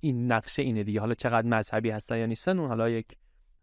این 0.00 0.32
نقشه 0.32 0.62
اینه 0.62 0.84
دیگه. 0.84 1.00
حالا 1.00 1.14
چقدر 1.14 1.46
مذهبی 1.46 1.90
هستن 1.90 2.18
یا 2.18 2.26
نیستن 2.26 2.58
اون 2.58 2.68
حالا 2.68 2.88
یک 2.88 3.06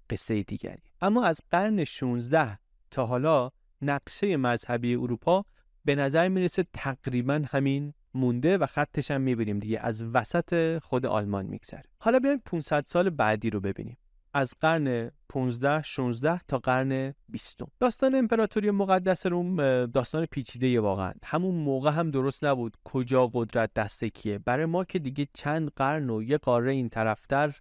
قصه 0.10 0.43
دیگری. 0.43 0.84
اما 1.01 1.23
از 1.23 1.41
قرن 1.51 1.84
16 1.84 2.60
تا 2.91 3.06
حالا 3.06 3.51
نقشه 3.82 4.38
مذهبی 4.38 4.95
اروپا 4.95 5.45
به 5.86 5.95
نظر 5.95 6.30
می‌رسه 6.30 6.65
تقریبا 6.74 7.41
همین 7.48 7.93
مونده 8.13 8.58
و 8.58 8.65
خطش 8.65 9.12
هم 9.12 9.21
می‌بینیم 9.21 9.60
دیگه. 9.60 9.80
از 9.80 10.04
وسط 10.04 10.80
خود 10.84 11.06
آلمان 11.06 11.45
میگذره. 11.45 11.84
حالا 12.00 12.19
بیایم 12.19 12.41
500 12.45 12.84
سال 12.88 13.10
بعدی 13.10 13.50
رو 13.50 13.60
ببینیم. 13.60 13.98
از 14.34 14.54
قرن 14.62 15.12
15 15.30 15.84
16 15.84 16.41
تا 16.48 16.60
قرن 16.60 17.13
20 17.30 17.60
داستان 17.80 18.15
امپراتوری 18.15 18.71
مقدس 18.71 19.26
روم 19.26 19.56
داستان 19.86 20.26
پیچیده 20.26 20.80
واقعا. 20.80 21.13
همون 21.24 21.56
موقع 21.56 21.91
هم 21.91 22.12
درست 22.12 22.43
نبود 22.43 22.78
کجا 22.84 23.28
قدرت 23.28 23.74
دست 23.74 24.04
کیه. 24.04 24.38
برای 24.38 24.65
ما 24.65 24.84
که 24.84 25.00
دیگه 25.00 25.28
چند 25.34 25.71
قرن 25.76 26.10
و 26.10 26.24
یه 26.24 26.38
قاره 26.38 26.71
این 26.71 26.89
طرفتر 26.89 27.56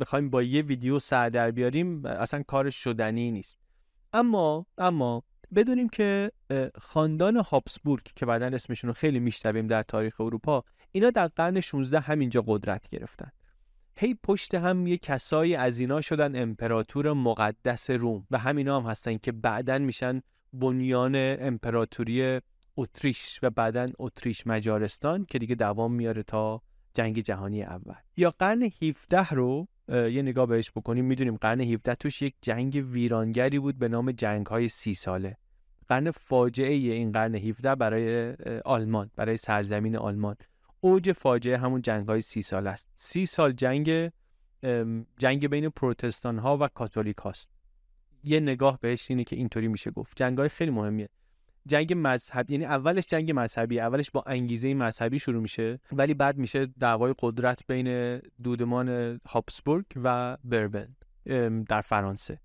بخوایم 0.00 0.30
با 0.30 0.42
یه 0.42 0.62
ویدیو 0.62 0.98
سر 0.98 1.28
در 1.28 1.50
بیاریم 1.50 2.06
اصلا 2.06 2.42
کار 2.42 2.70
شدنی 2.70 3.30
نیست. 3.30 3.58
اما 4.12 4.66
اما 4.78 5.22
بدونیم 5.54 5.88
که 5.88 6.32
خاندان 6.78 7.36
هابسبورگ 7.36 8.02
که 8.16 8.26
بعدا 8.26 8.46
اسمشون 8.46 8.88
رو 8.88 8.94
خیلی 8.94 9.20
میشنویم 9.20 9.66
در 9.66 9.82
تاریخ 9.82 10.20
اروپا 10.20 10.64
اینا 10.92 11.10
در 11.10 11.26
قرن 11.26 11.60
16 11.60 12.00
همینجا 12.00 12.44
قدرت 12.46 12.88
گرفتن. 12.88 13.30
هی 13.96 14.18
پشت 14.22 14.54
هم 14.54 14.86
یه 14.86 14.98
کسایی 14.98 15.54
از 15.54 15.78
اینا 15.78 16.00
شدن 16.00 16.42
امپراتور 16.42 17.12
مقدس 17.12 17.90
روم. 17.90 18.26
و 18.30 18.38
همینا 18.38 18.80
هم 18.80 18.90
هستن 18.90 19.18
که 19.18 19.32
بعدا 19.32 19.78
میشن 19.78 20.22
بنیان 20.52 21.12
امپراتوری 21.16 22.40
اتریش 22.76 23.38
و 23.42 23.50
بعدا 23.50 23.88
اتریش 23.98 24.46
مجارستان 24.46 25.24
که 25.24 25.38
دیگه 25.38 25.54
دوام 25.54 25.92
میاره 25.92 26.22
تا 26.22 26.62
جنگ 26.94 27.20
جهانی 27.20 27.62
اول. 27.62 27.94
یا 28.16 28.34
قرن 28.38 28.62
17 28.82 29.28
رو 29.28 29.68
یه 29.88 30.22
نگاه 30.22 30.46
بهش 30.46 30.70
بکنیم 30.70 31.04
می‌دونیم 31.04 31.36
قرن 31.36 31.60
17 31.60 31.94
توش 31.94 32.22
یک 32.22 32.34
جنگ 32.42 32.86
ویرانگری 32.90 33.58
بود 33.58 33.78
به 33.78 33.88
نام 33.88 34.12
جنگ 34.12 34.46
های 34.46 34.68
سی 34.68 34.94
ساله. 34.94 35.36
قرن 35.88 36.10
فاجعه 36.10 36.72
این 36.72 37.12
قرن 37.12 37.34
17 37.34 37.74
برای 37.74 38.34
آلمان 38.64 39.10
برای 39.16 39.36
سرزمین 39.36 39.96
آلمان. 39.96 40.36
اوج 40.80 41.12
فاجعه 41.12 41.58
همون 41.58 41.82
جنگ 41.82 42.08
های 42.08 42.20
سی 42.20 42.42
سال 42.42 42.66
است. 42.66 42.88
سی 42.96 43.26
سال 43.26 43.52
جنگ 43.52 44.10
جنگ 45.18 45.48
بین 45.48 45.68
پروتستان 45.68 46.38
ها 46.38 46.58
و 46.60 46.68
کاتولیک 46.68 47.16
هاست 47.16 47.50
یه 48.24 48.40
نگاه 48.40 48.78
بهش 48.80 49.10
اینه 49.10 49.24
که 49.24 49.36
اینطوری 49.36 49.68
میشه 49.68 49.90
گفت. 49.90 50.12
جنگ 50.16 50.38
های 50.38 50.48
خیلی 50.48 50.70
مهمیه. 50.70 51.08
جنگ 51.68 51.92
مذهبی 51.96 52.52
یعنی 52.52 52.64
اولش 52.64 53.06
جنگ 53.06 53.32
مذهبی 53.34 53.80
اولش 53.80 54.10
با 54.10 54.24
انگیزه 54.26 54.74
مذهبی 54.74 55.18
شروع 55.18 55.42
میشه. 55.42 55.80
ولی 55.92 56.14
بعد 56.14 56.38
میشه 56.38 56.66
دعوای 56.66 57.14
قدرت 57.18 57.66
بین 57.66 58.18
دودمان 58.42 59.20
هابسبورگ 59.28 59.84
و 59.96 60.36
بربن 60.44 60.96
در 61.68 61.80
فرانسه. 61.80 62.40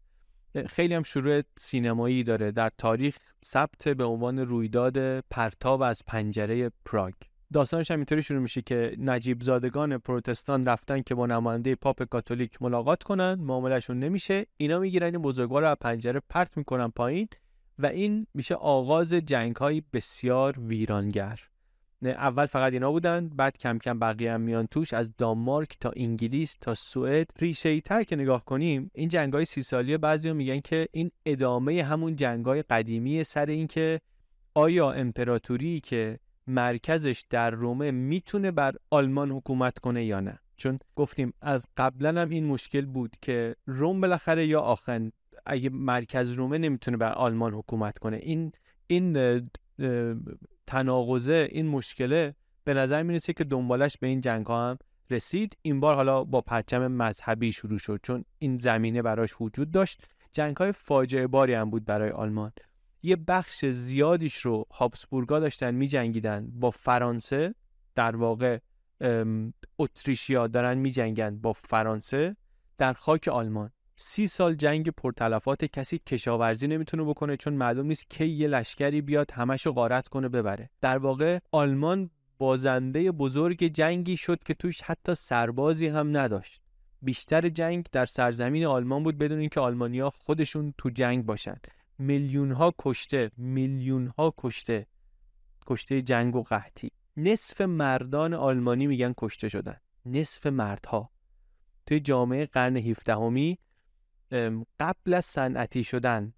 خیلی 0.68 0.94
هم 0.94 1.04
شروع 1.04 1.42
سینمایی 1.58 2.24
داره. 2.24 2.52
در 2.52 2.72
تاریخ 2.78 3.18
ثبت 3.46 3.88
به 3.88 4.04
عنوان 4.04 4.40
رویداد 4.40 5.20
پرتاب 5.20 5.82
از 5.82 6.02
پنجره 6.08 6.72
پراگ. 6.86 7.14
داستانش 7.54 7.92
هم 7.92 7.98
اینطوری 7.98 8.22
شروع 8.22 8.40
میشه 8.40 8.62
که 8.62 8.96
نجیب 9.00 9.44
زادگان 9.44 9.98
پروتستان 9.98 10.66
رفتن 10.66 11.02
که 11.02 11.16
با 11.16 11.26
نماینده 11.26 11.76
پاپ 11.76 12.04
کاتولیک 12.04 12.62
ملاقات 12.62 13.04
کنن 13.04 13.34
معاملهشون 13.34 14.00
نمیشه. 14.00 14.46
اینا 14.58 14.80
می‌گیرن 14.80 15.14
این 15.14 15.22
بزرگوار 15.22 15.62
رو 15.62 15.68
از 15.68 15.78
پنجره 15.82 16.22
پرت 16.30 16.58
می‌کنن 16.58 16.88
پایین. 16.88 17.28
و 17.80 17.86
این 17.86 18.28
میشه 18.34 18.56
آغاز 18.56 19.14
جنگ 19.14 19.56
های 19.56 19.84
بسیار 19.94 20.60
ویرانگر. 20.60 21.40
اول 22.12 22.46
فقط 22.46 22.74
اینا 22.74 22.92
بودن 22.92 23.30
بعد 23.30 23.58
کم 23.58 23.78
کم 23.78 24.00
بقیه 24.00 24.34
هم 24.34 24.42
میان 24.42 24.68
توش 24.68 24.94
از 24.94 25.10
دانمارک 25.18 25.78
تا 25.80 25.92
انگلیس 25.96 26.56
تا 26.62 26.76
سوئد. 26.76 27.32
ریشه 27.40 27.70
ای 27.70 27.82
تر 27.82 28.04
که 28.04 28.16
نگاه 28.16 28.46
کنیم 28.46 28.92
این 28.94 29.10
جنگ 29.10 29.34
های 29.34 29.46
سی 29.46 29.64
سالی 29.64 29.98
بعضی 29.98 30.32
میگن 30.32 30.60
که 30.60 30.88
این 30.92 31.12
ادامه 31.26 31.84
همون 31.84 32.16
جنگ 32.16 32.46
های 32.46 32.62
قدیمی 32.62 33.24
سر 33.24 33.46
اینکه 33.46 34.02
آیا 34.56 34.92
امپراتوری 34.92 35.80
که 35.80 36.20
مرکزش 36.48 37.24
در 37.30 37.50
رومه 37.50 37.92
می‌تونه 37.92 38.52
بر 38.52 38.76
آلمان 38.92 39.32
حکومت 39.32 39.80
کنه 39.80 40.06
یا 40.06 40.20
نه؟ 40.20 40.40
چون 40.58 40.80
گفتیم 40.96 41.34
از 41.42 41.66
قبلا 41.78 42.22
هم 42.22 42.30
این 42.30 42.46
مشکل 42.46 42.86
بود 42.86 43.16
که 43.22 43.56
روم 43.66 44.02
بالاخره 44.02 44.48
یا 44.48 44.62
آخن 44.62 45.12
اگه 45.46 45.70
مرکز 45.70 46.32
رومه 46.32 46.58
نمی‌تونه 46.58 46.98
بر 46.98 47.12
آلمان 47.12 47.54
حکومت 47.54 47.98
کنه. 47.98 48.18
این 48.18 48.52
این 48.88 49.50
تناقضه 50.68 51.48
این 51.52 51.68
مشکله 51.68 52.36
به 52.64 52.74
نظر 52.74 53.04
می‌رسه 53.04 53.34
که 53.34 53.44
دنبالش 53.44 53.98
به 53.98 54.08
این 54.08 54.22
جنگ 54.22 54.46
ها 54.46 54.70
هم 54.70 54.78
رسید. 55.10 55.58
این 55.62 55.80
بار 55.80 55.96
حالا 55.96 56.24
با 56.24 56.42
پرچم 56.42 56.88
مذهبی 56.88 57.52
شروع 57.52 57.80
شد 57.80 58.00
چون 58.04 58.26
این 58.40 58.58
زمینه 58.58 59.02
براش 59.02 59.42
وجود 59.42 59.72
داشت. 59.72 60.04
جنگ 60.32 60.58
های 60.58 60.72
فاجعه 60.72 61.28
باری 61.28 61.54
هم 61.54 61.70
بود 61.70 61.86
برای 61.86 62.10
آلمان. 62.10 62.52
یه 63.04 63.16
بخش 63.16 63.66
زیادیش 63.66 64.38
رو 64.38 64.66
هابسبورگا 64.72 65.40
داشتن 65.40 65.76
می 65.76 65.88
جنگیدن 65.88 66.52
با 66.54 66.72
فرانسه 66.72 67.56
در 67.96 68.16
واقع 68.16 68.58
اتریشیا 69.80 70.48
دارن 70.48 70.78
می 70.78 70.92
جنگن 70.92 71.38
با 71.38 71.54
فرانسه 71.54 72.36
در 72.78 72.94
خاک 72.94 73.28
آلمان. 73.28 73.72
سی 73.96 74.28
سال 74.28 74.56
جنگ 74.56 74.90
پرتلفات 74.90 75.66
کسی 75.66 76.00
کشاورزی 76.00 76.68
نمی‌تونه 76.68 77.04
بکنه 77.04 77.38
چون 77.38 77.54
معلوم 77.54 77.86
نیست 77.86 78.10
کی 78.10 78.28
یه 78.28 78.48
لشکری 78.48 79.02
بیاد 79.02 79.32
همشو 79.32 79.72
غارت 79.72 80.08
کنه 80.08 80.30
ببره. 80.30 80.70
در 80.82 80.98
واقع 80.98 81.40
آلمان 81.52 82.10
بازنده 82.38 83.12
بزرگ 83.12 83.64
جنگی 83.64 84.18
شد 84.18 84.44
که 84.44 84.54
توش 84.54 84.82
حتی 84.82 85.16
سربازی 85.16 85.88
هم 85.88 86.18
نداشت. 86.18 86.62
بیشتر 87.02 87.50
جنگ 87.50 87.86
در 87.92 88.06
سرزمین 88.06 88.66
آلمان 88.66 89.04
بود 89.04 89.18
بدون 89.18 89.40
اینکه 89.40 89.60
آلمانیا 89.60 90.10
خودشون 90.10 90.74
تو 90.78 90.90
جنگ 90.90 91.26
باشن. 91.26 91.58
میلیون 91.98 92.52
ها 92.52 92.74
کشته 92.80 93.32
میلیون 93.38 94.08
ها 94.18 94.34
کشته 94.38 94.88
کشته 95.68 96.02
جنگ 96.02 96.36
و 96.36 96.44
قحطی. 96.44 96.92
نصف 97.18 97.62
مردان 97.62 98.34
آلمانی 98.34 98.88
میگن 98.88 99.14
کشته 99.18 99.50
شدن. 99.50 99.78
نصف 100.06 100.46
مردها. 100.46 101.10
توی 101.86 102.00
جامعه 102.00 102.46
قرن 102.46 102.78
17 102.78 103.16
قبل 104.80 105.14
از 105.14 105.26
صنعتی 105.26 105.84
شدن 105.84 106.34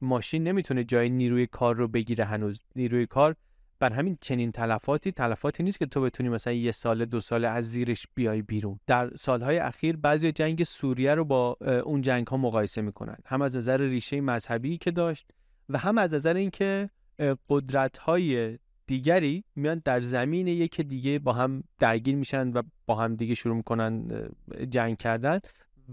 ماشین 0.00 0.42
نمی‌تونه 0.42 0.84
جای 0.84 1.08
نیروی 1.08 1.46
کار 1.46 1.76
رو 1.76 1.88
بگیره 1.88 2.24
هنوز. 2.24 2.62
نیروی 2.76 3.06
کار 3.06 3.36
بر 3.78 3.92
همین 3.92 4.18
چنین 4.20 4.52
تلفاتی 4.52 5.12
تلفاتی 5.12 5.62
نیست 5.62 5.78
که 5.78 5.86
تو 5.86 6.00
بتونی 6.00 6.28
مثلا 6.28 6.52
یه 6.52 6.72
سال 6.72 7.04
دو 7.04 7.20
سال 7.20 7.44
از 7.44 7.70
زیرش 7.70 8.06
بیای 8.14 8.42
بیرون. 8.42 8.80
در 8.86 9.10
سالهای 9.16 9.58
اخیر 9.58 9.96
بعضی 9.96 10.32
جنگ 10.32 10.64
سوریه 10.64 11.14
رو 11.14 11.24
با 11.24 11.56
اون 11.84 12.00
جنگ 12.00 12.26
ها 12.26 12.36
مقایسه 12.36 12.82
می‌کنن. 12.82 13.16
هم 13.24 13.42
از 13.42 13.56
نظر 13.56 13.80
ریشه 13.80 14.20
مذهبی 14.20 14.78
که 14.78 14.90
داشت 14.90 15.30
و 15.68 15.78
هم 15.78 15.98
از 15.98 16.14
نظر 16.14 16.34
اینکه 16.34 16.90
قدرت 17.48 17.98
های 17.98 18.58
دیگری 18.86 19.44
میان 19.56 19.82
در 19.84 20.00
زمین 20.00 20.46
یک 20.46 20.80
دیگه 20.80 21.18
با 21.18 21.32
هم 21.32 21.64
درگیر 21.78 22.16
میشن 22.16 22.48
و 22.48 22.62
با 22.86 22.94
هم 22.94 23.16
دیگه 23.16 23.34
شروع 23.34 23.56
می‌کنن 23.56 24.08
جنگ 24.70 24.96
کردن. 24.96 25.38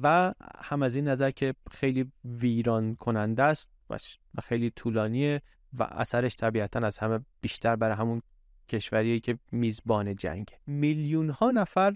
و 0.04 0.34
هم 0.64 0.82
از 0.82 0.96
این 0.96 1.08
نظر 1.08 1.32
که 1.32 1.54
خیلی 1.72 2.12
ویران 2.26 2.96
کننده 2.96 3.44
است 3.44 3.70
و 3.90 4.42
خیلی 4.42 4.70
طولانیه 4.70 5.42
و 5.74 5.84
اثرش 5.84 6.36
طبیعتا 6.36 6.80
از 6.80 6.98
همه 6.98 7.20
بیشتر 7.42 7.76
برای 7.76 7.96
همون 7.96 8.22
کشوریه 8.70 9.20
که 9.20 9.40
میزبان 9.52 10.16
جنگ 10.16 10.52
میلیون 10.68 11.30
ها 11.30 11.52
نفر 11.52 11.94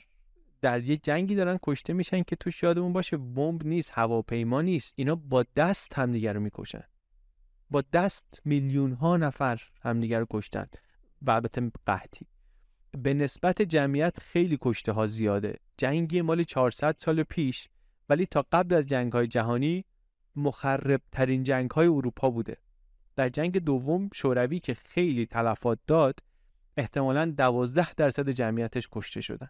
در 0.62 0.84
یه 0.84 0.97
جنگی 0.97 1.36
دارن 1.36 1.60
کشته 1.64 1.93
میشن 1.93 2.24
که 2.24 2.36
توش 2.36 2.64
یادمون 2.64 2.93
باشه 2.93 3.18
بمب 3.18 3.66
نیست 3.66 3.91
هواپیما 3.93 4.62
نیست. 4.62 4.93
اینا 4.97 5.16
با 5.16 5.45
دست 5.56 5.97
همدیگه 5.97 6.34
رو 6.34 6.39
می‌کشن. 6.39 6.84
با 7.70 7.84
دست 7.93 8.41
میلیون 8.45 8.93
ها 8.93 9.18
نفر 9.18 9.62
همدیگه 9.82 10.20
رو 10.20 10.26
کشتن. 10.30 10.68
و 11.22 11.32
البته 11.32 11.72
قحطی. 11.86 12.28
به 12.91 13.14
نسبت 13.14 13.62
جمعیت 13.62 14.20
خیلی 14.20 14.58
کشته 14.62 14.91
ها 14.91 15.08
زیاده. 15.08 15.60
جنگی 15.78 16.22
مال 16.22 16.43
400 16.43 16.95
سال 16.97 17.24
پیش 17.24 17.70
ولی 18.12 18.26
تا 18.26 18.45
قبل 18.51 18.76
از 18.76 18.86
جنگ 18.86 19.14
های 19.14 19.28
جهانی 19.28 19.86
مخرب 20.36 21.01
ترین 21.12 21.43
جنگ 21.43 21.72
های 21.72 21.88
اروپا 21.88 22.30
بوده. 22.30 22.57
در 23.16 23.30
جنگ 23.30 23.57
دوم 23.57 24.09
شوروی 24.14 24.59
که 24.59 24.74
خیلی 24.74 25.26
تلفات 25.26 25.80
داد 25.88 26.20
احتمالا 26.78 27.26
دوازده 27.26 27.93
درصد 27.93 28.30
جمعیتش 28.30 28.88
کشته 28.91 29.22
شدن. 29.22 29.49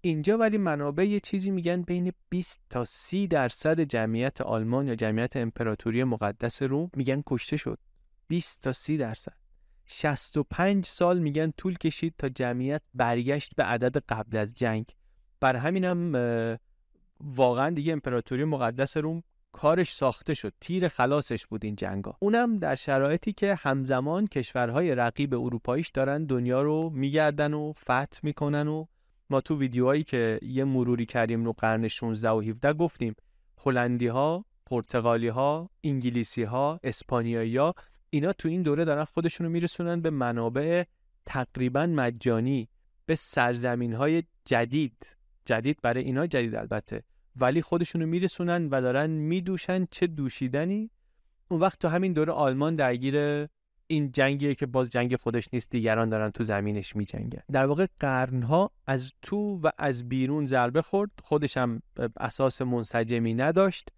اینجا 0.00 0.38
ولی 0.38 0.58
منابع 0.58 1.04
یه 1.04 1.20
چیزی 1.20 1.50
میگن 1.50 1.82
بین 1.82 2.12
20 2.28 2.60
تا 2.70 2.84
30 2.84 3.26
درصد 3.26 3.80
جمعیت 3.80 4.40
آلمان 4.40 4.86
یا 4.86 4.94
جمعیت 4.94 5.36
امپراتوری 5.36 6.04
مقدس 6.04 6.62
روم 6.62 6.90
میگن 6.96 7.22
کشته 7.26 7.56
شد. 7.56 7.78
20 8.28 8.62
تا 8.62 8.72
30 8.72 8.96
درصد. 8.96 9.36
65 9.86 10.86
سال 10.86 11.18
میگن 11.18 11.50
طول 11.50 11.74
کشید 11.74 12.14
تا 12.18 12.28
جمعیت 12.28 12.82
برگشت 12.94 13.54
به 13.56 13.64
عدد 13.64 13.96
قبل 14.08 14.36
از 14.36 14.54
جنگ. 14.54 14.86
بر 15.40 15.56
همینم 15.56 16.16
واقعا 17.20 17.70
دیگه 17.70 17.92
امپراتوری 17.92 18.44
مقدس 18.44 18.96
روم 18.96 19.22
کارش 19.52 19.94
ساخته 19.94 20.34
شد 20.34 20.52
تیر 20.60 20.88
خلاصش 20.88 21.46
بود 21.46 21.64
این 21.64 21.76
جنگا. 21.76 22.16
اونم 22.20 22.58
در 22.58 22.74
شرایطی 22.74 23.32
که 23.32 23.54
همزمان 23.54 24.26
کشورهای 24.26 24.94
رقیب 24.94 25.34
اروپاییش 25.34 25.88
دارن 25.88 26.24
دنیا 26.24 26.62
رو 26.62 26.90
میگردن 26.90 27.54
و 27.54 27.72
فتح 27.72 28.20
می‌کنن 28.22 28.68
و 28.68 28.86
ما 29.30 29.40
تو 29.40 29.58
ویدیوهایی 29.58 30.04
که 30.04 30.38
یه 30.42 30.64
مروری 30.64 31.06
کردیم 31.06 31.44
رو 31.44 31.52
قرن 31.52 31.88
16 31.88 32.30
و 32.30 32.40
17 32.40 32.72
گفتیم 32.72 33.14
هلندی 33.64 34.06
ها 34.06 34.44
پرتغالی 34.66 35.28
ها 35.28 35.70
انگلیسی 35.84 36.42
ها 36.42 36.80
اسپانیایی 36.84 37.56
ها 37.56 37.74
اینا 38.10 38.32
تو 38.32 38.48
این 38.48 38.62
دوره 38.62 38.84
دارن 38.84 39.04
خودشونو 39.04 39.50
میرسونن 39.50 40.00
به 40.00 40.10
منابع 40.10 40.84
تقریبا 41.26 41.86
مجانی 41.86 42.68
به 43.06 43.14
سرزمین 43.14 43.92
های 43.92 44.22
جدید. 44.44 45.15
جدید 45.46 45.78
برای 45.82 46.04
اینا 46.04 46.26
جدید 46.26 46.54
البته. 46.54 47.02
ولی 47.36 47.62
خودشونو 47.62 48.06
میرسونن 48.06 48.68
و 48.68 48.80
دارن 48.80 49.10
میدوشن 49.10 49.86
چه 49.90 50.06
دوشیدنی. 50.06 50.90
اون 51.48 51.60
وقت 51.60 51.78
تو 51.78 51.88
همین 51.88 52.12
دوره 52.12 52.32
آلمان 52.32 52.76
درگیر 52.76 53.46
این 53.86 54.12
جنگیه 54.12 54.54
که 54.54 54.66
باز 54.66 54.90
جنگ 54.90 55.16
خودش 55.16 55.48
نیست 55.52 55.70
دیگران 55.70 56.08
دارن 56.08 56.30
تو 56.30 56.44
زمینش 56.44 56.96
میجنگن. 56.96 57.42
در 57.52 57.66
واقع 57.66 57.86
قرنها 57.98 58.70
از 58.86 59.12
تو 59.22 59.60
و 59.62 59.70
از 59.78 60.08
بیرون 60.08 60.46
ضربه 60.46 60.82
خورد. 60.82 61.10
خودش 61.22 61.56
هم 61.56 61.82
اساس 62.16 62.62
منسجمی 62.62 63.34
نداشت 63.34 63.88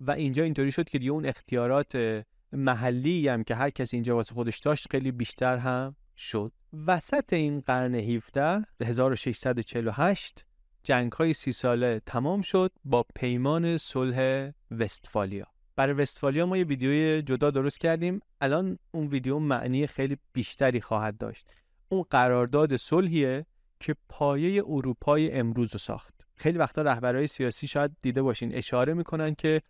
و 0.00 0.10
اینجا 0.10 0.42
اینطوری 0.42 0.72
شد 0.72 0.88
که 0.88 0.98
دیگه 0.98 1.10
اون 1.10 1.26
اختیارات 1.26 2.22
محلی 2.52 3.28
هم 3.28 3.44
که 3.44 3.54
هر 3.54 3.70
کسی 3.70 3.96
اینجا 3.96 4.16
واسه 4.16 4.34
خودش 4.34 4.58
داشت 4.58 4.90
خیلی 4.90 5.12
بیشتر 5.12 5.56
هم 5.56 5.96
شد. 6.16 6.52
وسط 6.86 7.32
این 7.32 7.60
قرن 7.60 7.94
17 7.94 8.62
1648 8.80 10.44
جنگ 10.82 11.12
های 11.12 11.34
سی 11.34 11.52
ساله 11.52 12.00
تمام 12.06 12.42
شد 12.42 12.72
با 12.84 13.04
پیمان 13.14 13.78
صلح 13.78 14.50
وستفالیا. 14.70 15.46
برای 15.76 15.94
وستفالیا 15.94 16.46
ما 16.46 16.56
یه 16.56 16.64
ویدیوی 16.64 17.22
جدا 17.22 17.50
درست 17.50 17.80
کردیم. 17.80 18.20
الان 18.40 18.78
اون 18.90 19.06
ویدیو 19.06 19.38
معنی 19.38 19.86
خیلی 19.86 20.18
بیشتری 20.32 20.80
خواهد 20.80 21.18
داشت. 21.18 21.46
اون 21.88 22.04
قرارداد 22.10 22.76
صلحیه 22.76 23.46
که 23.80 23.96
پایه 24.08 24.62
اروپای 24.66 25.32
امروز 25.32 25.72
رو 25.72 25.78
ساخت. 25.78 26.14
خیلی 26.36 26.58
وقتا 26.58 26.82
رهبرهای 26.82 27.26
سیاسی 27.26 27.66
شاید 27.66 27.96
دیده 28.02 28.22
باشین 28.22 28.54
اشاره 28.54 28.94
می‌کنن 28.94 29.34
که 29.34 29.62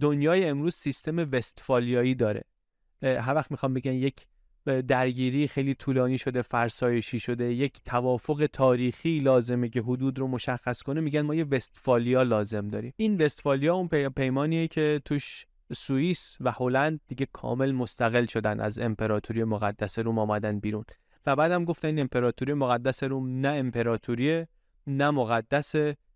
دنیای 0.00 0.44
امروز 0.44 0.74
سیستم 0.74 1.28
وستفالیایی 1.32 2.14
داره. 2.14 2.44
هر 3.02 3.34
وقت 3.34 3.50
می‌خوام 3.50 3.74
بگن 3.74 3.92
یک 3.92 4.26
درگیری 4.66 5.48
خیلی 5.48 5.74
طولانی 5.74 6.18
شده 6.18 6.42
فرسایشی 6.42 7.20
شده. 7.20 7.54
یک 7.54 7.80
توافق 7.84 8.48
تاریخی 8.52 9.20
لازمه 9.20 9.68
که 9.68 9.80
حدود 9.80 10.18
رو 10.18 10.28
مشخص 10.28 10.82
کنه. 10.82 11.00
میگن 11.00 11.20
ما 11.20 11.34
یه 11.34 11.44
وستفالیا 11.50 12.22
لازم 12.22 12.68
داریم. 12.68 12.92
این 12.96 13.20
وستفالیا 13.20 13.74
اون 13.74 13.88
پیمانیه 13.88 14.68
که 14.68 15.00
توش 15.04 15.46
سوئیس 15.76 16.36
و 16.40 16.52
هلند 16.52 17.00
دیگه 17.08 17.26
کامل 17.32 17.72
مستقل 17.72 18.26
شدن 18.26 18.60
از 18.60 18.78
امپراتوری 18.78 19.44
مقدس 19.44 19.98
روم 19.98 20.18
آمدن 20.18 20.60
بیرون. 20.60 20.84
و 21.26 21.36
بعدم 21.36 21.64
گفتن 21.64 21.88
این 21.88 22.00
امپراتوری 22.00 22.54
مقدس 22.54 23.02
روم 23.02 23.40
نه 23.40 23.48
امپراتوریه 23.48 24.48
نه 24.86 25.10
مقدس 25.10 25.74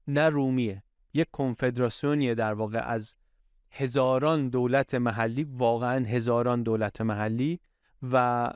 نه 0.08 0.28
رومیه. 0.28 0.82
یک 1.14 1.26
کنفدراسیونیه 1.32 2.34
در 2.34 2.54
واقع. 2.54 2.78
از 2.78 3.14
هزاران 3.70 4.48
دولت 4.48 4.94
محلی 4.94 5.44
واقعا 5.44 6.04
هزاران 6.04 6.62
دولت 6.62 7.00
محلی 7.00 7.60
و 8.02 8.50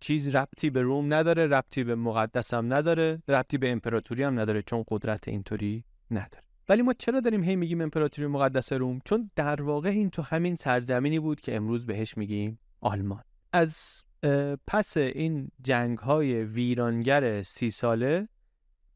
چیز 0.00 0.34
ربطی 0.34 0.70
به 0.70 0.82
روم 0.82 1.14
نداره 1.14 1.46
ربطی 1.46 1.84
به 1.84 1.94
مقدس 1.94 2.54
هم 2.54 2.74
نداره 2.74 3.22
ربطی 3.28 3.58
به 3.58 3.70
امپراتوری 3.70 4.22
هم 4.22 4.40
نداره 4.40 4.62
چون 4.62 4.84
قدرت 4.88 5.28
اینطوری 5.28 5.84
نداره. 6.10 6.44
ولی 6.68 6.82
ما 6.82 6.92
چرا 6.92 7.20
داریم 7.20 7.42
هی 7.42 7.56
میگیم 7.56 7.80
امپراتوری 7.80 8.28
مقدس 8.28 8.72
روم؟ 8.72 9.00
چون 9.04 9.30
در 9.36 9.62
واقع 9.62 9.88
این 9.88 10.10
تو 10.10 10.22
همین 10.22 10.56
سرزمینی 10.56 11.18
بود 11.18 11.40
که 11.40 11.56
امروز 11.56 11.86
بهش 11.86 12.16
میگیم 12.16 12.58
آلمان. 12.80 13.22
از 13.52 14.04
پس 14.66 14.96
این 14.96 15.50
جنگ 15.62 15.98
های 15.98 16.44
ویرانگر 16.44 17.42
سی 17.42 17.70
ساله 17.70 18.28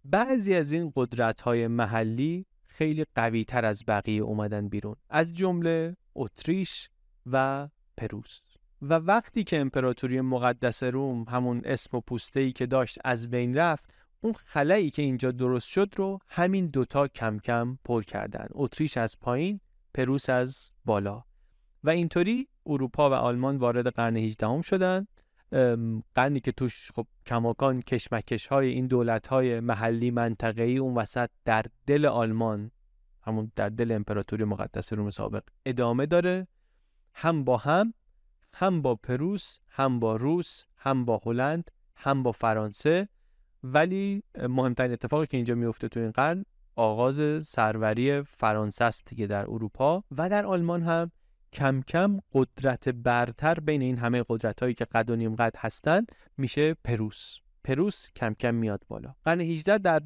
بعضی 0.05 0.55
از 0.55 0.73
این 0.73 0.93
قدرت 0.97 1.41
های 1.41 1.67
محلی 1.67 2.47
خیلی 2.67 3.05
قوی 3.15 3.45
تر 3.45 3.65
از 3.65 3.83
بقیه 3.89 4.23
اومدن 4.23 4.69
بیرون. 4.69 4.97
از 5.11 5.35
جمله 5.35 5.97
اتریش 6.15 6.91
و 7.27 7.69
پروس. 7.97 8.41
و 8.89 8.95
وقتی 8.95 9.45
که 9.45 9.61
امپراتوری 9.61 10.21
مقدس 10.21 10.83
روم 10.83 11.25
همون 11.29 11.63
اسم 11.65 11.97
و 11.97 12.01
پوسته 12.01 12.41
ای 12.41 12.53
که 12.53 12.67
داشت 12.67 12.99
از 13.05 13.31
بین 13.31 13.57
رفت 13.57 13.95
اون 14.21 14.33
خلایی 14.33 14.91
که 14.91 15.03
اینجا 15.03 15.31
درست 15.31 15.69
شد 15.69 15.93
رو 15.97 16.19
همین 16.29 16.67
دوتا 16.67 17.09
کم 17.09 17.39
کم 17.39 17.79
پر 17.85 18.03
کردن 18.03 18.47
اتریش 18.51 18.97
از 18.97 19.21
پایین 19.21 19.61
پروس 19.95 20.31
از 20.31 20.73
بالا. 20.85 21.25
و 21.85 21.91
اینطوری 21.91 22.49
اروپا 22.67 23.11
و 23.11 23.13
آلمان 23.13 23.57
وارد 23.57 23.87
قرن 23.87 24.17
18 24.17 24.47
هم 24.47 24.63
شدن 24.63 25.07
قرنی 26.15 26.41
که 26.41 26.53
توش 26.53 26.93
خب 26.93 27.07
کماکان 27.27 27.83
کشمکش 27.83 28.47
های 28.47 28.69
این 28.69 28.87
دولت 28.87 29.27
های 29.27 29.61
محلی 29.61 30.11
منطقه‌ای 30.11 30.79
اون 30.79 30.95
وسط 30.95 31.31
در 31.45 31.65
دل 31.87 32.07
آلمان 32.07 32.71
همون 33.23 33.53
در 33.57 33.69
دل 33.69 33.93
امپراتوری 33.93 34.45
مقدس 34.45 34.93
روم 34.93 35.11
سابق 35.11 35.43
ادامه 35.67 36.07
داره. 36.07 36.47
هم 37.15 37.45
با 37.45 37.57
هم 37.57 37.95
هم 38.55 38.83
با 38.83 38.95
پروس 38.95 39.59
هم 39.69 40.01
با 40.01 40.17
روس 40.17 40.65
هم 40.77 41.05
با 41.05 41.21
هلند 41.27 41.71
هم 41.97 42.23
با 42.23 42.33
فرانسه. 42.33 43.09
ولی 43.63 44.23
مهمترین 44.49 44.93
اتفاقی 44.93 45.27
که 45.27 45.37
اینجا 45.37 45.55
میفته 45.55 45.89
تو 45.89 46.01
این 46.01 46.11
قرن 46.11 46.45
آغاز 46.77 47.47
سروری 47.47 48.23
فرانسه 48.23 48.85
است 48.85 49.07
دیگه 49.07 49.27
در 49.27 49.51
اروپا 49.51 50.05
و 50.17 50.29
در 50.29 50.47
آلمان 50.47 50.83
هم 50.83 51.11
کم 51.53 51.83
کم 51.83 52.21
قدرت 52.33 52.89
برتر 52.89 53.55
بین 53.55 53.83
این 53.83 53.99
همه 53.99 54.25
قدرت 54.29 54.63
هایی 54.63 54.75
که 54.75 54.85
قد 54.85 55.11
و 55.11 55.17
نیم 55.17 55.35
قد 55.35 55.57
هستن 55.59 56.07
میشه 56.39 56.75
پروس. 56.75 57.37
پروس 57.65 58.11
کم 58.17 58.35
کم 58.35 58.55
میاد 58.55 58.85
بالا. 58.89 59.15
قرن 59.25 59.41
18 59.41 59.79
در 59.79 60.01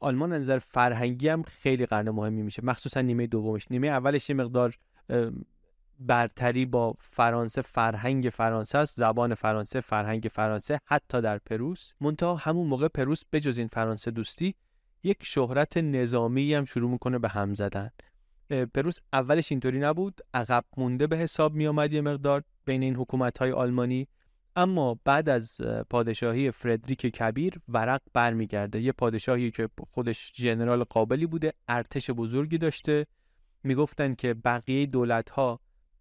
آلمان 0.00 0.32
نظر 0.32 0.58
فرهنگی 0.58 1.28
هم 1.28 1.42
خیلی 1.42 1.86
قرن 1.86 2.10
مهمی 2.10 2.42
میشه. 2.42 2.64
مخصوصا 2.64 3.00
نیمه 3.00 3.26
دومش. 3.26 3.66
نیمه 3.70 3.88
اولش 3.88 4.30
یه 4.30 4.36
مقدار 4.36 4.74
برتری 6.00 6.66
با 6.66 6.94
فرانسه 6.98 7.62
فرهنگ 7.62 8.30
فرانسه 8.32 8.78
است 8.78 8.96
زبان 8.96 9.34
فرانسه 9.34 9.80
فرهنگ 9.80 10.30
فرانسه 10.32 10.80
حتی 10.84 11.20
در 11.20 11.38
پروس. 11.38 11.92
منتها 12.00 12.34
همون 12.34 12.66
موقع 12.66 12.88
پروس 12.88 13.22
بجز 13.32 13.58
این 13.58 13.68
فرانسه 13.68 14.10
دوستی 14.10 14.54
یک 15.02 15.18
شهرت 15.22 15.76
نظامی 15.76 16.54
هم 16.54 16.64
شروع 16.64 16.90
می‌کنه 16.90 17.18
به 17.18 17.28
هم 17.28 17.54
زدن. 17.54 17.90
پروس 18.74 18.98
اولش 19.12 19.52
اینطوری 19.52 19.78
نبود 19.78 20.20
عقب 20.34 20.64
مونده 20.76 21.06
به 21.06 21.16
حساب 21.16 21.54
می 21.54 21.66
آمد 21.66 21.92
یه 21.92 22.00
مقدار 22.00 22.42
بین 22.64 22.82
این 22.82 22.96
حکومت 22.96 23.38
های 23.38 23.52
آلمانی. 23.52 24.08
اما 24.56 25.00
بعد 25.04 25.28
از 25.28 25.60
پادشاهی 25.90 26.50
فردریک 26.50 27.00
کبیر 27.00 27.60
ورق 27.68 28.00
برمیگرده. 28.12 28.80
یه 28.80 28.92
پادشاهی 28.92 29.50
که 29.50 29.68
خودش 29.90 30.32
جنرال 30.34 30.84
قابلی 30.84 31.26
بوده 31.26 31.52
ارتش 31.68 32.10
بزرگی 32.10 32.58
داشته. 32.58 33.06
می‌گفتن 33.62 34.14
که 34.14 34.34
بقیه 34.34 34.86
دولت 34.86 35.30
ها 35.30 35.60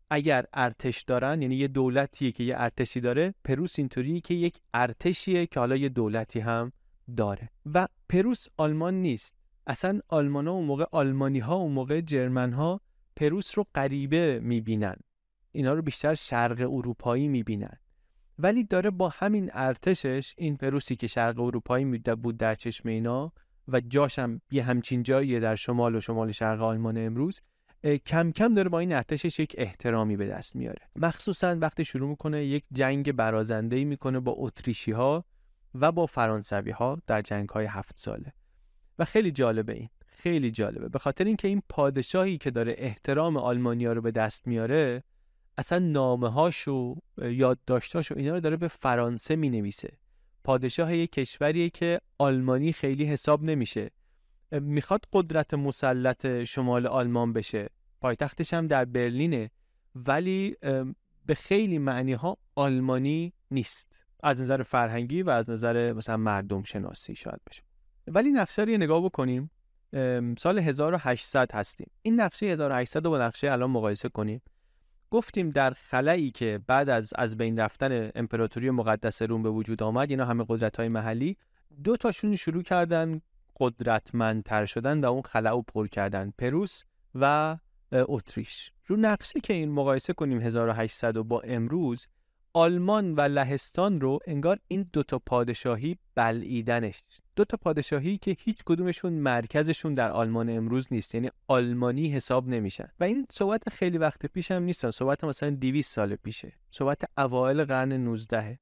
اگر 0.09 0.45
ارتش 0.53 1.01
دارن 1.01 1.41
یعنی 1.41 1.55
یه 1.55 1.67
دولتیه 1.67 2.31
که 2.31 2.43
یه 2.43 2.55
ارتشی 2.57 3.01
داره 3.01 3.33
پروس 3.43 3.79
اینطوریه 3.79 4.19
که 4.19 4.33
یک 4.33 4.59
ارتشیه 4.73 5.45
که 5.45 5.59
حالا 5.59 5.75
یه 5.75 5.89
دولتی 5.89 6.39
هم 6.39 6.71
داره. 7.17 7.49
و 7.73 7.87
پروس 8.09 8.47
آلمان 8.57 8.93
نیست. 8.93 9.35
اصلا 9.67 9.99
آلمان 10.07 10.47
ها 10.47 10.53
اون 10.53 10.65
موقع 10.65 10.85
آلمانی 10.91 11.39
ها 11.39 11.55
اون 11.55 11.71
موقع 11.71 12.01
جرمن 12.01 12.53
ها 12.53 12.81
پروس 13.15 13.57
رو 13.57 13.65
غریبه 13.75 14.39
می‌بینن. 14.43 14.95
اینا 15.51 15.73
رو 15.73 15.81
بیشتر 15.81 16.13
شرق 16.13 16.61
اروپایی 16.61 17.27
می‌بینن. 17.27 17.77
ولی 18.39 18.63
داره 18.63 18.89
با 18.89 19.09
همین 19.09 19.49
ارتشش 19.53 20.33
این 20.37 20.57
پروسی 20.57 20.95
که 20.95 21.07
شرق 21.07 21.39
اروپایی 21.39 21.85
میده 21.85 22.15
بود 22.15 22.37
در 22.37 22.55
چشم 22.55 22.89
اینا 22.89 23.31
و 23.67 23.81
جاشم 23.81 24.41
یه 24.51 24.63
همچین 24.63 25.03
جاییه 25.03 25.39
در 25.39 25.55
شمال 25.55 25.95
و 25.95 26.01
شمال 26.01 26.31
شرق 26.31 26.61
آلمان 26.61 26.97
امروز 26.97 27.41
کم 27.83 28.31
کم 28.31 28.53
داره 28.53 28.69
با 28.69 28.79
این 28.79 28.93
ارتشش 28.93 29.39
یک 29.39 29.55
احترامی 29.57 30.17
به 30.17 30.27
دست 30.27 30.55
میاره. 30.55 30.81
مخصوصا 30.95 31.57
وقتی 31.61 31.85
شروع 31.85 32.09
می‌کنه 32.09 32.45
یک 32.45 32.63
جنگ 32.71 33.11
برازنده 33.11 33.83
می‌کنه 33.83 34.19
با 34.19 34.35
اتریشی 34.37 34.91
ها 34.91 35.25
و 35.75 35.91
با 35.91 36.05
فرانسوی 36.05 36.71
ها 36.71 37.01
در 37.07 37.21
جنگ 37.21 37.49
های 37.49 37.65
هفت 37.65 37.99
ساله. 37.99 38.33
و 38.99 39.05
خیلی 39.05 39.31
جالبه 39.31 39.73
این 39.73 39.89
خیلی 40.05 40.51
جالبه. 40.51 40.89
به 40.89 40.99
خاطر 40.99 41.23
اینکه 41.23 41.47
این 41.47 41.61
پادشاهی 41.69 42.37
که 42.37 42.51
داره 42.51 42.75
احترام 42.77 43.37
آلمانیا 43.37 43.93
رو 43.93 44.01
به 44.01 44.11
دست 44.11 44.47
میاره 44.47 45.03
اصلا 45.57 45.79
نامه 45.79 46.29
هاش 46.29 46.67
و 46.67 46.95
یادداشتاش 47.21 48.11
و 48.11 48.17
اینا 48.17 48.33
رو 48.33 48.39
داره 48.39 48.57
به 48.57 48.67
فرانسه 48.67 49.35
می 49.35 49.49
نویسه 49.49 49.97
پادشاه 50.43 50.95
یک 50.95 51.11
کشوریه 51.11 51.69
که 51.69 52.01
آلمانی 52.17 52.73
خیلی 52.73 53.05
حساب 53.05 53.43
نمیشه. 53.43 53.89
می‌خواد 54.51 55.01
قدرت 55.13 55.53
مسلط 55.53 56.43
شمال 56.43 56.87
آلمان 56.87 57.33
بشه. 57.33 57.69
پایتختش 58.01 58.53
هم 58.53 58.67
در 58.67 58.85
برلینه 58.85 59.51
ولی 59.95 60.55
به 61.25 61.35
خیلی 61.35 61.77
معنی 61.77 62.13
ها 62.13 62.37
آلمانی 62.55 63.33
نیست. 63.51 63.87
از 64.23 64.41
نظر 64.41 64.63
فرهنگی 64.63 65.23
و 65.23 65.29
از 65.29 65.49
نظر 65.49 65.93
مثلا 65.93 66.17
مردم 66.17 66.63
شناسی 66.63 67.15
شاید 67.15 67.39
بشه. 67.49 67.63
ولی 68.07 68.31
نقشه 68.31 68.63
رو 68.63 68.69
یه 68.69 68.77
نگاه 68.77 69.03
بکنیم. 69.03 69.51
سال 70.37 70.59
1800 70.59 71.51
هستیم. 71.51 71.91
این 72.01 72.19
نقشه 72.19 72.45
1800 72.45 73.05
رو 73.05 73.11
با 73.11 73.19
نقشه 73.19 73.51
الان 73.51 73.69
مقایسه 73.69 74.09
کنیم. 74.09 74.41
گفتیم 75.11 75.49
در 75.49 75.71
خلایی 75.71 76.31
که 76.31 76.59
بعد 76.67 76.89
از 76.89 77.13
از 77.15 77.37
بین 77.37 77.59
رفتن 77.59 78.11
امپراتوری 78.15 78.69
مقدس 78.69 79.21
روم 79.21 79.43
به 79.43 79.49
وجود 79.49 79.83
آمد 79.83 80.09
اینا 80.09 80.25
همه 80.25 80.45
قدرت 80.49 80.77
های 80.77 80.87
محلی 80.87 81.37
دو 81.83 81.97
تاشون 81.97 82.35
شروع 82.35 82.63
کردن 82.63 83.21
قدرتمندتر 83.59 84.65
شدن 84.65 85.05
و 85.05 85.05
اون 85.05 85.21
خلا 85.21 85.61
پر 85.61 85.87
کردن. 85.87 86.33
پروس 86.37 86.83
و 87.15 87.57
اتریش. 87.91 88.71
رو 88.85 88.97
نقشه 88.97 89.39
که 89.39 89.53
این 89.53 89.71
مقایسه 89.71 90.13
کنیم 90.13 90.41
1800 90.41 91.17
و 91.17 91.23
با 91.23 91.41
امروز 91.41 92.07
آلمان 92.53 93.15
و 93.15 93.21
لهستان 93.21 94.01
رو 94.01 94.19
انگار 94.27 94.59
این 94.67 94.89
دوتا 94.93 95.19
پادشاهی 95.19 95.97
بلعیدنش. 96.15 97.03
دوتا 97.35 97.57
پادشاهی 97.57 98.17
که 98.17 98.37
هیچ 98.39 98.57
کدومشون 98.65 99.13
مرکزشون 99.13 99.93
در 99.93 100.11
آلمان 100.11 100.49
امروز 100.49 100.87
نیست 100.91 101.15
یعنی 101.15 101.29
آلمانی 101.47 102.09
حساب 102.09 102.47
نمیشن. 102.47 102.89
و 102.99 103.03
این 103.03 103.27
صحبت 103.31 103.69
خیلی 103.69 103.97
وقت 103.97 104.25
پیش 104.25 104.51
هم 104.51 104.63
نیستن. 104.63 104.91
صحبت 104.91 105.23
مثلا 105.23 105.49
200 105.49 105.93
سال 105.93 106.15
پیشه. 106.15 106.53
صحبت 106.71 107.01
اوایل 107.17 107.65
قرن 107.65 107.93
19 107.93 108.59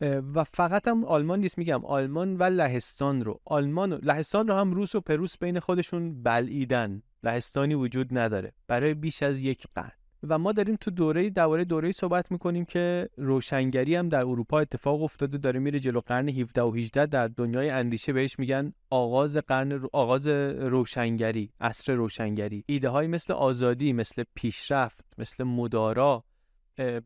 و 0.00 0.44
فقط 0.44 0.88
هم 0.88 1.04
آلمان 1.04 1.40
نیست 1.40 1.58
میگم 1.58 1.84
آلمان 1.84 2.36
و 2.36 2.42
لهستان 2.42 3.24
رو. 3.24 3.40
آلمان 3.44 3.92
و 3.92 3.98
لهستان 4.02 4.48
رو 4.48 4.54
هم 4.54 4.72
روس 4.72 4.94
و 4.94 5.00
پروس 5.00 5.38
بین 5.38 5.60
خودشون 5.60 6.22
بلعیدن. 6.22 7.02
لهستانی 7.22 7.74
وجود 7.74 8.18
نداره. 8.18 8.52
برای 8.66 8.94
بیش 8.94 9.22
از 9.22 9.42
یک 9.42 9.66
قرن. 9.74 9.92
و 10.22 10.38
ما 10.38 10.52
داریم 10.52 10.76
تو 10.76 10.90
دوره 10.90 11.30
دوره 11.30 11.64
دوره 11.64 11.92
صحبت 11.92 12.32
می‌کنیم 12.32 12.64
که 12.64 13.08
روشنگری 13.16 13.94
هم 13.94 14.08
در 14.08 14.20
اروپا 14.20 14.60
اتفاق 14.60 15.02
افتاده. 15.02 15.38
داره 15.38 15.60
میره 15.60 15.80
جلو 15.80 16.00
قرن 16.00 16.28
17 16.28 16.62
و 16.62 16.70
18 16.70 17.06
در 17.06 17.28
دنیای 17.28 17.70
اندیشه 17.70 18.12
بهش 18.12 18.38
میگن 18.38 18.72
آغاز 18.90 19.36
قرن 19.36 19.80
آغاز 19.92 20.26
روشنگری 20.26 21.52
عصر 21.60 21.92
روشنگری. 21.92 22.64
ایده 22.66 22.88
های 22.88 23.06
مثل 23.06 23.32
آزادی 23.32 23.92
مثل 23.92 24.24
پیشرفت 24.34 25.04
مثل 25.18 25.44
مدارا 25.44 26.24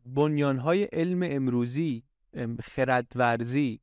بنیان 0.05 0.57
های 0.57 0.83
علم 0.83 1.19
امروزی 1.23 2.03
خردورزی 2.63 3.79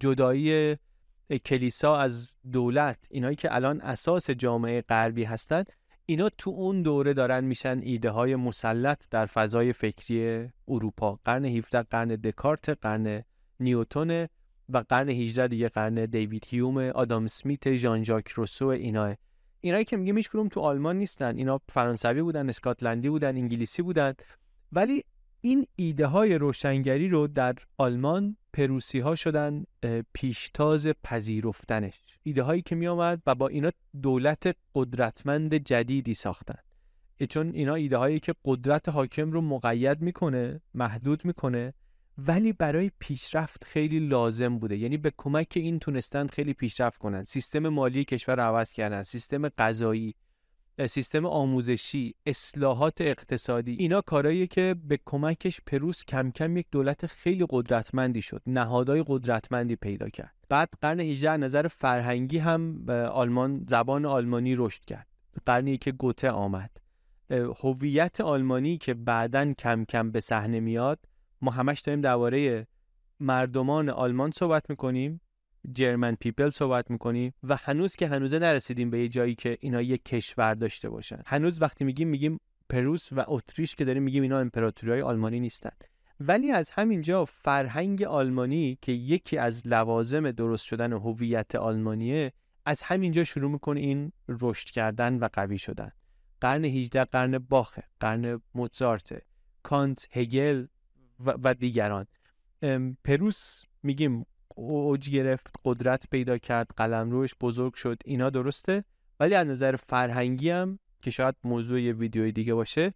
جدایی 0.00 0.76
کلیسا 1.44 1.96
از 1.96 2.28
دولت 2.52 3.06
اینایی 3.10 3.36
که 3.36 3.54
الان 3.54 3.80
اساس 3.80 4.30
جامعه 4.30 4.82
غربی 4.82 5.24
هستند 5.24 5.72
اینا 6.06 6.28
تو 6.28 6.50
اون 6.50 6.82
دوره 6.82 7.14
دارن 7.14 7.44
میشن 7.44 7.80
ایده 7.82 8.10
های 8.10 8.36
مسلط 8.36 9.02
در 9.10 9.26
فضای 9.26 9.72
فکری 9.72 10.48
اروپا. 10.68 11.18
قرن 11.24 11.44
17 11.44 11.82
قرن 11.82 12.08
دکارت 12.08 12.68
قرن 12.68 13.22
نیوتون 13.60 14.26
و 14.68 14.78
قرن 14.88 15.08
18 15.08 15.48
دیگه 15.48 15.68
قرن 15.68 16.06
دیوید 16.06 16.44
هیوم 16.48 16.78
آدام 16.78 17.26
سمیت 17.26 17.74
ژان 17.74 18.04
ژاک 18.04 18.28
روسو 18.28 18.66
اینا 18.66 19.14
اینایی 19.60 19.84
که 19.84 19.96
میگه 19.96 20.14
هیچ 20.14 20.30
تو 20.30 20.60
آلمان 20.60 20.96
نیستن. 20.96 21.36
اینا 21.36 21.60
فرانسوی 21.68 22.22
بودن 22.22 22.48
اسکاتلندی 22.48 23.08
بودن 23.08 23.36
انگلیسی 23.36 23.82
بودن. 23.82 24.14
ولی 24.72 25.04
این 25.40 25.66
ایده 25.76 26.06
های 26.06 26.34
روشنگری 26.34 27.08
رو 27.08 27.26
در 27.26 27.54
آلمان 27.78 28.36
پروسی 28.52 29.00
ها 29.00 29.14
شدن 29.14 29.64
پیشتاز 30.12 30.86
پذیرفتنش. 31.02 31.94
ایده 32.22 32.42
هایی 32.42 32.62
که 32.62 32.74
می 32.74 32.86
آمد 32.86 33.22
و 33.26 33.34
با 33.34 33.48
اینا 33.48 33.70
دولت 34.02 34.56
قدرتمند 34.74 35.54
جدیدی 35.54 36.14
ساختن. 36.14 36.58
چون 37.28 37.50
اینا 37.54 37.74
ایده 37.74 37.96
هایی 37.96 38.20
که 38.20 38.34
قدرت 38.44 38.88
حاکم 38.88 39.32
رو 39.32 39.40
مقید 39.40 40.00
می‌کنه 40.02 40.60
محدود 40.74 41.24
می‌کنه 41.24 41.74
ولی 42.18 42.52
برای 42.52 42.90
پیشرفت 42.98 43.64
خیلی 43.64 43.98
لازم 43.98 44.58
بوده. 44.58 44.76
یعنی 44.76 44.96
به 44.96 45.12
کمک 45.16 45.52
این 45.56 45.78
تونستن 45.78 46.26
خیلی 46.26 46.54
پیشرفت 46.54 46.98
کنن. 46.98 47.24
سیستم 47.24 47.68
مالی 47.68 48.04
کشور 48.04 48.36
رو 48.36 48.42
عوض 48.42 48.70
کردن 48.70 49.02
سیستم 49.02 49.48
غذایی. 49.48 50.14
سیستم 50.78 51.26
آموزشی 51.26 52.14
اصلاحات 52.26 53.00
اقتصادی 53.00 53.76
اینا 53.78 54.00
کارهایی 54.00 54.46
که 54.46 54.76
به 54.84 54.98
کمکش 55.04 55.60
پروس 55.66 56.04
کم 56.04 56.30
کم 56.30 56.56
یک 56.56 56.66
دولت 56.70 57.06
خیلی 57.06 57.46
قدرتمندی 57.50 58.22
شد 58.22 58.42
نهادهای 58.46 59.04
قدرتمندی 59.06 59.76
پیدا 59.76 60.08
کرد. 60.08 60.34
بعد 60.48 60.68
قرن 60.80 61.00
18 61.00 61.36
نظر 61.36 61.68
فرهنگی 61.68 62.38
هم 62.38 62.90
آلمان 62.90 63.64
زبان 63.68 64.06
آلمانی 64.06 64.54
رشد 64.54 64.84
کرد. 64.84 65.06
قرنی 65.46 65.78
که 65.78 65.92
گوته 65.92 66.30
آمد. 66.30 66.70
هویت 67.30 68.20
آلمانی 68.20 68.78
که 68.78 68.94
بعدا 68.94 69.52
کم 69.52 69.84
کم 69.84 70.10
به 70.10 70.20
صحنه 70.20 70.60
میاد 70.60 70.98
ما 71.42 71.50
همش 71.50 71.80
داریم 71.80 72.00
درباره 72.00 72.66
مردمان 73.20 73.88
آلمان 73.88 74.30
صحبت 74.30 74.70
می‌کنیم. 74.70 75.20
German 75.72 76.14
people 76.14 76.50
صحبت 76.50 76.90
می‌کنیم 76.90 77.32
و 77.42 77.56
هنوز 77.56 77.96
که 77.96 78.08
هنوزه 78.08 78.38
نرسیدیم 78.38 78.90
به 78.90 79.00
یه 79.00 79.08
جایی 79.08 79.34
که 79.34 79.58
اینا 79.60 79.82
یه 79.82 79.98
کشور 79.98 80.54
داشته 80.54 80.88
باشن. 80.88 81.22
هنوز 81.26 81.62
وقتی 81.62 81.84
میگیم 81.84 82.08
میگیم 82.08 82.40
پروس 82.68 83.12
و 83.12 83.24
اتریش 83.28 83.74
که 83.74 83.84
داریم 83.84 84.02
میگیم 84.02 84.22
اینا 84.22 84.38
امپراتوری 84.38 84.92
های 84.92 85.02
آلمانی 85.02 85.40
نیستن. 85.40 85.70
ولی 86.20 86.50
از 86.50 86.70
همینجا 86.70 87.24
فرهنگ 87.24 88.02
آلمانی 88.02 88.78
که 88.82 88.92
یکی 88.92 89.38
از 89.38 89.66
لوازم 89.66 90.30
درست 90.30 90.64
شدن 90.64 90.92
هویت 90.92 91.54
آلمانیه 91.54 92.32
از 92.66 92.82
همینجا 92.82 93.24
شروع 93.24 93.50
می‌کنه 93.50 93.80
این 93.80 94.12
رشد 94.28 94.70
کردن 94.70 95.18
و 95.18 95.28
قوی 95.32 95.58
شدن. 95.58 95.92
قرن 96.40 96.64
18 96.64 97.04
قرن 97.04 97.38
باخه 97.38 97.82
قرن 98.00 98.40
موزارت 98.54 99.22
کانت 99.62 100.08
هگل 100.10 100.66
و, 101.20 101.34
و 101.44 101.54
دیگران. 101.54 102.06
پروس 103.04 103.62
میگیم 103.82 104.26
اوج 104.58 105.10
گرفت 105.10 105.54
قدرت 105.64 106.10
پیدا 106.10 106.38
کرد 106.38 106.70
قلمروش 106.76 107.34
بزرگ 107.40 107.74
شد 107.74 107.98
اینا 108.04 108.30
درسته؟ 108.30 108.84
ولی 109.20 109.34
از 109.34 109.46
نظر 109.46 109.76
فرهنگی 109.76 110.50
هم 110.50 110.78
که 111.02 111.10
شاید 111.10 111.34
موضوع 111.44 111.80
یه 111.80 111.92
ویدیوی 111.92 112.32
دیگه 112.32 112.54
باشه 112.54 112.94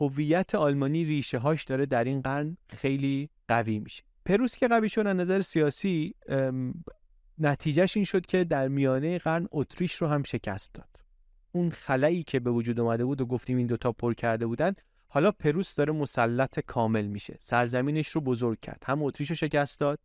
هویت 0.00 0.54
آلمانی 0.54 1.04
ریشه 1.04 1.38
هاش 1.38 1.64
داره 1.64 1.86
در 1.86 2.04
این 2.04 2.20
قرن 2.20 2.56
خیلی 2.68 3.30
قوی 3.48 3.78
میشه. 3.78 4.02
پروس 4.24 4.56
که 4.56 4.68
قوی 4.68 4.88
شد 4.88 5.06
از 5.06 5.16
نظر 5.16 5.40
سیاسی 5.40 6.14
نتیجهش 7.38 7.96
این 7.96 8.04
شد 8.04 8.26
که 8.26 8.44
در 8.44 8.68
میانه 8.68 9.18
قرن 9.18 9.48
اتریش 9.50 9.94
رو 9.94 10.06
هم 10.06 10.22
شکست 10.22 10.74
داد. 10.74 10.88
اون 11.52 11.70
خلایی 11.70 12.22
که 12.22 12.40
به 12.40 12.50
وجود 12.50 12.80
اومده 12.80 13.04
بود 13.04 13.20
و 13.20 13.26
گفتیم 13.26 13.56
این 13.56 13.66
دوتا 13.66 13.92
پر 13.92 14.14
کرده 14.14 14.46
بودن 14.46 14.74
حالا 15.08 15.32
پروس 15.32 15.74
داره 15.74 15.92
مسلط 15.92 16.60
کامل 16.60 17.06
میشه. 17.06 17.36
سرزمینش 17.40 18.08
رو 18.08 18.20
بزرگ 18.20 18.60
کرد. 18.60 18.84
هم 18.86 19.02
اتریش 19.02 19.30
رو 19.30 19.36
شکست 19.36 19.80
داد 19.80 19.98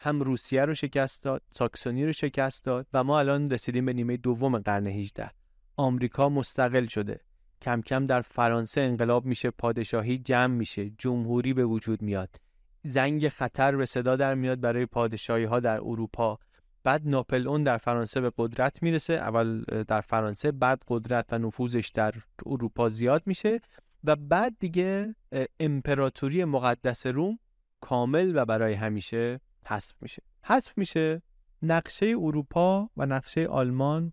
هم 0.00 0.20
روسیه 0.20 0.64
رو 0.64 0.74
شکست 0.74 1.24
داد 1.24 1.42
ساکسونی 1.50 2.06
رو 2.06 2.12
شکست 2.12 2.64
داد 2.64 2.86
و 2.92 3.04
ما 3.04 3.18
الان 3.18 3.50
رسیدیم 3.50 3.86
به 3.86 3.92
نیمه 3.92 4.16
دوم 4.16 4.58
قرن 4.58 4.86
18 4.86 5.30
آمریکا 5.76 6.28
مستقل 6.28 6.86
شده. 6.86 7.20
کم 7.62 7.82
کم 7.82 8.06
در 8.06 8.22
فرانسه 8.22 8.80
انقلاب 8.80 9.24
میشه 9.24 9.50
پادشاهی 9.50 10.18
جمع 10.18 10.54
میشه 10.54 10.90
جمهوری 10.90 11.54
به 11.54 11.64
وجود 11.64 12.02
میاد. 12.02 12.36
زنگ 12.84 13.28
خطر 13.28 13.76
به 13.76 13.86
صدا 13.86 14.16
در 14.16 14.34
میاد 14.34 14.60
برای 14.60 14.86
پادشاهی 14.86 15.44
ها 15.44 15.60
در 15.60 15.80
اروپا. 15.80 16.38
بعد 16.84 17.08
ناپل 17.08 17.64
در 17.64 17.78
فرانسه 17.78 18.20
به 18.20 18.32
قدرت 18.38 18.82
می‌رسه. 18.82 19.12
اول 19.12 19.62
در 19.62 20.00
فرانسه 20.00 20.52
بعد 20.52 20.82
قدرت 20.88 21.32
و 21.32 21.38
نفوذش 21.38 21.88
در 21.88 22.14
اروپا 22.46 22.88
زیاد 22.88 23.22
میشه 23.26 23.60
و 24.04 24.16
بعد 24.16 24.56
دیگه 24.60 25.14
امپراتوری 25.60 26.44
مقدس 26.44 27.06
روم 27.06 27.38
کامل 27.80 28.32
و 28.34 28.44
برای 28.44 28.74
همیشه 28.74 29.40
حذف 29.68 29.94
میشه. 30.00 30.22
حذف 30.44 30.78
میشه 30.78 31.22
نقشه 31.62 32.06
اروپا 32.06 32.90
و 32.96 33.06
نقشه 33.06 33.46
آلمان 33.46 34.12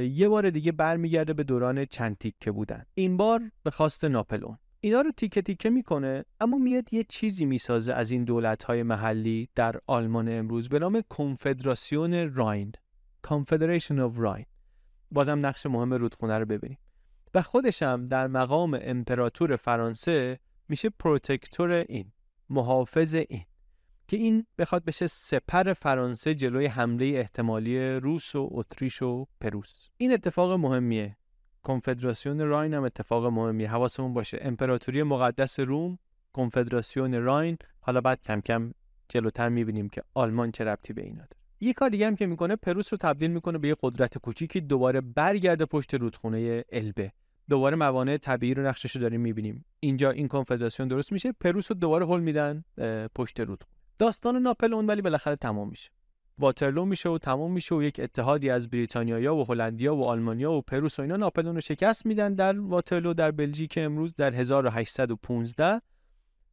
یه 0.00 0.28
بار 0.28 0.50
دیگه 0.50 0.72
برمیگرده 0.72 1.32
به 1.32 1.44
دوران 1.44 1.84
چند 1.84 2.18
تیکه 2.18 2.52
بودن. 2.52 2.84
این 2.94 3.16
بار 3.16 3.50
به 3.62 3.70
خواست 3.70 4.04
ناپلون 4.04 4.58
اینا 4.80 5.00
رو 5.00 5.10
تیکه 5.10 5.42
تیکه 5.42 5.70
می‌کنه 5.70 6.24
اما 6.40 6.58
میاد 6.58 6.94
یه 6.94 7.04
چیزی 7.08 7.44
می‌سازه 7.44 7.92
از 7.92 8.10
این 8.10 8.24
دولت 8.24 8.62
های 8.62 8.82
محلی 8.82 9.48
در 9.54 9.80
آلمان 9.86 10.28
امروز 10.28 10.68
به 10.68 10.78
نام 10.78 11.02
کنفدراسیون 11.08 12.34
راین. 12.34 12.72
Confederation 13.26 13.98
of 13.98 14.18
Rhine 14.18 14.46
بازم 15.10 15.46
نقش 15.46 15.66
مهم 15.66 15.94
رودخونه 15.94 16.38
رو 16.38 16.44
ببینیم. 16.44 16.78
و 17.34 17.42
خودشم 17.42 18.08
در 18.08 18.26
مقام 18.26 18.78
امپراتور 18.82 19.56
فرانسه 19.56 20.38
میشه 20.68 20.90
protector 20.90 21.70
این 21.70 22.12
محافظ 22.50 23.14
این. 23.14 23.44
که 24.08 24.16
این 24.16 24.46
بخواد 24.58 24.84
بشه 24.84 25.06
سپر 25.06 25.72
فرانسه 25.72 26.34
جلوی 26.34 26.66
حمله 26.66 27.06
احتمالی 27.06 27.90
روس 27.90 28.34
و 28.34 28.48
اتریش 28.52 29.02
و 29.02 29.26
پروس. 29.40 29.88
این 29.96 30.12
اتفاق 30.12 30.52
مهمیه. 30.52 31.16
کنفدراسیون 31.62 32.40
راین 32.40 32.74
هم 32.74 32.84
اتفاق 32.84 33.26
مهمیه. 33.26 33.70
حواسمون 33.70 34.14
باشه. 34.14 34.38
امپراتوری 34.40 35.02
مقدس 35.02 35.60
روم 35.60 35.98
کنفدراسیون 36.32 37.14
راین 37.14 37.58
حالا 37.80 38.00
بعد 38.00 38.22
کم 38.22 38.40
کم 38.40 38.72
جلوتر 39.08 39.48
می‌بینیم 39.48 39.88
که 39.88 40.02
آلمان 40.14 40.52
چه 40.52 40.64
ربطی 40.64 40.92
به 40.92 41.02
اینا 41.02 41.16
داره. 41.16 41.30
یه 41.60 41.72
کار 41.72 41.88
دیگه 41.88 42.06
هم 42.06 42.16
که 42.16 42.26
می‌کنه 42.26 42.56
پروس 42.56 42.92
رو 42.92 42.98
تبدیل 42.98 43.30
می‌کنه 43.30 43.58
به 43.58 43.68
یه 43.68 43.76
قدرت 43.80 44.18
کوچیکی 44.18 44.60
دوباره 44.60 45.00
برگرده 45.00 45.64
پشت 45.64 45.94
رودخونه 45.94 46.64
البه. 46.72 47.12
دوباره 47.48 47.76
موانع 47.76 48.16
طبیعی 48.16 48.54
رو 48.54 48.66
نقشش 48.66 48.96
رو 48.96 49.02
داریم 49.02 49.20
می‌بینیم. 49.20 49.64
اینجا 49.80 50.10
این 50.10 50.28
کنفدراسیون 50.28 50.88
درست 50.88 51.12
میشه 51.12 51.32
پروس 51.32 51.70
رو 51.70 51.76
دوباره 51.76 52.06
هل 52.06 52.20
میدن 52.20 52.64
پشت 53.14 53.40
رودخونه. 53.40 53.75
داستان 53.98 54.36
ناپل 54.36 54.74
اون 54.74 54.86
ولی 54.86 55.02
بالاخره 55.02 55.36
تمام 55.36 55.68
میشه. 55.68 55.90
واترلو 56.38 56.84
میشه 56.84 57.08
و 57.08 57.18
تمام 57.18 57.52
میشه 57.52 57.74
و 57.74 57.82
یک 57.82 58.00
اتحادی 58.00 58.50
از 58.50 58.70
بریتانیا 58.70 59.36
و 59.36 59.44
هلندیا 59.44 59.96
و 59.96 60.04
آلمانیا 60.04 60.52
و 60.52 60.62
پروس 60.62 60.98
و 60.98 61.02
اینا 61.02 61.16
ناپلئون 61.16 61.54
رو 61.54 61.60
شکست 61.60 62.06
میدن 62.06 62.34
در 62.34 62.60
واترلو 62.60 63.14
در 63.14 63.30
بلژیک 63.30 63.74
امروز 63.82 64.14
در 64.14 64.34
1815 64.34 65.80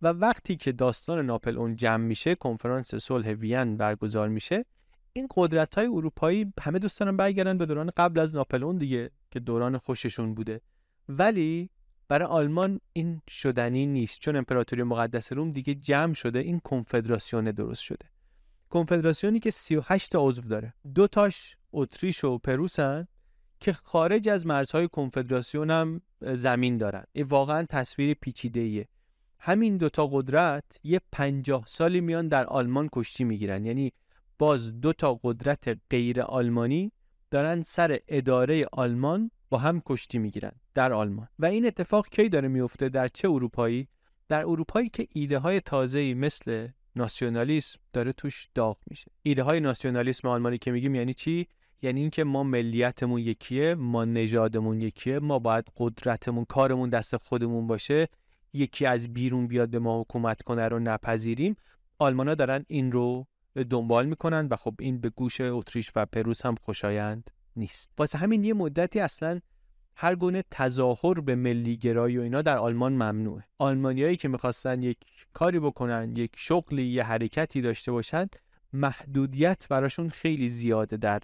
و 0.01 0.07
وقتی 0.07 0.55
که 0.55 0.71
داستان 0.71 1.25
ناپلئون 1.25 1.75
جمع 1.75 2.03
میشه 2.03 2.35
کنفرانس 2.35 2.95
صلح 2.95 3.31
وین 3.31 3.77
برگزار 3.77 4.29
میشه 4.29 4.65
این 5.13 5.27
قدرت 5.35 5.75
های 5.75 5.87
اروپایی 5.87 6.53
همه 6.61 6.79
دوست 6.79 6.99
دارن 6.99 7.17
برگردن 7.17 7.57
به 7.57 7.65
دوران 7.65 7.91
قبل 7.97 8.19
از 8.19 8.35
ناپلئون 8.35 8.77
دیگه 8.77 9.11
که 9.31 9.39
دوران 9.39 9.77
خوششون 9.77 10.33
بوده. 10.33 10.61
ولی 11.09 11.69
برای 12.13 12.27
آلمان 12.27 12.79
این 12.93 13.21
شدنی 13.27 13.85
نیست. 13.85 14.19
چون 14.19 14.35
امپراتوری 14.35 14.83
مقدس 14.83 15.33
روم 15.33 15.51
دیگه 15.51 15.73
جمع 15.73 16.13
شده 16.13 16.39
این 16.39 16.59
کنفدراسیون 16.59 17.45
درست 17.45 17.81
شده. 17.81 18.05
کنفدراسیونی 18.69 19.39
که 19.39 19.51
38 19.51 20.11
تا 20.11 20.27
عضو 20.27 20.41
داره. 20.41 20.73
دو 20.95 21.07
تاش 21.07 21.57
اتریش 21.71 22.23
و 22.23 22.37
پروسن 22.37 23.07
که 23.59 23.73
خارج 23.73 24.29
از 24.29 24.45
مرزهای 24.45 24.87
کنفدراسیون 24.87 25.71
هم 25.71 26.01
زمین 26.21 26.77
دارن. 26.77 27.03
این 27.11 27.25
واقعا 27.25 27.65
تصویر 27.69 28.13
پیچیده 28.13 28.59
ایه 28.59 28.87
همین 29.39 29.77
دوتا 29.77 30.07
قدرت 30.07 30.79
یه 30.83 31.01
پنجاه 31.11 31.63
سالی 31.67 32.01
میان 32.01 32.27
در 32.27 32.45
آلمان 32.45 32.89
کشتی 32.91 33.23
می‌گیرن. 33.23 33.65
یعنی 33.65 33.93
باز 34.39 34.81
دو 34.81 34.93
تا 34.93 35.19
قدرت 35.23 35.77
غیر 35.89 36.21
آلمانی 36.21 36.91
دارن 37.31 37.61
سر 37.61 37.99
اداره 38.07 38.65
آلمان 38.71 39.31
با 39.53 39.59
هم 39.59 39.81
کشتی 39.85 40.17
می‌گیرن 40.17 40.51
در 40.73 40.93
آلمان. 40.93 41.27
و 41.39 41.45
این 41.45 41.65
اتفاق 41.65 42.09
کی 42.09 42.29
داره 42.29 42.47
میفته 42.47 42.89
در 42.89 43.07
چه 43.07 43.29
اروپایی؟ 43.29 43.87
در 44.29 44.41
اروپایی 44.41 44.89
که 44.89 45.07
ایده 45.13 45.37
های 45.39 45.59
تازه‌ای 45.59 46.13
مثل 46.13 46.67
ناسیونالیسم 46.95 47.79
داره 47.93 48.13
توش 48.13 48.47
داغ 48.55 48.77
میشه. 48.87 49.11
ایده 49.23 49.43
های 49.43 49.59
ناسیونالیسم 49.59 50.27
آلمانی 50.27 50.57
که 50.57 50.71
میگیم 50.71 50.95
یعنی 50.95 51.13
چی؟ 51.13 51.47
یعنی 51.81 52.01
اینکه 52.01 52.23
ما 52.23 52.43
ملیتمون 52.43 53.19
یکیه 53.19 53.75
ما 53.75 54.05
نژادمون 54.05 54.81
یکیه 54.81 55.19
ما 55.19 55.39
باید 55.39 55.65
قدرتمون 55.77 56.45
کارمون 56.45 56.89
دست 56.89 57.17
خودمون 57.17 57.67
باشه. 57.67 58.07
یکی 58.53 58.85
از 58.85 59.13
بیرون 59.13 59.47
بیاد 59.47 59.69
به 59.69 59.79
ما 59.79 60.01
حکومت 60.01 60.41
کنه 60.41 60.67
رو 60.67 60.79
نپذیریم. 60.79 61.55
آلمانا 61.99 62.35
دارن 62.35 62.65
این 62.67 62.91
رو 62.91 63.27
دنبال 63.69 64.05
می‌کنن 64.05 64.47
و 64.51 64.55
خب 64.55 64.75
این 64.79 65.01
به 65.01 65.09
گوش 65.09 65.41
اتریش 65.41 65.91
و 65.95 66.05
پروس 66.05 66.45
هم 66.45 66.55
خوشایند. 66.55 67.31
نیست. 67.55 67.91
واسه 67.97 68.17
همین 68.17 68.43
یه 68.43 68.53
مدتی 68.53 68.99
اصلا 68.99 69.39
هر 69.95 70.15
گونه 70.15 70.43
تظاهر 70.51 71.19
به 71.19 71.35
ملی 71.35 71.77
گرایی 71.77 72.17
و 72.17 72.21
اینا 72.21 72.41
در 72.41 72.57
آلمان 72.57 72.93
ممنوعه. 72.93 73.43
آلمانیایی 73.57 74.15
که 74.15 74.27
می‌خواستن 74.27 74.81
یک 74.81 74.97
کاری 75.33 75.59
بکنن 75.59 76.15
یک 76.15 76.31
شغلی 76.35 76.85
یه 76.85 77.03
حرکتی 77.03 77.61
داشته 77.61 77.91
باشن 77.91 78.27
محدودیت 78.73 79.67
براشون 79.69 80.09
خیلی 80.09 80.49
زیاده 80.49 80.97
در 80.97 81.21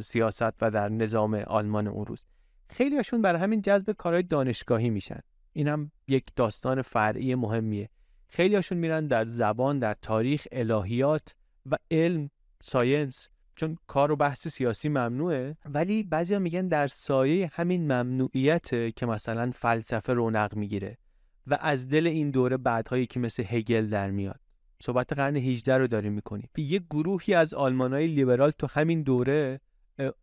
سیاست 0.00 0.62
و 0.62 0.70
در 0.70 0.88
نظام 0.88 1.34
آلمان 1.34 1.86
اون 1.86 2.06
روز. 2.06 2.24
خیلی 2.70 2.96
هاشون 2.96 3.22
برای 3.22 3.40
همین 3.40 3.62
جذب 3.62 3.92
کارهای 3.92 4.22
دانشگاهی 4.22 4.90
میشن. 4.90 5.20
این 5.52 5.68
هم 5.68 5.92
یک 6.08 6.24
داستان 6.36 6.82
فرعی 6.82 7.34
مهمیه. 7.34 7.90
خیلی 8.28 8.54
هاشون 8.54 8.78
میرن 8.78 9.06
در 9.06 9.24
زبان 9.24 9.78
در 9.78 9.96
تاریخ 10.02 10.48
الهیات 10.52 11.34
و 11.66 11.76
علم 11.90 12.30
ساینس. 12.62 13.28
چون 13.58 13.78
کار 13.86 14.12
و 14.12 14.16
بحث 14.16 14.48
سیاسی 14.48 14.88
ممنوعه 14.88 15.56
ولی 15.64 16.02
بعضیا 16.02 16.38
میگن 16.38 16.68
در 16.68 16.86
سایه 16.86 17.50
همین 17.52 17.82
ممنوعیت 17.82 18.96
که 18.96 19.06
مثلا 19.06 19.50
فلسفه 19.54 20.12
رونق 20.12 20.56
می‌گیره 20.56 20.98
و 21.46 21.58
از 21.60 21.88
دل 21.88 22.06
این 22.06 22.30
دوره 22.30 22.56
بعدهایی 22.56 23.06
که 23.06 23.20
مثل 23.20 23.44
هگل 23.46 23.86
در 23.86 24.10
میاد. 24.10 24.40
صحبت 24.82 25.12
قرن 25.12 25.36
18 25.36 25.78
رو 25.78 25.86
داریم 25.86 26.12
می‌کنیم. 26.12 26.48
یه 26.56 26.78
گروهی 26.90 27.34
از 27.34 27.54
آلمانای 27.54 28.06
لیبرال 28.06 28.50
تو 28.50 28.66
همین 28.70 29.02
دوره 29.02 29.60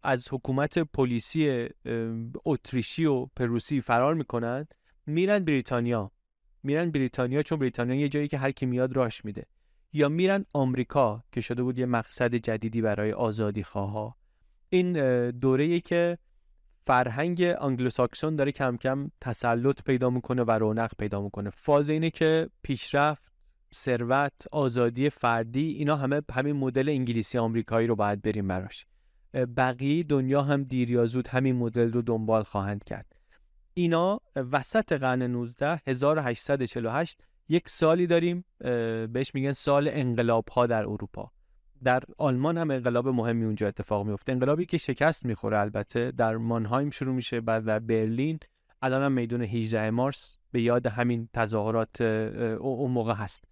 از 0.04 0.28
حکومت 0.32 0.80
پلیسی 0.80 1.70
اتریشی 2.46 3.06
و 3.06 3.26
پروسی 3.26 3.82
فرار 3.82 4.14
می‌کنن 4.14 4.68
میرن 5.06 5.40
بریتانیا. 5.40 6.12
میرن 6.64 6.92
بریتانیا 6.92 7.44
چون 7.44 7.60
بریتانیا 7.60 7.96
یه 7.96 8.10
جایی 8.10 8.28
که 8.28 8.38
هر 8.38 8.52
کی 8.52 8.66
میاد 8.66 8.96
راش 8.96 9.26
میده. 9.26 9.46
یا 9.96 10.10
میرن 10.10 10.46
آمریکا 10.54 11.24
که 11.32 11.42
شده 11.42 11.64
بود 11.64 11.80
یه 11.80 11.86
مقصد 11.86 12.36
جدیدی 12.36 12.82
برای 12.82 13.12
آزادی 13.12 13.64
خواه 13.64 14.18
این 14.70 14.94
دوره 15.32 15.80
که 15.80 16.18
فرهنگ 16.88 17.54
انگلوساکسون 17.62 18.36
داره 18.36 18.52
کم 18.52 18.78
کم 18.78 19.12
تسلط 19.22 19.84
پیدا 19.84 20.10
می‌کنه 20.10 20.44
و 20.44 20.52
رونق 20.52 20.92
پیدا 21.00 21.22
می‌کنه. 21.22 21.50
فاز 21.50 21.90
اینه 21.90 22.10
که 22.10 22.50
پیشرفت 22.64 23.24
ثروت 23.76 24.34
آزادی 24.52 25.10
فردی 25.10 25.72
اینا 25.72 25.96
همه 25.96 26.22
همین 26.34 26.56
مدل 26.56 26.90
انگلیسی 26.90 27.38
آمریکایی 27.38 27.88
رو 27.88 27.96
باید 27.96 28.22
بریم 28.22 28.48
براش. 28.48 28.86
بقیه 29.58 30.04
دنیا 30.04 30.42
هم 30.42 30.64
دیر 30.64 30.92
یا 30.92 31.06
زود 31.06 31.28
همین 31.28 31.56
مدل 31.56 31.92
رو 31.92 32.02
دنبال 32.02 32.44
خواهند 32.44 32.84
کرد. 32.84 33.16
اینا 33.74 34.22
وسط 34.36 34.94
قرن 34.94 35.22
19 35.22 35.82
1848 35.88 37.22
یک 37.50 37.70
سالی 37.70 38.08
داریم 38.08 38.46
بهش 39.14 39.32
میگن 39.36 39.52
سال 39.52 39.90
انقلاب 39.92 40.50
ها 40.50 40.68
در 40.68 40.84
اروپا. 40.84 41.32
در 41.84 42.04
آلمان 42.18 42.58
هم 42.58 42.72
انقلاب 42.72 43.08
مهمی 43.08 43.46
اونجا 43.46 43.68
اتفاق 43.68 44.08
میفته 44.08 44.32
انقلابی 44.32 44.66
که 44.66 44.78
شکست 44.78 45.26
می‌خوره 45.26 45.60
البته 45.60 46.12
در 46.12 46.38
مانهایم 46.38 46.90
شروع 46.90 47.16
میشه 47.16 47.42
بعد 47.42 47.66
در 47.66 47.80
برلین. 47.80 48.40
الان 48.82 49.04
هم 49.04 49.12
میدون 49.12 49.42
18 49.42 49.90
مارس 49.90 50.38
به 50.52 50.62
یاد 50.62 50.88
همین 50.88 51.30
تظاهرات 51.34 52.02
اون 52.02 52.92
موقع 52.92 53.14
هست. 53.14 53.44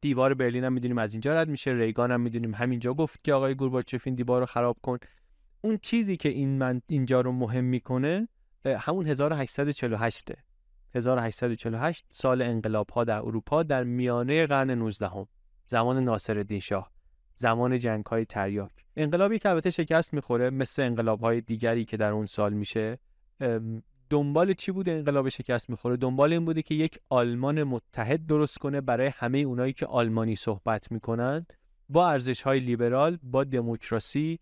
دیوار 0.00 0.34
برلین 0.34 0.64
هم 0.64 0.72
می‌دونیم 0.72 0.98
از 0.98 1.14
اینجا 1.14 1.34
رد 1.34 1.48
میشه. 1.48 1.72
ریگان 1.72 2.10
هم 2.10 2.20
می‌دونیم 2.20 2.54
همینجا 2.54 2.94
گفت 2.94 3.24
که 3.24 3.32
آقای 3.32 3.54
گورباچف 3.54 4.02
این 4.04 4.14
دیوار 4.14 4.40
رو 4.40 4.46
خراب 4.46 4.76
کن. 4.82 4.98
اون 5.60 5.78
چیزی 5.82 6.16
که 6.16 6.28
این 6.28 6.58
من 6.58 6.82
اینجا 6.88 7.20
رو 7.20 7.32
مهم 7.32 7.64
می‌کنه 7.64 8.28
همون 8.66 9.06
1848 9.06 10.32
1848 10.94 12.04
سال 12.10 12.42
انقلاب 12.42 12.90
ها 12.90 13.04
در 13.04 13.18
اروپا 13.18 13.62
در 13.62 13.84
میانه 13.84 14.46
قرن 14.46 14.70
19 14.70 15.08
هم. 15.08 15.26
زمان 15.66 16.04
ناصرالدین 16.04 16.60
شاه 16.60 16.90
زمان 17.34 17.78
جنگ 17.78 18.06
های 18.06 18.24
تریاک. 18.24 18.72
انقلابی 18.96 19.38
که 19.38 19.48
البته 19.48 19.70
شکست 19.70 20.14
می‌خوره 20.14 20.50
مثل 20.50 20.82
انقلاب 20.82 21.20
های 21.20 21.40
دیگری 21.40 21.84
که 21.84 21.96
در 21.96 22.12
اون 22.12 22.26
سال 22.26 22.52
میشه. 22.52 22.98
دنبال 24.10 24.52
چی 24.52 24.72
بوده 24.72 24.92
انقلاب 24.92 25.28
شکست 25.28 25.70
می‌خوره؟ 25.70 25.96
دنبال 25.96 26.32
این 26.32 26.44
بوده 26.44 26.62
که 26.62 26.74
یک 26.74 26.98
آلمان 27.08 27.62
متحد 27.62 28.26
درست 28.26 28.58
کنه 28.58 28.80
برای 28.80 29.06
همه 29.06 29.38
اونایی 29.38 29.72
که 29.72 29.86
آلمانی 29.86 30.36
صحبت 30.36 30.92
می‌کنن 30.92 31.46
با 31.88 32.10
ارزش 32.10 32.42
های 32.42 32.60
لیبرال 32.60 33.18
با 33.22 33.44
دموکراسی 33.44 34.38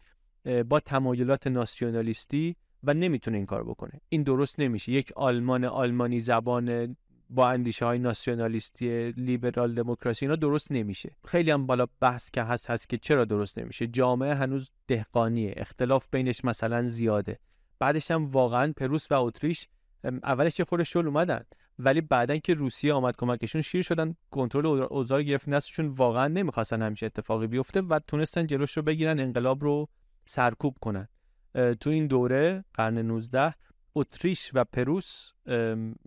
با 0.68 0.80
تمایلات 0.80 1.46
ناسیونالیستی 1.46 2.56
و 2.84 2.94
نمی‌تونه 2.94 3.36
این 3.36 3.46
کار 3.46 3.64
بکنه. 3.64 4.00
این 4.08 4.22
درست 4.22 4.60
نمیشه. 4.60 4.92
یک 4.92 5.12
آلمان 5.16 5.64
آلمانی 5.64 6.20
زبان 6.20 6.96
با 7.30 7.48
اندیشه 7.48 7.84
های 7.84 7.98
ناسیونالیستی 7.98 9.12
لیبرال 9.12 9.74
دموکراسی 9.74 10.26
اینا 10.26 10.36
درست 10.36 10.72
نمیشه. 10.72 11.16
خیلی 11.24 11.50
هم 11.50 11.66
بالا 11.66 11.86
بحث 12.00 12.30
که 12.30 12.42
هست 12.42 12.70
هست 12.70 12.88
که 12.88 12.98
چرا 12.98 13.24
درست 13.24 13.58
نمیشه. 13.58 13.86
جامعه 13.86 14.34
هنوز 14.34 14.70
دهقانیه. 14.86 15.54
اختلاف 15.56 16.06
بینش 16.12 16.44
مثلا 16.44 16.86
زیاده. 16.86 17.38
بعدش 17.78 18.10
هم 18.10 18.30
واقعا 18.30 18.72
پروس 18.76 19.12
و 19.12 19.14
اتریش 19.14 19.68
اولش 20.04 20.58
یه 20.58 20.64
خورده 20.64 20.84
شل 20.84 21.06
اومدن 21.06 21.44
ولی 21.78 22.00
بعدا 22.00 22.36
که 22.36 22.54
روسیه 22.54 22.92
آمد 22.92 23.16
کمکشون 23.18 23.60
شیر 23.60 23.82
شدن 23.82 24.14
کنترل 24.30 24.66
اوضاع 24.66 25.22
گرفت 25.22 25.48
نستشون 25.48 25.86
واقعا 25.86 26.28
نمی‌خواستن 26.28 26.82
همیشه 26.82 27.06
اتفاقی 27.06 27.46
بیفته 27.46 27.80
و 27.80 27.98
تونستن 27.98 28.46
جلوش 28.46 28.76
رو 28.76 28.82
بگیرن 28.82 29.20
انقلاب 29.20 29.64
رو 29.64 29.88
سرکوب 30.26 30.76
کنن. 30.80 31.08
تو 31.54 31.90
این 31.90 32.06
دوره 32.06 32.64
قرن 32.74 32.98
19 32.98 33.54
اتریش 33.94 34.50
و 34.54 34.64
پروس 34.64 35.32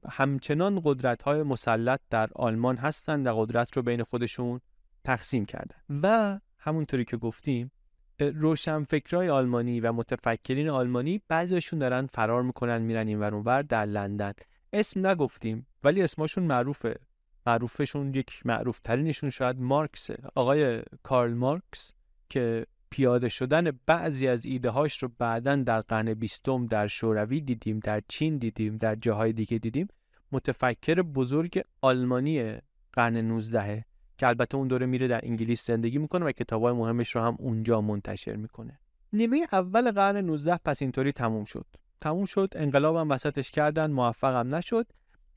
همچنان 0.10 0.82
قدرت 0.84 1.24
های 1.24 1.44
مسلط 1.44 2.00
در 2.10 2.30
آلمان 2.36 2.78
هستند 2.78 3.28
و 3.28 3.36
قدرت 3.36 3.78
رو 3.78 3.84
بین 3.84 4.04
خودشون 4.04 4.60
تقسیم 5.04 5.46
کردن. 5.46 5.76
و 6.04 6.40
همونطوری 6.58 7.06
که 7.06 7.18
گفتیم 7.18 7.72
روشنفکرای 8.20 9.30
آلمانی 9.30 9.80
و 9.80 9.92
متفکرین 9.92 10.70
آلمانی 10.70 11.22
بعضیشون 11.28 11.80
دارن 11.80 12.08
فرار 12.08 12.44
می‌کنن 12.44 12.82
میرن 12.82 13.08
این 13.08 13.20
ور 13.20 13.62
در 13.62 13.86
لندن. 13.86 14.34
اسم 14.74 15.08
نگفتیم 15.08 15.68
ولی 15.84 16.02
اسمشون 16.02 16.44
معروفه. 16.44 17.00
معروفشون 17.48 18.14
یک 18.14 18.46
معروف 18.46 18.80
ترینشون 18.80 19.30
شاید 19.30 19.60
مارکسه 19.60 20.18
آقای 20.36 20.82
کارل 21.04 21.34
مارکس 21.34 21.92
که 22.30 22.66
پیاده 22.94 23.30
شدن 23.30 23.72
بعضی 23.86 24.28
از 24.28 24.46
ایده 24.46 24.70
هاش 24.70 25.04
رو 25.04 25.10
بعدا 25.20 25.56
در 25.56 25.82
قرن 25.82 26.14
بیستم 26.14 26.66
در 26.66 26.88
شوروی 26.88 27.42
دیدیم 27.42 27.80
در 27.80 28.02
چین 28.08 28.38
دیدیم 28.38 28.78
در 28.78 28.96
جاهای 28.96 29.34
دیگه 29.34 29.58
دیدیم. 29.58 29.88
متفکر 30.32 31.02
بزرگ 31.02 31.62
آلمانی 31.82 32.58
قرن 32.94 33.18
19 33.18 33.86
که 34.18 34.28
البته 34.28 34.58
اون 34.58 34.68
دوره 34.68 34.86
میره 34.86 35.08
در 35.08 35.20
انگلیس 35.24 35.68
زندگی 35.68 35.98
می‌کنه 35.98 36.26
و 36.26 36.32
کتابای 36.32 36.74
مهمش 36.74 37.16
رو 37.16 37.22
هم 37.22 37.36
اونجا 37.40 37.82
منتشر 37.82 38.36
می‌کنه. 38.36 38.80
نیمه 39.14 39.48
اول 39.52 39.92
قرن 39.92 40.18
19 40.18 40.60
پس 40.66 40.82
اینطوری 40.82 41.12
تموم 41.12 41.46
شد. 41.46 41.66
تموم 42.02 42.26
شد 42.26 42.54
انقلاب 42.56 42.96
هم 42.96 43.10
وسطش 43.10 43.52
کردن 43.52 43.92
موفقم 43.92 44.56
نشد. 44.56 44.88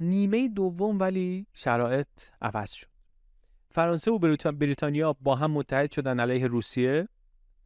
نیمه 0.00 0.48
دوم 0.48 1.00
ولی 1.00 1.46
شرایط 1.52 2.08
عوض 2.42 2.70
شد. 2.70 2.86
فرانسه 3.70 4.10
و 4.10 4.18
بریتانیا 4.52 5.12
با 5.20 5.34
هم 5.34 5.50
متحد 5.50 5.92
شدن 5.92 6.20
علیه 6.20 6.46
روسیه. 6.46 7.08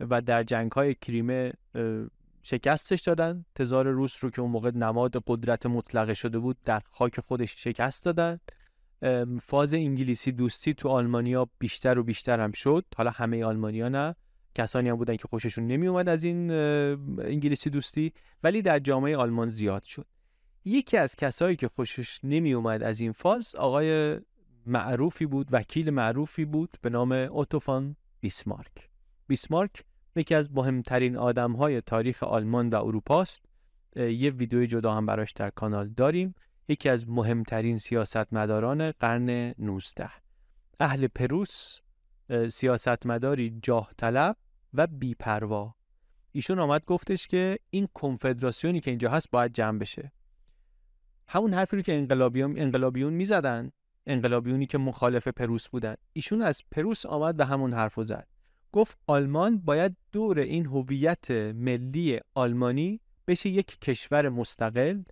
و 0.01 0.23
در 0.23 0.43
جنگ 0.43 0.73
های 0.73 0.95
کریمه 0.95 1.53
شکستش 2.43 3.01
دادن. 3.01 3.45
تزار 3.55 3.89
روس 3.89 4.25
رو 4.25 4.31
که 4.31 4.43
اون 4.43 4.51
موقع 4.51 4.71
نماد 4.71 5.23
قدرت 5.27 5.67
مطلقه 5.67 6.15
شده 6.15 6.39
بود 6.39 6.57
در 6.65 6.83
خاک 6.91 7.21
خودش 7.21 7.65
شکست 7.65 8.05
دادن. 8.05 8.41
فاز 9.43 9.75
انگلیسی 9.75 10.33
دوستی 10.33 10.75
تو 10.75 10.89
آلمانیا 10.89 11.49
بیشتر 11.59 11.99
و 11.99 12.03
بیشتر 12.03 12.41
هم 12.41 12.53
شد. 12.53 12.85
حالا 12.97 13.11
همه 13.11 13.45
آلمانیا 13.45 13.89
نه. 13.89 14.15
کسانی 14.55 14.89
هم 14.89 14.97
بودن 14.97 15.17
که 15.17 15.29
خوششون 15.29 15.67
نمی 15.67 15.87
اومد 15.87 16.09
از 16.09 16.25
این 16.25 16.51
انگلیسی 17.21 17.71
دوستی. 17.71 18.13
ولی 18.43 18.63
در 18.63 18.79
جامعه 18.79 19.17
آلمان 19.17 19.49
زیاد 19.49 19.85
شد. 19.85 20.07
یکی 20.65 20.97
از 20.97 21.17
کسایی 21.17 21.57
که 21.57 21.69
خوشش 21.69 22.21
نمی 22.25 22.53
اومد 22.53 22.83
از 22.83 23.01
این 23.01 23.13
فاز 23.13 23.55
آقای 23.55 24.21
معروفی 24.67 25.27
بود 25.27 25.49
وکیل 25.51 25.91
معروفی 25.91 26.45
بود 26.45 26.77
به 26.83 26.91
نام 26.91 27.13
اوتوفان 27.13 27.97
بیسمارک. 28.21 28.91
بیسمارک 29.27 29.85
یکی 30.21 30.35
از 30.35 30.53
مهمترین 30.53 31.17
آدم 31.17 31.53
های 31.53 31.81
تاریخ 31.81 32.23
آلمان 32.23 32.69
و 32.69 32.75
اروپا 32.75 33.23
است. 33.23 33.45
یه 33.97 34.31
ویدیوی 34.31 34.67
جدا 34.67 34.95
هم 34.95 35.07
براش 35.07 35.33
در 35.33 35.51
کانال 35.51 35.89
داریم. 35.89 36.35
یکی 36.69 36.89
از 36.89 37.09
مهمترین 37.09 37.79
سیاستمداران 37.79 38.91
قرن 38.91 39.55
19 39.59 40.11
اهل 40.81 41.07
پروس 41.07 41.81
سیاستمداری 42.49 43.59
جاه 43.63 43.91
طلب 43.97 44.37
و 44.75 44.87
بیپروا. 44.87 45.75
ایشون 46.33 46.59
آمد 46.59 46.85
گفتش 46.85 47.27
که 47.27 47.59
این 47.71 47.89
کنفدراسیونی 47.95 48.81
که 48.81 48.91
اینجا 48.91 49.11
هست 49.11 49.31
باید 49.31 49.53
جمع 49.53 49.79
بشه. 49.79 50.13
همون 51.29 51.55
حرفی 51.55 51.77
رو 51.77 51.83
که 51.83 51.95
انقلابیون 51.95 52.59
انقلابیون 52.59 53.13
می‌زدن 53.13 53.71
انقلابیونی 54.07 54.67
که 54.67 54.79
مخالف 54.79 55.29
پروس 55.29 55.69
بودن. 55.69 55.95
ایشون 56.13 56.43
از 56.43 56.63
پروس 56.71 57.07
آمد 57.07 57.41
و 57.41 57.45
همون 57.45 57.73
حرف 57.73 58.01
زد. 58.01 58.27
گفت 58.73 58.99
آلمان 59.07 59.59
باید 59.59 59.97
دور 60.13 60.39
این 60.39 60.67
هویت 60.67 61.31
ملی 61.55 62.21
آلمانی 62.35 63.01
بشه 63.27 63.49
یک 63.49 63.81
کشور 63.81 64.29
مستقل 64.29 65.03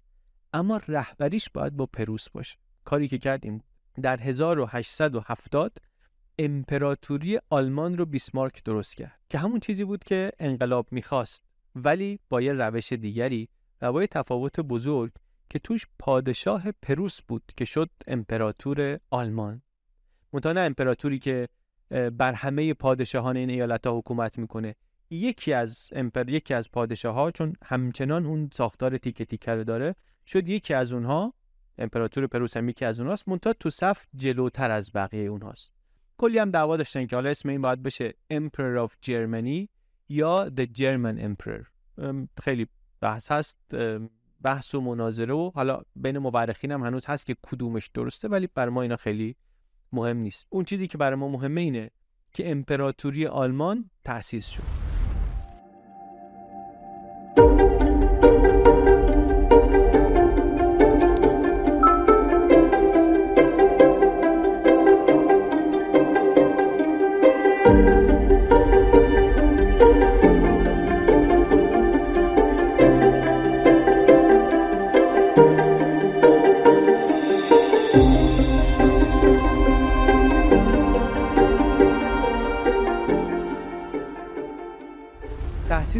اما 0.52 0.80
رهبریش 0.88 1.50
باید 1.54 1.76
با 1.76 1.86
پروس 1.86 2.28
باشه. 2.30 2.58
کاری 2.84 3.08
که 3.08 3.18
کردیم 3.18 3.62
در 4.02 4.20
1870 4.20 5.78
امپراتوری 6.38 7.38
آلمان 7.50 7.98
رو 7.98 8.06
بیسمارک 8.06 8.64
درست 8.64 8.96
کرد 8.96 9.20
که 9.28 9.38
همون 9.38 9.60
چیزی 9.60 9.84
بود 9.84 10.04
که 10.04 10.32
انقلاب 10.38 10.86
می‌خواست 10.90 11.44
ولی 11.74 12.18
با 12.28 12.40
یه 12.40 12.52
روش 12.52 12.92
دیگری 12.92 13.48
و 13.82 13.92
با 13.92 14.00
یه 14.00 14.06
تفاوت 14.06 14.60
بزرگ 14.60 15.12
که 15.50 15.58
توش 15.58 15.86
پادشاه 15.98 16.72
پروس 16.72 17.22
بود 17.22 17.42
که 17.56 17.64
شد 17.64 17.90
امپراتور 18.06 18.98
آلمان. 19.10 19.62
منتها 20.32 20.62
امپراتوری 20.62 21.18
که 21.18 21.48
بر 21.90 22.32
همه 22.32 22.74
پادشاهان 22.74 23.36
این 23.36 23.50
ایالت 23.50 23.86
ها 23.86 23.98
حکومت 23.98 24.38
می‌کنه. 24.38 24.74
یکی 25.10 25.52
از 25.52 25.90
امپر 25.92 26.28
یکی 26.28 26.54
از 26.54 26.70
پادشاه 26.70 27.14
ها 27.14 27.30
چون 27.30 27.52
همچنان 27.64 28.26
اون 28.26 28.50
ساختار 28.52 28.98
تیکه 28.98 29.24
تیکه 29.24 29.52
رو 29.52 29.64
داره 29.64 29.94
شد 30.26 30.48
یکی 30.48 30.74
از 30.74 30.92
اونها 30.92 31.34
امپراتور 31.78 32.26
پروس 32.26 32.56
هم 32.56 32.68
یکی 32.68 32.84
از 32.84 33.00
اونهاست 33.00 33.28
منتها 33.28 33.52
تو 33.52 33.70
صف 33.70 34.06
جلوتر 34.14 34.70
از 34.70 34.90
بقیه 34.94 35.28
اونهاست. 35.28 35.72
کلی 36.18 36.38
هم 36.38 36.50
دعوا 36.50 36.76
داشتن 36.76 37.06
که 37.06 37.16
حالا 37.16 37.30
اسم 37.30 37.48
این 37.48 37.62
باید 37.62 37.82
بشه 37.82 38.14
Emperor 38.32 38.88
of 38.88 38.90
Germany 39.06 39.68
یا 40.08 40.50
The 40.56 40.66
German 40.78 41.20
Emperor. 41.20 41.64
خیلی 42.42 42.66
بحث 43.00 43.32
هست 43.32 43.56
بحث 44.42 44.74
و 44.74 44.80
مناظره 44.80 45.34
و 45.34 45.50
حالا 45.54 45.82
بین 45.96 46.18
مورخین 46.18 46.72
هم 46.72 46.82
هنوز 46.82 47.06
هست 47.06 47.26
که 47.26 47.36
کدومش 47.42 47.88
درسته 47.88 48.28
ولی 48.28 48.48
بر 48.54 48.68
ما 48.68 48.82
اینا 48.82 48.96
خیلی 48.96 49.36
مهم 49.92 50.16
نیست. 50.16 50.46
اون 50.50 50.64
چیزی 50.64 50.86
که 50.86 50.98
برای 50.98 51.16
ما 51.16 51.28
مهمه 51.28 51.60
اینه 51.60 51.90
که 52.32 52.50
امپراتوری 52.50 53.26
آلمان 53.26 53.90
تأسیس 54.04 54.48
شد. 54.48 54.62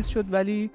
شد 0.09 0.33
ولی 0.33 0.71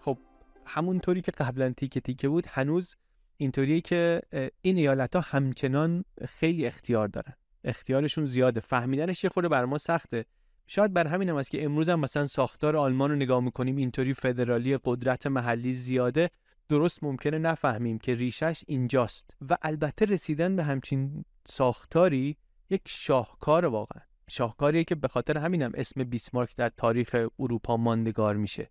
خب 0.00 0.18
همونطوری 0.64 1.20
که 1.20 1.32
قبلا 1.32 1.70
تیکه 1.70 2.00
تیکه 2.00 2.28
بود 2.28 2.46
هنوز 2.48 2.96
اینطوریه 3.36 3.80
که 3.80 4.22
این 4.62 4.76
ایالت 4.76 5.16
ها 5.16 5.22
همچنان 5.26 6.04
خیلی 6.28 6.66
اختیار 6.66 7.08
دارن. 7.08 7.32
اختیارشون 7.64 8.26
زیاده. 8.26 8.60
فهمیدنش 8.60 9.24
یه 9.24 9.30
خورده 9.30 9.48
بر 9.48 9.64
ما 9.64 9.78
سخته. 9.78 10.24
شاید 10.66 10.92
بر 10.92 11.06
همین 11.06 11.28
هم 11.28 11.36
است 11.36 11.50
که 11.50 11.64
امروز 11.64 11.88
هم 11.88 12.00
مثلا 12.00 12.26
ساختار 12.26 12.76
آلمان 12.76 13.10
رو 13.10 13.16
نگاه 13.16 13.40
می‌کنیم 13.40 13.76
اینطوری 13.76 14.14
فدرالی 14.14 14.78
قدرت 14.84 15.26
محلی 15.26 15.72
زیاده. 15.72 16.30
درست 16.68 17.04
ممکنه 17.04 17.38
نفهمیم 17.38 17.98
که 17.98 18.14
ریشش 18.14 18.64
اینجاست. 18.66 19.30
و 19.50 19.56
البته 19.62 20.04
رسیدن 20.04 20.56
به 20.56 20.62
همچین 20.62 21.24
ساختاری 21.46 22.36
یک 22.70 22.82
شاهکار 22.86 23.64
واقعا. 23.64 24.02
شاهکاریه 24.28 24.84
که 24.84 24.94
به 24.94 25.08
خاطر 25.08 25.38
همینم 25.38 25.72
اسم 25.74 26.04
بیسمارک 26.04 26.56
در 26.56 26.70
تاریخ 26.76 27.26
اروپا 27.38 27.76
ماندگار 27.76 28.36
میشه. 28.36 28.70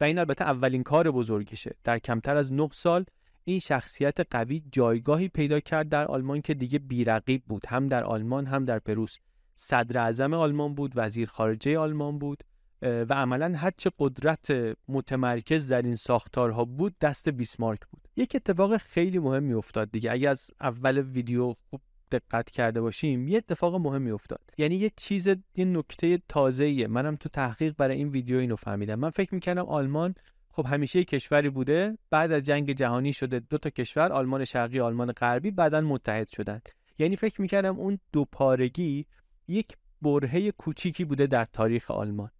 و 0.00 0.04
این 0.04 0.18
البته 0.18 0.44
اولین 0.44 0.82
کار 0.82 1.10
بزرگشه. 1.10 1.74
در 1.84 1.98
کمتر 1.98 2.36
از 2.36 2.52
9 2.52 2.68
سال 2.72 3.04
این 3.44 3.58
شخصیت 3.58 4.20
قوی 4.30 4.62
جایگاهی 4.72 5.28
پیدا 5.28 5.60
کرد 5.60 5.88
در 5.88 6.06
آلمان 6.06 6.40
که 6.40 6.54
دیگه 6.54 6.78
بیرقیب 6.78 7.42
بود. 7.44 7.66
هم 7.66 7.88
در 7.88 8.04
آلمان 8.04 8.46
هم 8.46 8.64
در 8.64 8.78
پروس. 8.78 9.16
صدر 9.54 10.00
اعظم 10.00 10.34
آلمان 10.34 10.74
بود 10.74 10.92
وزیر 10.94 11.28
خارجه 11.28 11.78
آلمان 11.78 12.18
بود 12.18 12.44
و 12.82 13.14
عملا 13.14 13.52
هرچه 13.56 13.90
قدرت 13.98 14.76
متمرکز 14.88 15.68
در 15.68 15.82
این 15.82 15.96
ساختارها 15.96 16.64
بود 16.64 16.94
دست 17.00 17.28
بیسمارک 17.28 17.80
بود. 17.90 18.08
یک 18.16 18.32
اتفاق 18.34 18.76
خیلی 18.76 19.18
مهمی 19.18 19.52
افتاد 19.52 19.90
دیگه. 19.90 20.12
اگه 20.12 20.28
از 20.28 20.50
اول 20.60 20.98
ویدیو 20.98 21.54
خوب 21.70 21.80
دقت 22.18 22.50
کرده 22.50 22.80
باشیم 22.80 23.28
یه 23.28 23.36
اتفاق 23.36 23.74
مهمی 23.74 24.10
افتاد. 24.10 24.40
یعنی 24.58 24.74
یه 24.74 24.90
چیز 24.96 25.26
یه 25.56 25.64
نکته 25.64 26.18
تازه‌ایه. 26.28 26.86
منم 26.86 27.16
تو 27.16 27.28
تحقیق 27.28 27.74
برای 27.76 27.96
این 27.96 28.08
ویدیو 28.08 28.38
اینو 28.38 28.56
فهمیدم. 28.56 28.94
من 28.94 29.10
فکر 29.10 29.34
می‌کردم 29.34 29.64
آلمان 29.64 30.14
خب 30.50 30.66
همیشه 30.66 31.04
کشوری 31.04 31.50
بوده 31.50 31.98
بعد 32.10 32.32
از 32.32 32.42
جنگ 32.42 32.72
جهانی 32.72 33.12
شده 33.12 33.40
دو 33.40 33.58
تا 33.58 33.70
کشور 33.70 34.12
آلمان 34.12 34.44
شرقی 34.44 34.80
آلمان 34.80 35.12
غربی 35.12 35.50
بعدا 35.50 35.80
متحد 35.80 36.28
شدن. 36.28 36.60
یعنی 36.98 37.16
فکر 37.16 37.40
می‌کردم 37.40 37.78
اون 37.78 37.98
دو 38.12 38.24
پارگی 38.24 39.06
یک 39.48 39.76
برهه 40.02 40.50
کوچیکی 40.50 41.04
بوده 41.04 41.26
در 41.26 41.44
تاریخ 41.44 41.90
آلمان. 41.90 42.30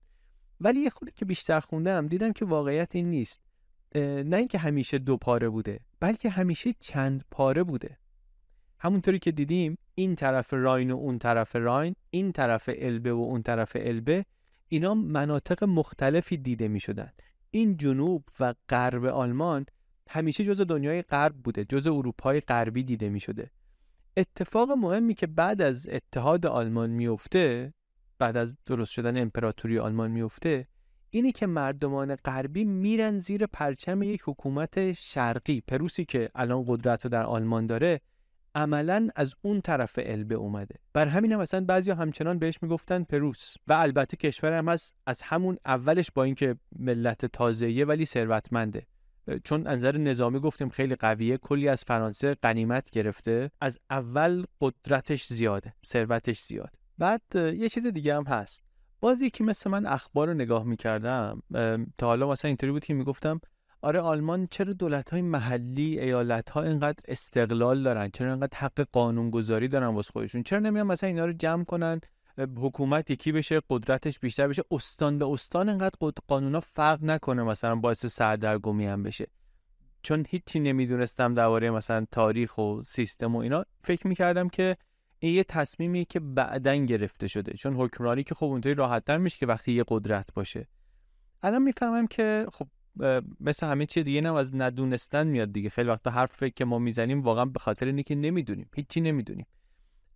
ولی 0.61 0.81
یه 0.81 0.91
خورده 0.91 1.13
که 1.17 1.25
بیشتر 1.25 1.61
خوندم 1.61 2.07
دیدم 2.07 2.33
که 2.33 2.45
واقعیت 2.45 2.97
این 2.97 3.11
نیست. 3.11 3.41
نه 3.95 4.37
اینکه 4.37 4.59
همیشه 4.59 4.99
دو 4.99 5.17
پاره 5.17 5.49
بوده 5.49 5.81
بلکه 6.01 6.31
همیشه 6.31 6.73
چند 6.81 7.25
پاره 7.31 7.63
بوده. 7.63 7.99
همونطوری 8.85 9.19
که 9.19 9.33
دیدیم 9.33 9.79
این 9.95 10.15
طرف 10.15 10.53
راین 10.53 10.91
و 10.91 10.97
اون 10.97 11.19
طرف 11.19 11.57
راین 11.57 11.95
این 12.11 12.33
طرف 12.33 12.71
البه 12.73 13.13
و 13.13 13.17
اون 13.19 13.43
طرف 13.43 13.77
البه 13.81 14.25
اینا 14.69 14.95
مناطق 14.95 15.65
مختلفی 15.65 16.37
دیده 16.37 16.69
می 16.69 16.81
شدن 16.81 17.13
این 17.51 17.77
جنوب 17.77 18.25
و 18.41 18.55
غرب 18.69 19.05
آلمان 19.05 19.67
همیشه 20.09 20.45
جز 20.45 20.61
دنیای 20.61 21.03
غرب 21.03 21.35
بوده 21.37 21.65
جز 21.65 21.87
اروپای 21.87 22.41
غربی 22.41 22.83
دیده 22.83 23.09
می 23.09 23.21
شده 23.21 23.51
اتفاق 24.17 24.71
مهمی 24.71 25.15
که 25.15 25.27
بعد 25.27 25.63
از 25.63 25.89
اتحاد 25.91 26.47
آلمان 26.47 26.91
میفته 26.91 27.75
بعد 28.19 28.37
از 28.37 28.57
درست 28.67 28.93
شدن 28.93 29.17
امپراتوری 29.17 29.79
آلمان 29.79 30.11
میفته 30.11 30.67
اینی 31.11 31.33
که 31.33 31.47
مردمان 31.47 32.17
غربی 32.17 32.65
میرن 32.65 33.19
زیر 33.19 33.47
پرچم 33.47 34.03
یک 34.03 34.23
حکومت 34.25 34.93
شرقی 34.93 35.61
پروسی 35.61 36.05
که 36.05 36.31
الان 36.35 36.65
قدرت 36.69 37.05
رو 37.05 37.11
در 37.11 37.23
آلمان 37.23 37.67
داره 37.67 38.01
عملا 38.55 39.09
از 39.17 39.35
اون 39.43 39.61
طرف 39.61 39.99
البه 40.03 40.35
اومده. 40.35 40.75
بر 40.93 41.07
همین 41.07 41.33
هم 41.33 41.41
اصلا 41.41 41.65
بعضی 41.65 41.91
همچنان 41.91 42.39
بهش 42.39 42.59
می‌گفتن 42.63 43.03
پروس. 43.03 43.55
و 43.67 43.73
البته 43.73 44.17
کشور 44.17 44.53
هم 44.53 44.69
هست 44.69 44.95
از 45.07 45.23
همون 45.23 45.59
اولش 45.67 46.11
با 46.15 46.25
اینکه 46.25 46.57
ملت 46.79 47.27
تازهیه 47.27 47.85
ولی 47.85 48.07
ثروتمنده. 48.07 48.87
چون 49.45 49.67
نظر 49.67 49.97
نظامی 49.97 50.41
گفتیم 50.41 50.69
خیلی 50.69 50.95
قویه 50.95 51.37
کلی 51.37 51.69
از 51.69 51.85
فرانسه 51.87 52.37
قنیمت 52.43 52.91
گرفته. 52.91 53.51
از 53.61 53.79
اول 53.91 54.45
قدرتش 54.61 55.27
زیاده 55.27 55.75
ثروتش 55.87 56.41
زیاده 56.41 56.79
بعد 56.99 57.23
یه 57.35 57.69
چیز 57.69 57.87
دیگه 57.87 58.17
هم 58.17 58.25
هست. 58.25 58.63
باز 59.01 59.23
یکی 59.23 59.45
مثل 59.45 59.71
من 59.71 59.87
اخبار 59.87 60.29
رو 60.29 60.35
نگاه 60.35 60.65
می‌کردم 60.65 61.43
تا 61.99 62.07
حالا 62.07 62.31
مثلا 62.31 62.49
اینطوری 62.49 62.73
بود 62.73 62.85
که 62.85 62.95
می‌گفتم 62.95 63.41
آره 63.85 64.01
آلمان 64.01 64.49
چرا 64.51 64.73
دولت 64.73 65.11
های 65.11 65.23
محلی 65.23 66.01
ایالت 66.01 66.51
ها 66.51 66.63
اینقدر 66.63 67.01
استقلال 67.09 67.83
دارن؟ 67.83 68.11
چرا 68.11 68.31
اینقدر 68.31 68.59
حق 68.59 68.87
قانونگذاری 68.93 69.69
دارن 69.69 69.87
واسه 69.87 70.11
خودشون؟ 70.13 70.43
چرا 70.43 70.59
نمیان 70.59 70.87
مثلا 70.87 71.09
اینا 71.09 71.27
رو 71.27 71.33
جمع 71.33 71.65
کنن؟ 71.65 72.01
حکومت 72.39 73.11
یکی 73.11 73.33
بشه 73.33 73.61
قدرتش 73.71 74.19
بیشتر 74.19 74.49
بشه. 74.49 74.63
استان 74.71 75.19
به 75.19 75.27
استان 75.27 75.69
اینقدر 75.69 76.13
قانونا 76.29 76.61
فرق 76.61 77.05
نکنه 77.05 77.43
مثلا 77.43 77.77
باعث 77.77 78.07
سردرگمی 78.07 78.87
هم 78.87 79.03
بشه. 79.03 79.27
چون 80.03 80.25
هیچی 80.29 80.61
نمی‌دونستم 80.61 81.35
درباره 81.35 81.71
مثلا 81.71 82.07
تاریخ 82.11 82.59
و 82.59 82.81
سیستم 82.87 83.37
و 83.37 83.39
اینا. 83.39 83.65
فکر 83.83 84.07
می‌کردم 84.07 84.49
که 84.49 84.77
این 85.19 85.35
یه 85.35 85.45
تصمیمی 85.45 86.05
که 86.05 86.21
بعدا 86.21 86.75
گرفته 86.75 87.29
شده. 87.29 87.53
چون 87.53 87.75
حکمرانی 87.75 88.23
که 88.25 88.35
خب 88.35 88.47
اونطوری 88.47 88.75
راحتتر 88.75 89.19
میشه 89.19 89.39
که 89.39 89.47
وقتی 89.47 89.73
یه 89.73 89.85
قدرت 89.89 90.35
باشه. 90.35 90.69
الان 91.43 91.63
می‌فهمم 91.63 92.07
که 92.07 92.47
خب 92.53 92.69
مثل 93.41 93.67
همه 93.67 93.87
چیز 93.87 94.05
دیگه 94.05 94.29
هم 94.29 94.35
از 94.35 94.55
ندونستن 94.55 95.27
میاد 95.27 95.53
دیگه. 95.53 95.69
خیلی 95.69 95.89
وقتا 95.89 96.11
حرف 96.11 96.43
که 96.43 96.65
ما 96.65 96.79
می‌زنیم 96.79 97.23
واقعا 97.23 97.45
به 97.45 97.59
خاطر 97.59 97.87
اینه 97.87 98.03
که 98.03 98.15
نمی‌دونیم. 98.15 98.71
هیچی 98.77 99.01
نمی‌دونیم. 99.01 99.47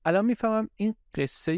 الان 0.04 0.24
می‌فهمم 0.24 0.68
این 0.76 0.94
قصه 1.14 1.56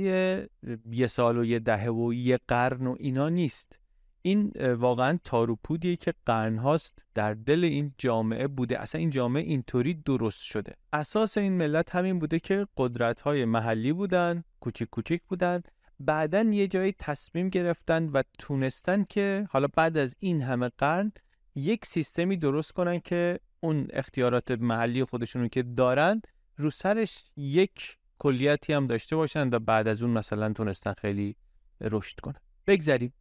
یه 0.91 1.07
سال 1.07 1.39
و 1.39 1.45
یه 1.45 1.59
دهه 1.59 1.89
و 1.91 2.15
یه 2.15 2.39
قرن 2.49 2.87
و 2.87 2.97
اینا 2.99 3.29
نیست. 3.29 3.77
این 4.23 4.53
واقعا 4.73 5.19
تاروپودیه 5.25 5.97
که 5.97 6.15
قرنهاست 6.27 7.05
در 7.15 7.35
دل 7.35 7.65
این 7.65 7.95
جامعه 7.99 8.47
بوده. 8.49 8.81
اصلا 8.81 8.99
این 8.99 9.11
جامعه 9.11 9.43
اینطوری 9.43 9.95
درست 9.95 10.43
شده. 10.43 10.75
اساس 10.93 11.39
این 11.39 11.53
ملت 11.53 11.95
همین 11.95 12.19
بوده 12.19 12.39
که 12.39 12.67
قدرت 12.77 13.21
های 13.21 13.45
محلی 13.45 13.93
بودن 13.93 14.45
کوچیک 14.61 14.91
کوچیک 14.91 15.23
بودن. 15.29 15.63
بعدا 16.01 16.43
یه 16.43 16.67
جایی 16.67 16.93
تصمیم 16.99 17.49
گرفتن 17.49 18.09
و 18.09 18.23
تونستن 18.39 19.05
که 19.05 19.47
حالا 19.51 19.69
بعد 19.77 19.97
از 19.97 20.17
این 20.21 20.43
همه 20.43 20.71
قرن 20.79 21.13
یک 21.55 21.87
سیستمی 21.87 22.37
درست 22.37 22.73
کنن 22.73 22.99
که 22.99 23.41
اون 23.61 23.87
اختیارات 23.93 24.51
محلی 24.51 25.05
خودشونو 25.05 25.49
که 25.49 25.63
دارن 25.63 26.23
رو 26.57 26.71
سرش 26.71 27.25
یک 27.37 27.97
کلیتی 28.19 28.73
هم 28.73 28.87
داشته 28.87 29.17
باشن 29.17 29.49
و 29.51 29.59
بعد 29.59 29.89
از 29.89 30.03
اون 30.03 30.11
مثلا 30.11 30.53
تونستن 30.53 30.93
خیلی 30.93 31.37
رشد 31.81 32.21
کنن. 32.21 32.41
بگذریم. 32.67 33.13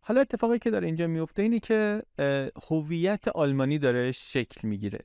حالا 0.00 0.20
اتفاقی 0.20 0.58
که 0.58 0.70
داره 0.70 0.86
اینجا 0.86 1.06
میفته 1.06 1.42
اینه 1.42 1.60
که 1.60 2.02
هویت 2.70 3.28
آلمانی 3.28 3.78
داره 3.78 4.12
شکل 4.12 4.68
می‌گیره. 4.68 4.98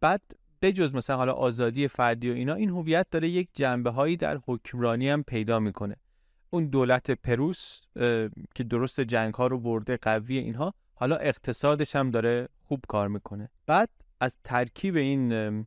بعد 0.00 0.22
بجز 0.62 0.94
مثلا 0.94 1.16
حالا 1.16 1.32
آزادی 1.32 1.88
فردی 1.88 2.30
و 2.30 2.34
اینا 2.34 2.54
این 2.54 2.70
هویت 2.70 3.06
داره 3.10 3.28
یک 3.28 3.48
جنبه 3.52 3.90
هایی 3.90 4.16
در 4.16 4.40
حکمرانی 4.46 5.08
هم 5.08 5.22
پیدا 5.22 5.60
می‌کنه. 5.60 5.96
اون 6.54 6.66
دولت 6.66 7.10
پروس 7.10 7.80
که 8.54 8.64
درست 8.70 9.00
جنگ 9.00 9.34
ها 9.34 9.46
رو 9.46 9.58
برده 9.58 9.96
قوی 9.96 10.38
اینها 10.38 10.74
حالا 10.94 11.16
اقتصادش 11.16 11.96
هم 11.96 12.10
داره 12.10 12.48
خوب 12.62 12.84
کار 12.88 13.08
می‌کنه. 13.08 13.50
بعد 13.66 13.90
از 14.20 14.38
ترکیب 14.44 14.96
این 14.96 15.66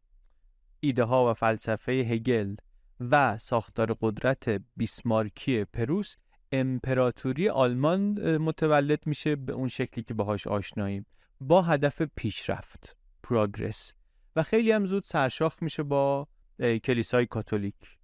ایده 0.80 1.04
ها 1.04 1.32
و 1.32 1.34
فلسفه 1.34 1.92
هگل 1.92 2.56
و 3.00 3.38
ساختار 3.38 3.98
قدرت 4.02 4.62
بیسمارکی 4.76 5.66
پروس 5.66 6.16
امپراتوری 6.52 7.50
آلمان 7.50 8.38
متولد 8.38 9.08
میشه 9.08 9.36
به 9.36 9.54
اون 9.54 9.68
شکلی 9.68 10.04
که 10.04 10.14
باهاش 10.14 10.48
آشناییم. 10.48 11.06
با 11.42 11.62
هدف 11.62 12.02
پیشرفت 12.02 12.98
پروگرس. 13.24 13.94
و 14.36 14.44
خیلی 14.44 14.72
هم 14.72 14.86
زود 14.86 15.04
سرشاخ 15.04 15.56
میشه 15.62 15.84
با 15.84 16.28
کلیسای 16.60 17.26
کاتولیک. 17.26 17.97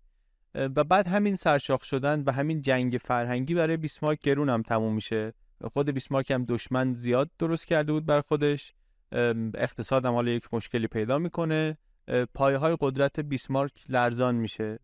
و 0.56 0.84
بعد 0.84 1.08
همین 1.08 1.36
سرشاخ 1.36 1.84
شدن 1.84 2.24
و 2.24 2.32
همین 2.32 2.62
جنگ 2.62 2.99
فرهنگی 3.06 3.54
برای 3.54 3.78
بیسمارک 3.78 4.20
گرون 4.20 4.49
هم 4.49 4.62
تموم 4.62 4.95
میشه. 4.95 5.34
خود 5.64 5.89
بیسمارک 5.89 6.32
هم 6.32 6.45
دشمن 6.45 6.93
زیاد 6.93 7.30
درست 7.39 7.68
کرده 7.68 7.91
بود 7.91 8.06
بر 8.06 8.22
خودش. 8.22 8.74
اقتصاد 9.54 10.06
هم 10.06 10.14
حالا 10.14 10.32
یک 10.32 10.54
مشکلی 10.54 10.88
پیدا 10.88 11.18
می‌کنه. 11.18 11.78
پایه 12.34 12.58
های 12.58 12.78
قدرت 12.80 13.20
بیسمارک 13.20 13.72
لرزان 13.89 14.36
میشه. 14.36 14.80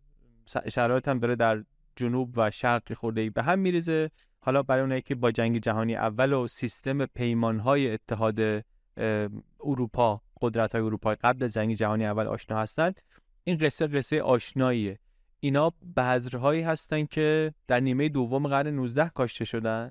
شرایط 0.72 1.08
هم 1.08 1.18
داره 1.18 1.36
در 1.36 1.64
جنوب 1.96 2.32
و 2.36 2.50
شرق 2.50 2.92
خورده 2.92 3.30
به 3.30 3.42
هم 3.42 3.58
میریزه. 3.58 4.10
حالا 4.40 4.62
برای 4.62 4.82
اونایی 4.82 5.02
که 5.02 5.14
با 5.14 5.30
جنگ 5.30 5.58
جهانی 5.58 5.96
اول 5.96 6.32
و 6.32 6.46
سیستم 6.46 7.06
پیمان 7.06 7.58
های 7.58 7.92
اتحاد 7.92 8.64
اروپا 9.64 10.22
قدرت 10.40 10.74
های 10.74 10.84
اروپا 10.84 11.16
قبل 11.22 11.48
جنگ 11.48 11.74
جهانی 11.74 12.06
اول 12.06 12.26
آشنا 12.26 12.58
هستند 12.58 13.00
این 13.44 13.58
قصه 13.58 13.86
قصه 13.86 14.22
آشناییه. 14.22 14.98
اینا 15.40 15.72
بذرهایی 15.96 16.62
هستن 16.62 17.04
که 17.04 17.54
در 17.66 17.80
نیمه 17.80 18.08
دوم 18.08 18.48
قرن 18.48 18.66
19 18.66 19.08
کاشته 19.08 19.44
شدن. 19.44 19.90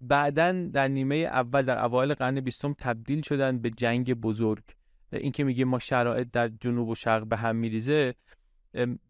بعدا 0.00 0.52
در 0.52 0.88
نیمه 0.88 1.16
اول 1.16 1.62
در 1.62 1.84
اوایل 1.84 2.14
قرن 2.14 2.40
بیستم 2.40 2.74
تبدیل 2.78 3.22
شدن 3.22 3.58
به 3.58 3.70
جنگ 3.70 4.14
بزرگ. 4.14 4.62
این 5.12 5.32
که 5.32 5.44
میگه 5.44 5.64
ما 5.64 5.78
شرایط 5.78 6.28
در 6.32 6.48
جنوب 6.48 6.88
و 6.88 6.94
شرق 6.94 7.26
به 7.26 7.36
هم 7.36 7.56
میریزه. 7.56 8.14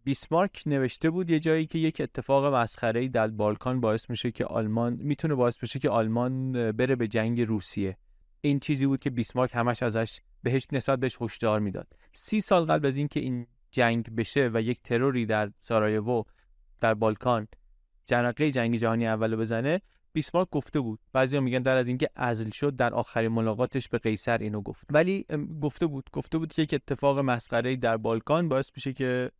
بیسمارک 0.05 0.63
نوشته 0.67 1.11
بود 1.11 1.31
یه 1.31 1.41
جایی 1.41 1.67
که 1.67 1.79
یک 1.79 2.01
اتفاق 2.01 2.55
مسخره 2.55 3.09
در 3.09 3.29
بالکان 3.29 3.81
باعث 3.81 4.11
میشه 4.11 4.31
که 4.31 4.45
آلمان 4.45 4.93
می‌تونه 4.93 5.35
باعث 5.35 5.59
بشه 5.59 5.79
که 5.79 5.91
آلمان 5.91 6.53
بره 6.73 6.97
به 6.97 7.09
جنگ 7.09 7.41
روسیه. 7.41 7.97
این 8.41 8.61
چیزی 8.61 8.87
بود 8.87 9.01
که 9.01 9.11
بیسمارک 9.11 9.51
همش 9.55 9.83
ازش 9.83 10.21
بهش 10.43 10.67
نسبت 10.73 10.99
بهش 10.99 11.17
هشدار 11.21 11.61
می‌داد. 11.61 11.87
سی 12.13 12.41
سال 12.41 12.65
قبل 12.65 12.87
از 12.87 12.97
اینکه 12.97 13.21
این 13.21 13.47
جنگ 13.71 14.17
بشه 14.17 14.51
و 14.55 14.63
یک 14.63 14.83
تروری 14.83 15.27
در 15.27 15.51
سارایوو 15.61 16.23
در 16.81 16.95
بالکان 16.95 17.49
جرقه 18.07 18.51
جنگ 18.51 18.77
جهانی 18.77 19.07
اول 19.07 19.37
بزنه 19.37 19.81
بیسمارک 20.13 20.49
گفته 20.51 20.81
بود. 20.81 21.01
بعضیا 21.13 21.41
میگن 21.41 21.59
در 21.59 21.77
از 21.77 21.89
اینکه 21.89 22.11
ازل 22.17 22.51
شد 22.51 22.77
در 22.77 22.95
آخرین 22.95 23.33
ملاقاتش 23.33 23.89
به 23.89 23.99
قیصر 23.99 24.39
اینو 24.39 24.61
گفت. 24.61 24.87
ولی 24.91 25.27
گفته 25.63 25.87
بود. 25.87 26.11
گفته 26.13 26.39
بود 26.39 26.53
که 26.53 26.63
یک 26.63 26.75
اتفاق 26.75 27.19
مسخره 27.19 27.77
در 27.77 27.97
بالکان 27.97 28.49
باعث 28.49 28.71
میشه 28.77 28.93
که 28.93 29.31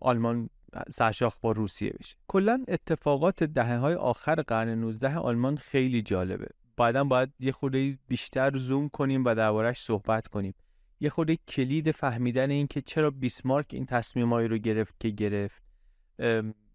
آلمان 0.00 0.50
سرشاخ 0.90 1.38
با 1.40 1.52
روسیه 1.52 1.92
بشه. 2.00 2.16
کلا 2.28 2.64
اتفاقات 2.68 3.44
دهه 3.44 3.76
های 3.76 3.94
آخر 3.94 4.42
قرن 4.42 4.68
19 4.68 5.16
آلمان 5.16 5.56
خیلی 5.56 6.02
جالبه. 6.02 6.46
بعدا 6.76 7.04
باید 7.04 7.32
یه 7.40 7.52
خورده 7.52 7.98
بیشتر 8.08 8.56
زوم 8.56 8.88
کنیم 8.88 9.24
و 9.24 9.34
دربارش 9.34 9.82
صحبت 9.82 10.26
کنیم. 10.26 10.54
یه 11.00 11.10
خورده 11.10 11.36
کلید 11.48 11.90
فهمیدن 11.90 12.50
این 12.50 12.66
که 12.66 12.80
چرا 12.80 13.10
بیسمارک 13.10 13.66
این 13.72 13.86
تصمیمایی 13.86 14.48
رو 14.48 14.58
گرفت 14.58 14.94
که 15.00 15.08
گرفت. 15.08 15.62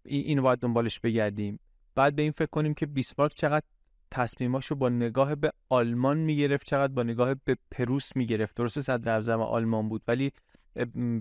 اینو 0.04 0.42
باید 0.42 0.58
دنبالش 0.58 1.00
بگردیم. 1.00 1.60
بعد 1.94 2.16
به 2.16 2.22
این 2.22 2.32
فکر 2.32 2.50
کنیم 2.50 2.74
که 2.74 2.86
بیسمارک 2.86 3.34
چقدر 3.34 3.66
تصمیماشو 4.10 4.74
با 4.74 4.88
نگاه 4.88 5.34
به 5.34 5.52
آلمان 5.68 6.18
می‌گرفت 6.18 6.66
چقدر 6.66 6.92
با 6.92 7.02
نگاه 7.02 7.34
به 7.44 7.56
پروس 7.70 8.16
می‌گرفت. 8.16 8.56
درسته 8.56 8.80
صدر 8.80 9.12
اعظم 9.12 9.40
آلمان 9.40 9.88
بود 9.88 10.02
ولی 10.08 10.32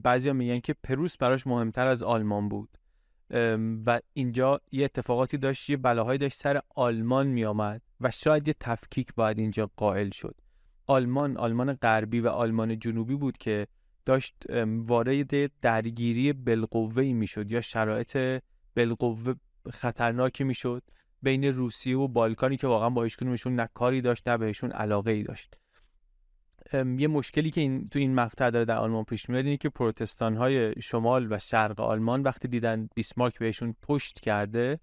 بعضیا 0.04 0.34
میگن 0.34 0.60
که 0.60 0.76
پروس 0.84 1.18
براش 1.18 1.48
مهمتر 1.48 1.88
از 1.88 2.04
آلمان 2.04 2.50
بود. 2.50 2.70
و 3.86 4.00
اینجا 4.14 4.62
یه 4.72 4.86
اتفاقاتی 4.86 5.38
داشت 5.38 5.70
یه 5.70 5.78
بلاهایی 5.78 6.20
داشت 6.20 6.38
سر 6.38 6.62
آلمان 6.76 7.28
میآمد 7.28 7.82
و 8.02 8.12
شاید 8.12 8.48
یه 8.48 8.56
تفکیک 8.60 9.14
باید 9.16 9.40
اینجا 9.40 9.70
قائل 9.78 10.10
شد. 10.10 10.36
آلمان 10.88 11.38
آلمان 11.38 11.74
غربی 11.74 12.20
و 12.20 12.28
آلمان 12.28 12.80
جنوبی 12.80 13.16
بود 13.16 13.38
که 13.38 13.68
داشت 14.06 14.36
وارد 14.66 15.60
درگیری 15.62 16.34
بالقوه 16.34 17.04
می‌شد 17.04 17.52
یا 17.52 17.62
شرایط 17.62 18.42
بالقوه 18.76 19.34
خطرناکی 19.72 20.44
می‌شد 20.44 20.84
بین 21.22 21.44
روسیه 21.44 21.98
و 21.98 22.08
بالکانی 22.08 22.58
که 22.58 22.68
واقعا 22.68 22.90
با 22.90 23.04
هیچ 23.04 23.18
نه 23.46 23.70
کاری 23.74 24.02
داشت 24.02 24.28
نه 24.28 24.38
بهشون 24.38 24.72
علاقه 24.72 25.12
ای 25.12 25.24
داشت 25.24 25.54
یه 26.74 27.08
مشکلی 27.08 27.52
که 27.52 27.62
این 27.62 27.90
تو 27.90 28.00
این 28.00 28.16
مقطع 28.16 28.50
داره 28.50 28.66
در 28.66 28.78
آلمان 28.78 29.04
پیش 29.04 29.30
میاد 29.30 29.46
اینه 29.46 29.58
که 29.58 29.70
پروتستان 29.70 30.38
های 30.38 30.82
شمال 30.82 31.34
و 31.34 31.40
شرق 31.40 31.80
آلمان 31.80 32.22
وقتی 32.22 32.48
دیدن 32.48 32.90
بیسمارک 32.96 33.40
بهشون 33.40 33.76
پشت 33.82 34.20
کرده 34.20 34.80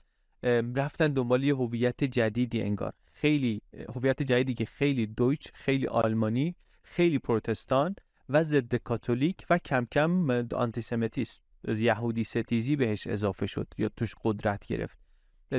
رفتن 0.77 1.09
دنبال 1.09 1.45
یه 1.45 1.55
هویت 1.55 2.05
جدیدی 2.05 2.63
انگار. 2.63 2.93
خیلی 3.21 3.63
هویت 3.95 4.23
جدیدی 4.23 4.55
که 4.55 4.65
خیلی 4.65 5.07
Deutsch 5.07 5.49
خیلی 5.55 5.87
آلمانی 5.87 6.55
خیلی 6.83 7.19
پروتستان 7.19 7.95
و 8.29 8.45
ضد 8.45 8.75
کاتولیک 8.75 9.47
و 9.51 9.59
کم 9.59 9.87
کم 9.93 10.31
antisemitist 10.55 11.43
یهودی 11.69 12.25
ستیزی 12.25 12.77
بهش 12.77 13.07
اضافه 13.07 13.47
شد 13.47 13.75
یا 13.79 13.89
توش 13.97 14.15
قدرت 14.25 14.67
گرفت. 14.67 14.99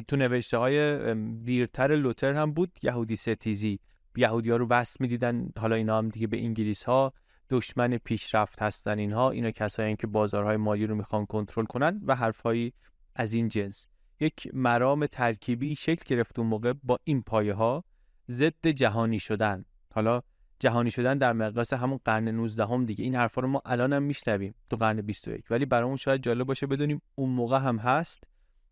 تو 0.08 0.16
نوشته 0.16 0.58
های 0.58 1.16
دیرتر 1.44 1.96
لوتر 1.96 2.34
هم 2.34 2.54
بود 2.54 2.80
یهودی 2.84 3.16
ستیزی. 3.16 3.80
یهودی 4.16 4.50
ها 4.50 4.56
رو 4.56 4.68
وصل 4.68 4.98
می‌دیدن 5.00 5.50
حالا 5.58 5.76
اینا 5.76 5.98
هم 5.98 6.10
دیگه 6.10 6.28
به 6.28 6.44
انگلیس 6.44 6.84
ها 6.84 7.14
دشمن 7.50 7.98
پیشرفت 7.98 8.62
هستن 8.62 9.00
اینها. 9.00 9.32
اینا 9.32 9.52
کسایی 9.52 9.96
که 9.96 10.08
بازارهای 10.08 10.58
مالی 10.58 10.88
رو 10.88 10.96
می‌خوان 10.96 11.26
کنترل 11.26 11.66
کنن 11.66 12.02
و 12.06 12.16
حرفهایی 12.16 12.74
از 13.16 13.34
این 13.34 13.48
جنس. 13.48 13.88
یک 14.22 14.48
مرام 14.54 15.06
ترکیبی 15.06 15.76
شکل 15.76 16.16
گرفت 16.16 16.40
اون 16.40 16.48
موقع 16.48 16.74
با 16.84 17.00
این 17.04 17.22
پایه 17.22 17.54
ها 17.54 17.84
ضد 18.30 18.68
جهانی 18.68 19.20
شدن. 19.20 19.66
حالا 19.94 20.22
جهانی 20.60 20.92
شدن 20.92 21.18
در 21.18 21.34
مقیاس 21.34 21.74
همون 21.74 22.00
قرن 22.06 22.28
19 22.28 22.66
هم 22.66 22.86
دیگه. 22.86 23.04
این 23.04 23.16
حرفا 23.16 23.42
رو 23.42 23.48
ما 23.48 23.62
الان 23.66 23.94
هم 23.94 24.04
میشنویم 24.04 24.56
تو 24.70 24.78
قرن 24.78 25.02
21 25.02 25.52
ولی 25.52 25.66
برامون 25.66 25.98
شاید 25.98 26.24
جالب 26.24 26.48
باشه 26.48 26.68
بدونیم 26.68 27.02
اون 27.16 27.30
موقع 27.30 27.60
هم 27.60 27.78
هست 27.78 28.24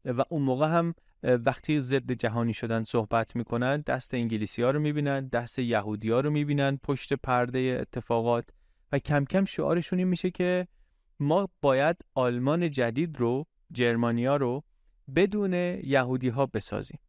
و 0.05 0.23
اون 0.29 0.41
موقع 0.41 0.67
هم 0.67 0.93
وقتی 1.23 1.79
ضد 1.79 2.11
جهانی 2.11 2.53
شدن 2.53 2.83
صحبت 2.83 3.35
می‌کنن 3.35 3.77
دست 3.81 4.13
انگلیسی 4.13 4.61
ها 4.61 4.71
رو 4.71 4.79
می‌بینن 4.79 5.27
دست 5.27 5.59
یهودی 5.59 6.09
ها 6.09 6.19
رو 6.19 6.29
می‌بینن 6.29 6.79
پشت 6.83 7.13
پرده 7.13 7.77
اتفاقات 7.81 8.45
و 8.91 8.99
کم 8.99 9.25
کم 9.25 9.45
شعارشون 9.45 9.99
این 9.99 10.07
میشه 10.07 10.31
که 10.31 10.67
ما 11.19 11.49
باید 11.61 11.95
آلمان 12.15 12.71
جدید 12.71 13.19
رو 13.19 13.45
جرمانیا 13.71 14.37
رو 14.37 14.63
بدون 15.15 15.53
یهودی 15.83 16.29
ها 16.29 16.45
بسازیم. 16.45 16.99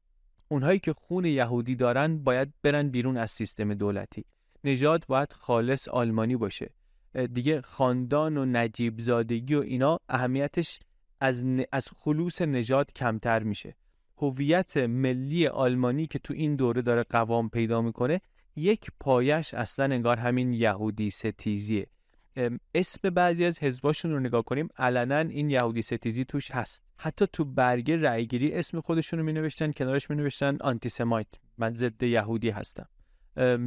اونهایی 0.49 0.79
که 0.79 0.93
خون 0.93 1.25
یهودی 1.25 1.77
دارن 1.77 2.19
باید 2.19 2.53
برن 2.63 2.89
بیرون 2.89 3.17
از 3.17 3.31
سیستم 3.31 3.75
دولتی. 3.75 4.25
نژاد 4.65 5.05
باید 5.09 5.33
خالص 5.33 5.89
آلمانی 5.89 6.37
باشه. 6.37 6.71
دیگه 7.33 7.61
خاندان 7.61 8.37
و 8.37 8.45
نجیب 8.45 9.01
زادگی 9.01 9.55
و 9.55 9.61
اینا 9.61 9.99
اهمیتش 10.09 10.79
از, 11.21 11.45
از 11.73 11.89
خلوص 11.97 12.43
نژاد 12.43 12.93
کمتر 12.93 13.43
میشه. 13.43 13.77
هویت 14.17 14.77
ملی 14.77 15.47
آلمانی 15.47 16.07
که 16.07 16.19
تو 16.19 16.35
این 16.35 16.57
دوره 16.57 16.83
داره 16.83 17.03
قوام 17.03 17.49
پیدا 17.49 17.83
می‌کنه 17.83 18.21
یک 18.57 18.91
پایش 19.01 19.55
اصلا 19.55 19.85
انگار 19.85 20.17
همین 20.17 20.53
یهودی 20.53 21.11
ستیزیه. 21.11 21.87
اسم 22.75 23.11
بعضی 23.11 23.45
از 23.45 23.59
حزباشون 23.59 24.11
رو 24.11 24.21
نگاه 24.21 24.43
کنیم 24.43 24.69
علنا 24.79 25.19
این 25.19 25.51
یهودی 25.51 25.83
ستیزی 25.83 26.25
توش 26.25 26.51
هست. 26.51 26.83
حتی 26.97 27.27
تو 27.33 27.45
برگه 27.45 27.97
رأیگیری 27.97 28.53
اسم 28.53 28.81
خودشون 28.81 29.19
رو 29.19 29.25
می 29.25 29.33
نوشتن 29.33 29.73
کنارش 29.73 30.11
می 30.11 30.17
نوشتن 30.17 30.57
آنتیسمایت. 30.61 31.27
من 31.59 31.75
ضد 31.75 32.03
یهودی 32.03 32.51
هستم. 32.51 32.89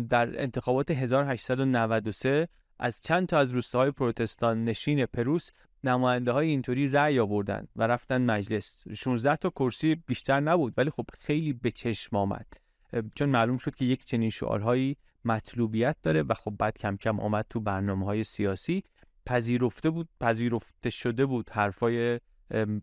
در 0.10 0.42
انتخابات 0.42 0.92
1893 0.92 2.48
از 2.80 3.02
چند 3.02 3.28
تا 3.28 3.38
از 3.38 3.52
روستاهای 3.52 3.92
پروتستان 3.92 4.64
نشین 4.64 5.06
پروس 5.06 5.50
نماینده 5.84 6.32
های 6.32 6.48
اینطوری 6.48 6.88
رأی 6.88 7.20
آوردن 7.20 7.68
و 7.76 7.88
رفتن 7.88 8.22
مجلس. 8.32 8.84
16 8.96 9.36
تا 9.36 9.50
کرسی 9.50 9.96
بیشتر 9.96 10.40
نبود 10.40 10.74
ولی 10.78 10.90
خب 10.90 11.06
خیلی 11.20 11.54
به 11.54 11.72
چشم 11.72 12.16
آمد. 12.16 12.48
چون 13.16 13.30
معلوم 13.30 13.58
شد 13.58 13.76
که 13.76 13.86
یک 13.86 14.06
چنین 14.06 14.30
شعارهایی 14.30 14.98
مطلوبیت 15.26 15.96
داره 16.04 16.24
و 16.24 16.34
خب 16.34 16.54
بعد 16.60 16.78
کم 16.78 16.98
کم 16.98 17.20
آمد 17.20 17.46
تو 17.50 17.60
برنامه 17.60 18.06
های 18.06 18.24
سیاسی. 18.24 18.84
پذیرفته 19.26 19.90
بود 19.90 20.10
پذیرفته 20.22 20.90
شده 20.90 21.26
بود 21.26 21.50
حرفای 21.50 22.20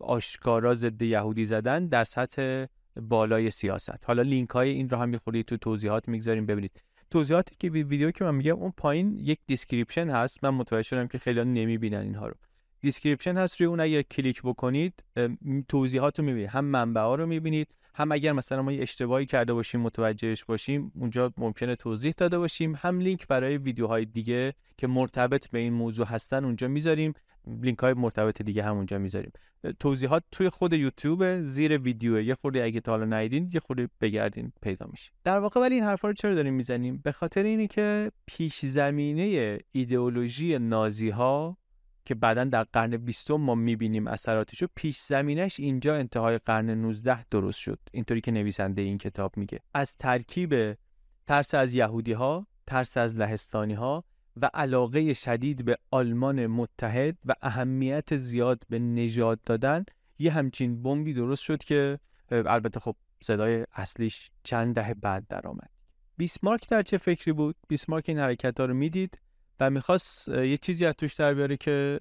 آشکارا 0.01 0.75
ضد 0.75 1.03
یهودی 1.03 1.47
زدن 1.47 1.87
در 1.87 2.05
سطح 2.05 2.65
بالای 3.03 3.51
سیاست. 3.51 4.05
حالا 4.07 4.23
لینک 4.23 4.51
های 4.51 4.71
این 4.71 4.89
رو 4.89 4.99
هم 4.99 5.09
می‌خورید 5.09 5.47
تو 5.47 5.57
توضیحات 5.57 6.09
می‌گذاریم 6.09 6.47
ببینید. 6.47 6.83
توضیحاتی 7.11 7.57
که 7.59 7.71
ویدیو 7.71 8.11
که 8.11 8.25
من 8.25 8.35
میگم 8.35 8.57
اون 8.57 8.73
پایین 8.77 9.19
یک 9.19 9.39
description 9.47 10.11
هست. 10.11 10.45
من 10.45 10.51
متوجه 10.51 10.83
شدم 10.83 11.07
که 11.07 11.19
خیلی 11.19 11.45
نمی‌بینن 11.45 12.01
اینها 12.01 12.29
رو. 12.29 12.35
description 12.81 13.37
هست 13.37 13.61
روی 13.61 13.67
اون 13.67 13.81
اگر 13.81 14.03
کلیک 14.03 14.43
بکنید 14.43 15.05
توضیحات 15.69 16.19
رو 16.19 16.25
می‌بینید. 16.25 16.49
هم 16.49 16.65
منبع 16.65 17.17
رو 17.17 17.27
می‌بینید 17.27 17.75
هم 17.95 18.13
اگر 18.13 18.33
مثلا 18.33 18.63
ما 18.63 18.73
یه 18.73 18.83
اشتباهی 18.83 19.27
کرده 19.27 19.53
باشیم 19.53 19.81
متوجهش 19.81 20.45
باشیم 20.45 20.93
اونجا 20.95 21.33
ممکنه 21.37 21.77
توضیح 21.77 22.15
داده 22.17 22.39
باشیم. 22.39 22.75
هم 22.79 23.01
لینک 23.01 23.27
برای 23.27 23.59
ویدیوهای 23.59 24.05
دیگه 24.05 24.55
که 24.77 24.87
مرتبط 24.87 25.49
به 25.49 25.59
این 25.59 25.73
موضوع 25.73 26.07
هستن 26.07 26.45
اونجا 26.45 26.69
می‌ذاریم. 26.69 27.13
لینک 27.47 27.79
های 27.79 27.95
مرتبط 27.95 28.43
دیگه 28.43 28.63
هم 28.63 28.77
اونجا 28.77 28.99
می‌ذاریم. 28.99 29.33
توضیحات 29.81 30.25
توی 30.33 30.49
خود 30.49 30.73
یوتیوب 30.73 31.41
زیر 31.43 31.79
ویدیو. 31.79 32.21
یه 32.21 32.35
خورده 32.35 32.65
اگه 32.65 32.81
تا 32.81 32.93
حالا 32.93 33.05
ندیدین 33.05 33.51
یه 33.55 33.61
خورده 33.61 33.89
بگردین 34.01 34.53
پیدا 34.63 34.87
میشه. 34.91 35.11
در 35.25 35.39
واقع 35.39 35.61
ولی 35.61 35.75
این 35.75 35.85
حرفا 35.85 36.09
رو 36.09 36.15
چرا 36.15 36.35
داریم 36.35 36.55
می‌زنیم؟ 36.55 37.01
به 37.05 37.13
خاطر 37.13 37.43
اینه 37.43 37.67
که 37.67 38.13
پیش 38.27 38.67
زمینه 38.67 39.59
ایدئولوژی 39.73 40.59
نازی 40.59 41.11
ها 41.11 41.57
که 42.05 42.15
بعدا 42.15 42.45
در 42.45 42.65
قرن 42.65 42.97
بیستم 42.97 43.35
ما 43.35 43.55
می‌بینیم 43.55 44.07
اثراتشو 44.07 44.67
پیش 44.75 44.99
زمینش 44.99 45.61
اینجا 45.61 45.95
انتهای 45.95 46.39
قرن 46.39 46.71
19 46.71 47.25
درست 47.25 47.59
شد 47.59 47.79
اینطوری 47.93 48.21
که 48.21 48.31
نویسنده 48.31 48.83
این 48.83 48.99
کتاب 48.99 49.37
میگه 49.37 49.61
از 49.75 49.97
ترکیب 49.97 50.77
ترس 51.27 51.55
از 51.55 51.75
یهودی 51.75 52.13
ها 52.13 52.47
ترس 52.67 52.97
از 52.97 53.15
لهستانی 53.15 53.75
ها 53.75 54.05
و 54.37 54.51
علاقه 54.55 55.15
شدید 55.15 55.65
به 55.65 55.79
آلمان 55.91 56.47
متحد 56.47 57.19
و 57.25 57.35
اهمیت 57.43 58.17
زیاد 58.17 58.63
به 58.69 58.79
نژاد 58.79 59.41
دادن 59.47 59.85
یه 60.19 60.33
همچین 60.33 60.83
بمبی 60.83 61.13
درست 61.13 61.43
شد 61.43 61.63
که 61.63 61.99
البته 62.31 62.81
خب 62.81 62.97
صدای 63.23 63.67
اصلیش 63.73 64.31
چند 64.43 64.75
دهه 64.75 64.95
بعد 64.95 65.27
درآمد. 65.29 65.71
بیسمارک 66.17 66.69
در 66.69 66.83
چه 66.83 66.99
فکری 66.99 67.33
بود؟ 67.33 67.57
بیسمارک 67.69 68.05
این 68.09 68.19
حرکت 68.19 68.61
ها 68.61 68.67
رو 68.67 68.75
می‌دید 68.75 69.19
و 69.61 69.71
می‌خواست 69.71 70.29
یه 70.29 70.57
چیزی 70.57 70.87
از 70.87 70.95
توش 70.95 71.15
در 71.15 71.35
بیاره 71.35 71.57
که 71.57 72.01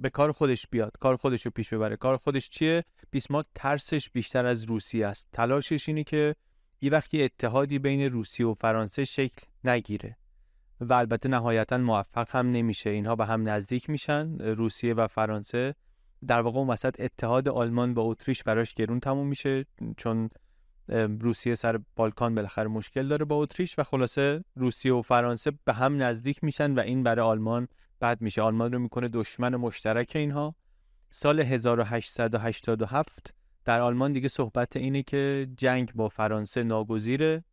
به 0.00 0.10
کار 0.10 0.32
خودش 0.32 0.66
بیاد 0.66 0.92
کار 1.00 1.16
خودش 1.16 1.46
رو 1.46 1.52
پیش 1.54 1.72
ببره. 1.72 1.96
کار 1.96 2.16
خودش 2.16 2.50
چیه؟ 2.50 2.84
بیسمارک 3.10 3.46
ترسش 3.54 4.10
بیشتر 4.10 4.46
از 4.46 4.64
روسیه 4.64 5.06
است. 5.06 5.28
تلاشش 5.32 5.88
اینه 5.88 6.04
که 6.04 6.34
یه 6.80 6.90
وقتی 6.90 7.22
اتحادی 7.22 7.78
بین 7.78 8.12
روسیه 8.12 8.46
و 8.46 8.54
فرانسه 8.54 9.04
شکل 9.04 9.46
نگیره 9.64 10.16
و 10.80 10.92
البته 10.92 11.28
نهایتا 11.28 11.78
موفق 11.78 12.28
هم 12.36 12.50
نمیشه. 12.50 12.90
اینها 12.90 13.16
به 13.16 13.26
هم 13.26 13.48
نزدیک 13.48 13.90
میشن 13.90 14.38
روسیه 14.38 14.94
و 14.94 15.06
فرانسه. 15.06 15.74
در 16.26 16.40
واقع 16.40 16.58
اون 16.58 16.68
وسط 16.68 17.00
اتحاد 17.00 17.48
آلمان 17.48 17.94
با 17.94 18.02
اتریش 18.02 18.42
براش 18.42 18.74
گرون 18.74 19.00
تموم 19.00 19.26
میشه 19.26 19.64
چون 19.96 20.30
روسیه 21.20 21.54
سر 21.54 21.80
بالکان 21.96 22.34
بالاخره 22.34 22.68
مشکل 22.68 23.08
داره 23.08 23.24
با 23.24 23.36
اتریش 23.36 23.78
و 23.78 23.82
خلاصه 23.82 24.44
روسیه 24.56 24.92
و 24.92 25.02
فرانسه 25.02 25.52
به 25.64 25.72
هم 25.72 26.02
نزدیک 26.02 26.44
میشن 26.44 26.74
و 26.74 26.80
این 26.80 27.02
برای 27.02 27.26
آلمان 27.26 27.68
بد 28.00 28.20
میشه. 28.20 28.42
آلمان 28.42 28.72
رو 28.72 28.78
می‌کنه 28.78 29.08
دشمن 29.08 29.56
مشترک 29.56 30.12
اینها. 30.14 30.54
سال 31.10 31.40
1887 31.40 33.34
در 33.64 33.80
آلمان 33.80 34.12
دیگه 34.12 34.28
صحبت 34.28 34.76
اینه 34.76 35.02
که 35.02 35.48
جنگ 35.56 35.92
با 35.94 36.08
فرانسه 36.08 36.62
ناگزیره. 36.62 37.44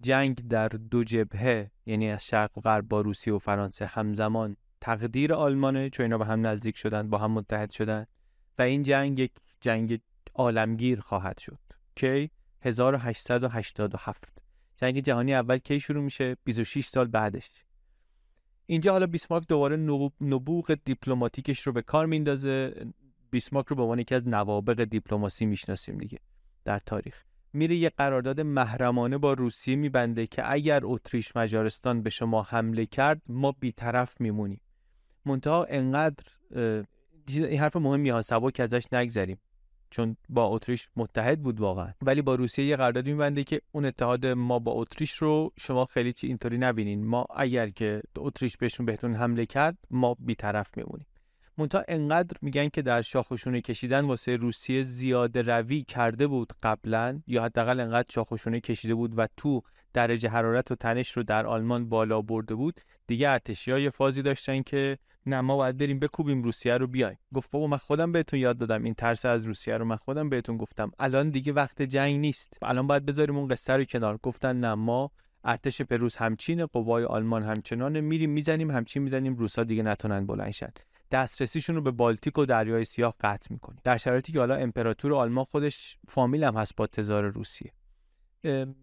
جنگ 0.00 0.48
در 0.48 0.68
دو 0.68 1.04
جبهه 1.04 1.70
یعنی 1.86 2.10
از 2.10 2.24
شرق 2.24 2.58
و 2.58 2.60
غرب 2.60 2.88
با 2.88 3.00
روسیه 3.00 3.34
و 3.34 3.38
فرانسه 3.38 3.86
همزمان 3.86 4.56
تقدیر 4.80 5.34
آلمانه 5.34 5.90
چون 5.90 6.04
اینا 6.04 6.18
به 6.18 6.26
هم 6.26 6.46
نزدیک 6.46 6.76
شدن 6.76 7.10
با 7.10 7.18
هم 7.18 7.30
متحد 7.30 7.70
شدن. 7.70 8.06
و 8.58 8.62
این 8.62 8.82
جنگ 8.82 9.18
یک 9.18 9.32
جنگ 9.60 10.00
عالمگیر 10.34 11.00
خواهد 11.00 11.38
شد. 11.38 11.58
کی؟ 11.96 12.30
1887 12.64 14.38
جنگ 14.76 15.00
جهانی 15.00 15.34
اول 15.34 15.58
کی 15.58 15.80
شروع 15.80 16.02
میشه؟ 16.02 16.36
26 16.44 16.86
سال 16.86 17.06
بعدش. 17.06 17.50
اینجا 18.66 18.92
حالا 18.92 19.06
بیسمارک 19.06 19.48
دوباره 19.48 19.76
نبوغ 20.20 20.76
دیپلماتیکش 20.84 21.60
رو 21.60 21.72
به 21.72 21.82
کار 21.82 22.06
میندازه. 22.06 22.86
بیسمارک 23.30 23.66
رو 23.66 23.76
به 23.76 23.82
عنوان 23.82 23.98
یکی 23.98 24.14
از 24.14 24.28
نوابق 24.28 24.84
دیپلماسی 24.84 25.46
می‌شناسیم 25.46 25.98
دیگه 25.98 26.18
در 26.64 26.78
تاریخ. 26.78 27.24
میره 27.52 27.76
یه 27.76 27.90
قرارداد 27.90 28.40
محرمانه 28.40 29.18
با 29.18 29.32
روسیه 29.32 29.76
میبنده 29.76 30.26
که 30.26 30.52
اگر 30.52 30.80
اتریش 30.84 31.36
مجارستان 31.36 32.02
به 32.02 32.10
شما 32.10 32.42
حمله 32.42 32.86
کرد 32.86 33.22
ما 33.26 33.52
بیطرف 33.52 34.20
میمونیم. 34.20 34.60
منتها 35.26 35.64
انقدر 35.64 36.24
این 37.26 37.58
حرف 37.58 37.76
مهمی 37.76 38.10
ها 38.10 38.22
سبک 38.22 38.60
ازش 38.60 38.84
نگذریم. 38.92 39.38
چون 39.94 40.16
با 40.28 40.46
اتریش 40.46 40.88
متحد 40.96 41.42
بود 41.42 41.60
واقعا. 41.60 41.92
ولی 42.02 42.22
با 42.22 42.34
روسیه 42.34 42.66
یه 42.66 42.76
قرارداد 42.76 43.06
میبنده 43.06 43.44
که 43.44 43.60
اون 43.72 43.84
اتحاد 43.84 44.26
ما 44.26 44.58
با 44.58 44.72
اتریش 44.72 45.12
رو 45.12 45.52
شما 45.58 45.84
خیلی 45.84 46.12
چی 46.12 46.26
اینطوری 46.26 46.58
نبینین. 46.58 47.06
ما 47.06 47.26
اگر 47.36 47.68
که 47.68 48.02
اتریش 48.16 48.56
بهشون 48.56 48.86
بهتون 48.86 49.14
حمله 49.14 49.46
کرد 49.46 49.78
ما 49.90 50.16
بیطرف 50.18 50.70
میمونیم. 50.76 51.06
منتها 51.58 51.82
انقدر 51.88 52.36
میگن 52.42 52.68
که 52.68 52.82
در 52.82 53.02
شاخشونه 53.02 53.60
کشیدن 53.60 54.04
واسه 54.04 54.36
روسیه 54.36 54.82
زیاده 54.82 55.42
روی 55.42 55.82
کرده 55.82 56.26
بود 56.26 56.52
قبلا 56.62 57.20
یا 57.26 57.44
حداقل 57.44 57.80
انقدر 57.80 58.08
شاخشونه 58.10 58.60
کشیده 58.60 58.94
بود 58.94 59.18
و 59.18 59.28
تو 59.36 59.62
درجه 59.92 60.28
حرارت 60.28 60.70
و 60.70 60.74
تنش 60.74 61.10
رو 61.10 61.22
در 61.22 61.46
آلمان 61.46 61.88
بالا 61.88 62.22
برده 62.22 62.54
بود 62.54 62.80
دیگه 63.06 63.28
ارتشی 63.28 63.70
های 63.70 63.90
فازی 63.90 64.22
داشتن 64.22 64.62
که 64.62 64.98
نه 65.26 65.40
ما 65.40 65.56
باید 65.56 65.78
بریم 65.78 65.98
بکوبیم 65.98 66.42
روسیه 66.42 66.76
رو 66.76 66.86
بیایم. 66.86 67.18
گفت 67.34 67.50
بابا 67.50 67.66
من 67.66 67.76
خودم 67.76 68.12
بهتون 68.12 68.40
یاد 68.40 68.58
دادم. 68.58 68.84
این 68.84 68.94
ترس 68.94 69.24
از 69.24 69.44
روسیه 69.44 69.76
رو 69.76 69.84
من 69.84 69.96
خودم 69.96 70.28
بهتون 70.28 70.56
گفتم. 70.56 70.92
الان 70.98 71.30
دیگه 71.30 71.52
وقت 71.52 71.82
جنگ 71.82 72.20
نیست. 72.20 72.58
الان 72.62 72.86
باید 72.86 73.06
بذاریم 73.06 73.36
اون 73.36 73.48
قصه 73.48 73.72
رو 73.72 73.84
کنار. 73.84 74.18
گفتن 74.22 74.60
نه 74.60 74.74
ما 74.74 75.10
ارتش 75.44 75.82
پروز 75.82 76.16
همچین 76.16 76.66
قوای 76.66 77.04
آلمان 77.04 77.42
همچنان 77.42 78.00
میریم 78.00 78.30
می‌زنیم 78.30 78.70
همچین 78.70 79.02
می‌زنیم. 79.02 79.36
روسا 79.36 79.64
دیگه 79.64 79.82
نتونن 79.82 80.26
بلنشن 80.26 80.70
دسترسیشون 81.10 81.76
رو 81.76 81.82
به 81.82 81.90
بالتیک 81.90 82.38
و 82.38 82.44
دریای 82.44 82.84
سیاه 82.84 83.14
قطع 83.20 83.46
می‌کنه 83.50 83.76
در 83.84 83.96
شرایطی 83.96 84.32
که 84.32 84.38
حالا 84.38 84.54
امپراتور 84.54 85.14
آلمان 85.14 85.44
خودش 85.44 85.96
فامیل 86.08 86.44
هم 86.44 86.56
هست 86.56 86.76
با 86.76 86.86
تزار 86.86 87.24
روسیه. 87.24 87.72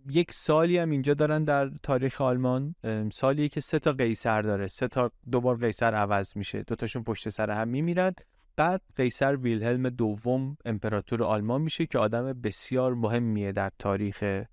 یک 0.10 0.32
سالی 0.32 0.78
هم 0.78 0.90
اینجا 0.90 1.14
دارن 1.14 1.44
در 1.44 1.72
تاریخ 1.84 2.22
آلمان. 2.22 2.76
سالی 3.12 3.50
که 3.50 3.62
سه 3.62 3.80
تا 3.80 3.92
قیصر 3.92 4.42
داره. 4.42 4.68
سه 4.68 4.88
تا 4.88 5.12
دوبار 5.32 5.58
قیصر 5.58 5.94
عوض 5.94 6.38
میشه. 6.38 6.64
دوتاشون 6.64 7.04
پشت 7.04 7.30
سر 7.30 7.52
هم 7.52 7.68
میمیرن. 7.68 8.14
بعد 8.56 8.82
قیصر 8.96 9.36
ویلهلم 9.36 9.90
دوم 9.90 10.58
امپراتور 10.66 11.24
آلمان 11.24 11.62
میشه 11.62 11.86
که 11.86 12.00
آدم 12.00 12.34
بسیار 12.34 12.94
مهمیه 12.94 13.52
در 13.52 13.72
تاریخ 13.80 14.44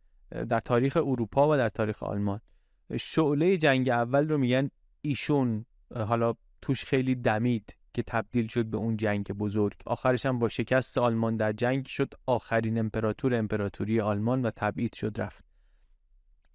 در 0.48 0.60
تاریخ 0.60 0.96
اروپا 0.96 1.48
و 1.52 1.56
در 1.56 1.68
تاریخ 1.68 2.02
آلمان. 2.02 2.40
شعله 3.00 3.56
جنگ 3.56 3.88
اول 3.88 4.28
رو 4.28 4.38
میگن 4.38 4.70
ایشون 5.00 5.64
حالا 5.94 6.34
توش 6.62 6.84
خیلی 6.84 7.14
دمید. 7.14 7.74
که 7.94 8.02
تبدیل 8.02 8.46
شد 8.46 8.66
به 8.66 8.76
اون 8.76 8.96
جنگ 8.96 9.24
بزرگ. 9.24 9.76
آخرش 9.86 10.26
هم 10.26 10.38
با 10.38 10.48
شکست 10.48 10.98
آلمان 10.98 11.36
در 11.36 11.52
جنگ 11.52 11.86
شد 11.86 12.14
آخرین 12.26 12.78
امپراتور 12.78 13.34
امپراتوری 13.34 14.00
آلمان 14.00 14.42
و 14.42 14.50
تبعید 14.56 14.94
شد 14.94 15.20
رفت. 15.20 15.44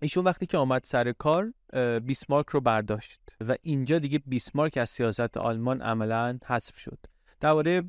ایشون 0.02 0.24
وقتی 0.24 0.46
که 0.46 0.58
آمد 0.58 0.82
سر 0.86 1.12
کار 1.12 1.54
بیسمارک 2.00 2.50
رو 2.50 2.62
برداشت 2.62 3.22
و 3.42 3.56
اینجا 3.62 4.00
دیگه 4.00 4.20
بیسمارک 4.26 4.78
از 4.78 4.90
سیاست 4.90 5.38
آلمان 5.38 5.82
عملا 5.82 6.40
حذف 6.46 6.78
شد. 6.78 7.00
درباره 7.40 7.84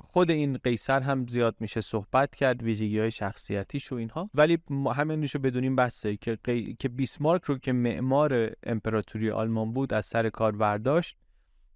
خود 0.00 0.30
این 0.30 0.56
قیصر 0.56 1.00
هم 1.00 1.26
زیاد 1.26 1.56
میشه 1.60 1.80
صحبت 1.80 2.34
کرد 2.34 2.62
ویژگی 2.62 2.98
های 2.98 3.10
شخصیتیش 3.10 3.92
و 3.92 3.94
اینها. 3.94 4.30
ولی 4.34 4.58
همین 4.94 5.28
رو 5.34 5.40
بدونیم 5.40 5.76
بسته 5.76 6.16
که, 6.16 6.38
که 6.78 6.88
بیسمارک 6.88 7.44
رو 7.44 7.58
که 7.58 7.72
معمار 7.72 8.52
امپراتوری 8.62 9.30
آلمان 9.30 9.72
بود 9.72 9.94
از 9.94 10.06
سر 10.06 10.28
کار 10.28 10.52
برداشت. 10.52 11.16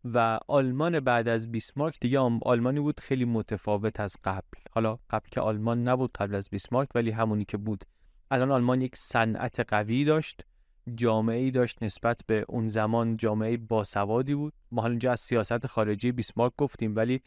و 0.04 0.38
آلمان 0.48 1.00
بعد 1.00 1.28
از 1.28 1.52
بیسمارک 1.52 2.00
دیگه 2.00 2.18
آلمانی 2.42 2.80
بود 2.80 3.00
خیلی 3.00 3.24
متفاوت 3.24 4.00
از 4.00 4.16
قبل. 4.24 4.58
حالا 4.70 4.98
قبل 5.10 5.28
که 5.30 5.40
آلمان 5.40 5.88
نبود 5.88 6.10
قبل 6.12 6.34
از 6.34 6.48
بیسمارک 6.48 6.88
ولی 6.94 7.10
همونی 7.10 7.44
که 7.44 7.56
بود. 7.56 7.84
الان 8.30 8.50
آلمان 8.50 8.80
یک 8.80 8.96
صنعت 8.96 9.60
قوی 9.60 10.04
داشت 10.04 10.40
جامعه 10.94 11.38
ای 11.38 11.50
داشت 11.50 11.82
نسبت 11.82 12.20
به 12.26 12.44
اون 12.48 12.68
زمان 12.68 13.16
جامعه 13.16 13.56
باسوادی 13.56 14.34
بود. 14.34 14.52
ما 14.72 14.82
حالا 14.82 14.92
اینجا 14.92 15.12
از 15.12 15.20
سیاست 15.20 15.66
خارجی 15.66 16.12
بیسمارک 16.12 16.52
گفتیم 16.58 16.96
ولی 16.96 17.20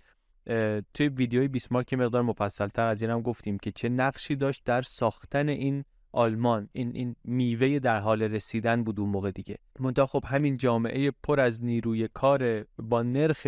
توی 0.93 1.07
ویدیوی 1.07 1.47
بیسمارک 1.47 1.93
مقدار 1.93 2.21
مفصلتر 2.21 2.88
از 2.88 3.01
این 3.01 3.11
هم 3.11 3.21
گفتیم 3.21 3.57
که 3.57 3.71
چه 3.71 3.89
نقشی 3.89 4.36
داشت 4.36 4.61
در 4.65 4.82
ساختن 4.82 5.49
این 5.49 5.84
آلمان 6.12 6.70
این 6.74 6.95
این 6.95 7.16
میوه 7.24 7.80
در 7.80 7.99
حال 7.99 8.22
رسیدن 8.22 8.84
بود 8.84 8.99
اون 8.99 9.10
موقع 9.10 9.32
دیگه. 9.32 9.58
منتها 9.80 10.05
خب 10.05 10.24
همین 10.28 10.58
جامعه 10.58 11.12
پر 11.12 11.39
از 11.39 11.64
نیروی 11.64 12.08
کار 12.14 12.66
با 12.78 13.03
نرخ 13.03 13.47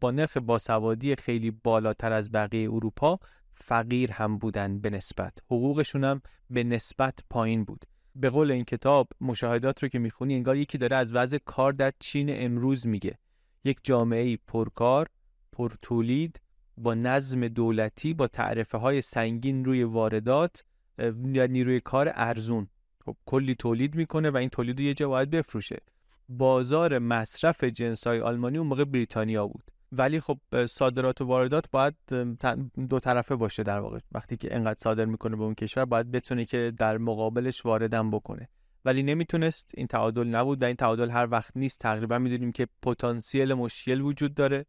با 0.00 0.10
نرخ 0.10 0.36
باسوادی 0.36 1.16
خیلی 1.16 1.50
بالاتر 1.50 2.12
از 2.12 2.32
بقیه 2.32 2.70
اروپا 2.70 3.18
فقیر 3.54 4.12
هم 4.12 4.38
بودن 4.38 4.78
به 4.78 4.90
نسبت. 4.90 5.38
حقوقشون 5.46 6.04
هم 6.04 6.22
به 6.50 6.64
نسبت 6.64 7.18
پایین 7.30 7.64
بود. 7.64 7.84
به 8.14 8.30
قول 8.30 8.50
این 8.50 8.64
کتاب 8.64 9.08
مشاهدات 9.20 9.82
رو 9.82 9.88
که 9.88 9.98
می‌خونی 9.98 10.34
انگار 10.34 10.56
یکی 10.56 10.78
داره 10.78 10.96
از 10.96 11.14
وضع 11.14 11.38
کار 11.44 11.72
در 11.72 11.92
چین 11.98 12.26
امروز 12.30 12.86
میگه. 12.86 13.18
یک 13.64 13.78
جامعه 13.82 14.36
پرکار 14.36 15.08
پرتولید 15.52 16.40
با 16.76 16.94
نظم 16.94 17.48
دولتی 17.48 18.14
با 18.14 18.26
تعرفه 18.26 18.78
های 18.78 19.00
سنگین 19.00 19.64
روی 19.64 19.84
واردات 19.84 20.64
نیروی 20.98 21.80
کار 21.80 22.10
ارزون. 22.14 22.68
خب 23.04 23.16
کلی 23.26 23.54
تولید 23.54 23.94
می‌کنه 23.94 24.30
و 24.30 24.36
این 24.36 24.48
تولید 24.48 24.78
رو 24.78 24.84
یه 24.84 24.94
جا 24.94 25.08
باید 25.08 25.30
بفروشه. 25.30 25.78
بازار 26.28 26.98
مصرف 26.98 27.64
جنس 27.64 28.06
های 28.06 28.20
آلمانی 28.20 28.58
اون 28.58 28.66
موقع 28.66 28.84
بریتانیا 28.84 29.46
بود. 29.46 29.64
ولی 29.92 30.20
خب 30.20 30.66
صادرات 30.66 31.20
و 31.20 31.24
واردات 31.24 31.70
باید 31.70 31.94
دو 32.88 33.00
طرفه 33.00 33.36
باشه 33.36 33.62
در 33.62 33.78
واقع. 33.78 33.98
وقتی 34.12 34.36
که 34.36 34.56
انقدر 34.56 34.78
صادر 34.80 35.04
می‌کنه 35.04 35.36
به 35.36 35.42
اون 35.42 35.54
کشور 35.54 35.84
باید 35.84 36.10
بتونه 36.10 36.44
که 36.44 36.72
در 36.76 36.98
مقابلش 36.98 37.66
واردم 37.66 38.10
بکنه. 38.10 38.48
ولی 38.84 39.02
نمی‌تونست. 39.02 39.70
این 39.74 39.86
تعادل 39.86 40.26
نبود 40.26 40.62
و 40.62 40.66
این 40.66 40.76
تعادل 40.76 41.10
هر 41.10 41.28
وقت 41.30 41.56
نیست. 41.56 41.78
تقریبا 41.78 42.18
می‌دونیم 42.18 42.52
که 42.52 42.68
پتانسیل 42.82 43.54
مشکل 43.54 44.00
وجود 44.00 44.34
داره. 44.34 44.66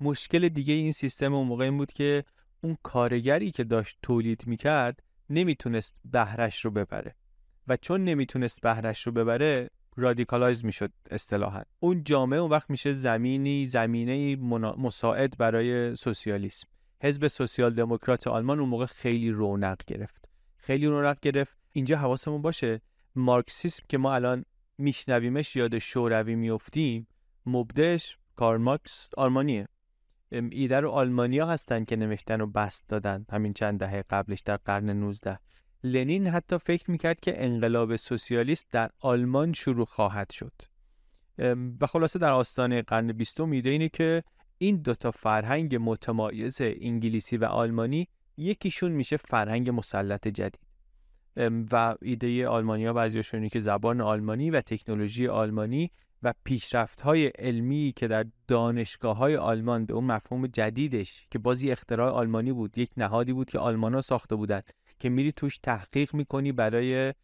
مشکل 0.00 0.48
دیگه 0.48 0.74
این 0.74 0.92
سیستم 0.92 1.34
اون 1.34 1.46
موقع 1.46 1.64
این 1.64 1.78
بود 1.78 1.92
که 1.92 2.24
اون 2.60 2.76
کارگری 2.82 3.50
که 3.50 3.64
داشت 3.64 3.98
تولید 4.02 4.46
می‌کرد 4.46 5.02
نمی‌تونست 5.32 5.94
بهرش 6.04 6.64
رو 6.64 6.70
ببره. 6.70 7.14
و 7.68 7.76
چون 7.76 8.04
نمی‌تونست 8.04 8.60
بهرش 8.60 9.06
رو 9.06 9.12
ببره 9.12 9.70
radicalize 9.96 10.64
می‌شد 10.64 10.92
اصطلاحا. 11.10 11.62
اون 11.80 12.04
جامعه 12.04 12.40
اون 12.40 12.50
وقت 12.50 12.70
میشه 12.70 12.92
زمینی 12.92 13.66
زمینه 13.66 14.36
مساعد 14.78 15.38
برای 15.38 15.96
سوسیالیسم. 15.96 16.66
حزب 17.02 17.28
سوسیال 17.28 17.74
دموکرات 17.74 18.26
آلمان 18.26 18.60
اون 18.60 18.68
موقع 18.68 18.86
خیلی 18.86 19.30
رونق 19.30 19.80
گرفت. 19.86 20.28
خیلی 20.56 20.86
رونق 20.86 21.20
گرفت. 21.22 21.56
اینجا 21.72 21.96
حواسمون 21.96 22.42
باشه 22.42 22.80
مارکسیسم 23.14 23.84
که 23.88 23.98
ما 23.98 24.14
الان 24.14 24.44
میشنویمش 24.78 25.56
یاد 25.56 25.78
شوروی 25.78 26.34
میفتیم 26.34 27.06
مبدش 27.46 28.18
کارل 28.36 28.60
مارکس 28.60 29.10
آلمانیه. 29.16 29.68
ایده 30.32 30.80
رو 30.80 30.90
آلمانیا 30.90 31.46
هستن 31.46 31.84
که 31.84 31.96
نوشتن 31.96 32.40
و 32.40 32.46
بست 32.46 32.88
دادن 32.88 33.26
همین 33.30 33.52
چند 33.52 33.80
دهه 33.80 34.04
قبلش 34.10 34.40
در 34.40 34.56
قرن 34.56 34.90
19 34.90 35.38
لنین 35.84 36.26
حتی 36.26 36.58
فکر 36.58 36.90
می‌کرد 36.90 37.20
که 37.20 37.44
انقلاب 37.44 37.96
سوسیالیست 37.96 38.66
در 38.70 38.90
آلمان 39.00 39.52
شروع 39.52 39.86
خواهد 39.86 40.30
شد. 40.30 40.52
و 41.80 41.86
خلاصه 41.86 42.18
در 42.18 42.32
آستانه 42.32 42.82
قرن 42.82 43.12
بیستم 43.12 43.50
ایده 43.50 43.70
اینه 43.70 43.88
که 43.88 44.22
این 44.58 44.76
دوتا 44.76 45.10
فرهنگ 45.10 45.78
متمایز 45.80 46.56
انگلیسی 46.60 47.36
و 47.36 47.44
آلمانی 47.44 48.08
یکیشون 48.36 48.92
میشه 48.92 49.16
فرهنگ 49.16 49.70
مسلط 49.70 50.28
جدید. 50.28 50.58
و 51.72 51.94
ایده 52.02 52.48
آلمانیا 52.48 52.92
بعضیاشون 52.92 53.48
که 53.48 53.60
زبان 53.60 54.00
آلمانی 54.00 54.50
و 54.50 54.60
تکنولوژی 54.60 55.26
آلمانی 55.26 55.90
و 56.22 56.34
پیشرفت 56.44 57.00
های 57.00 57.26
علمی 57.26 57.92
که 57.96 58.08
در 58.08 58.26
دانشگاه 58.48 59.16
های 59.16 59.36
آلمان 59.36 59.86
به 59.86 59.94
اون 59.94 60.04
مفهوم 60.04 60.46
جدیدش 60.46 61.26
که 61.30 61.38
بازی 61.38 61.70
اختراع 61.70 62.10
آلمانی 62.10 62.52
بود 62.52 62.78
یک 62.78 62.90
نهادی 62.96 63.32
بود 63.32 63.50
که 63.50 63.58
آلمان 63.58 63.94
ها 63.94 64.00
ساخته 64.00 64.36
بودن 64.36 64.60
که 64.98 65.08
میری 65.08 65.32
توش 65.32 65.58
تحقیق 65.58 66.14
می‌کنی 66.14 66.52
برای 66.52 67.14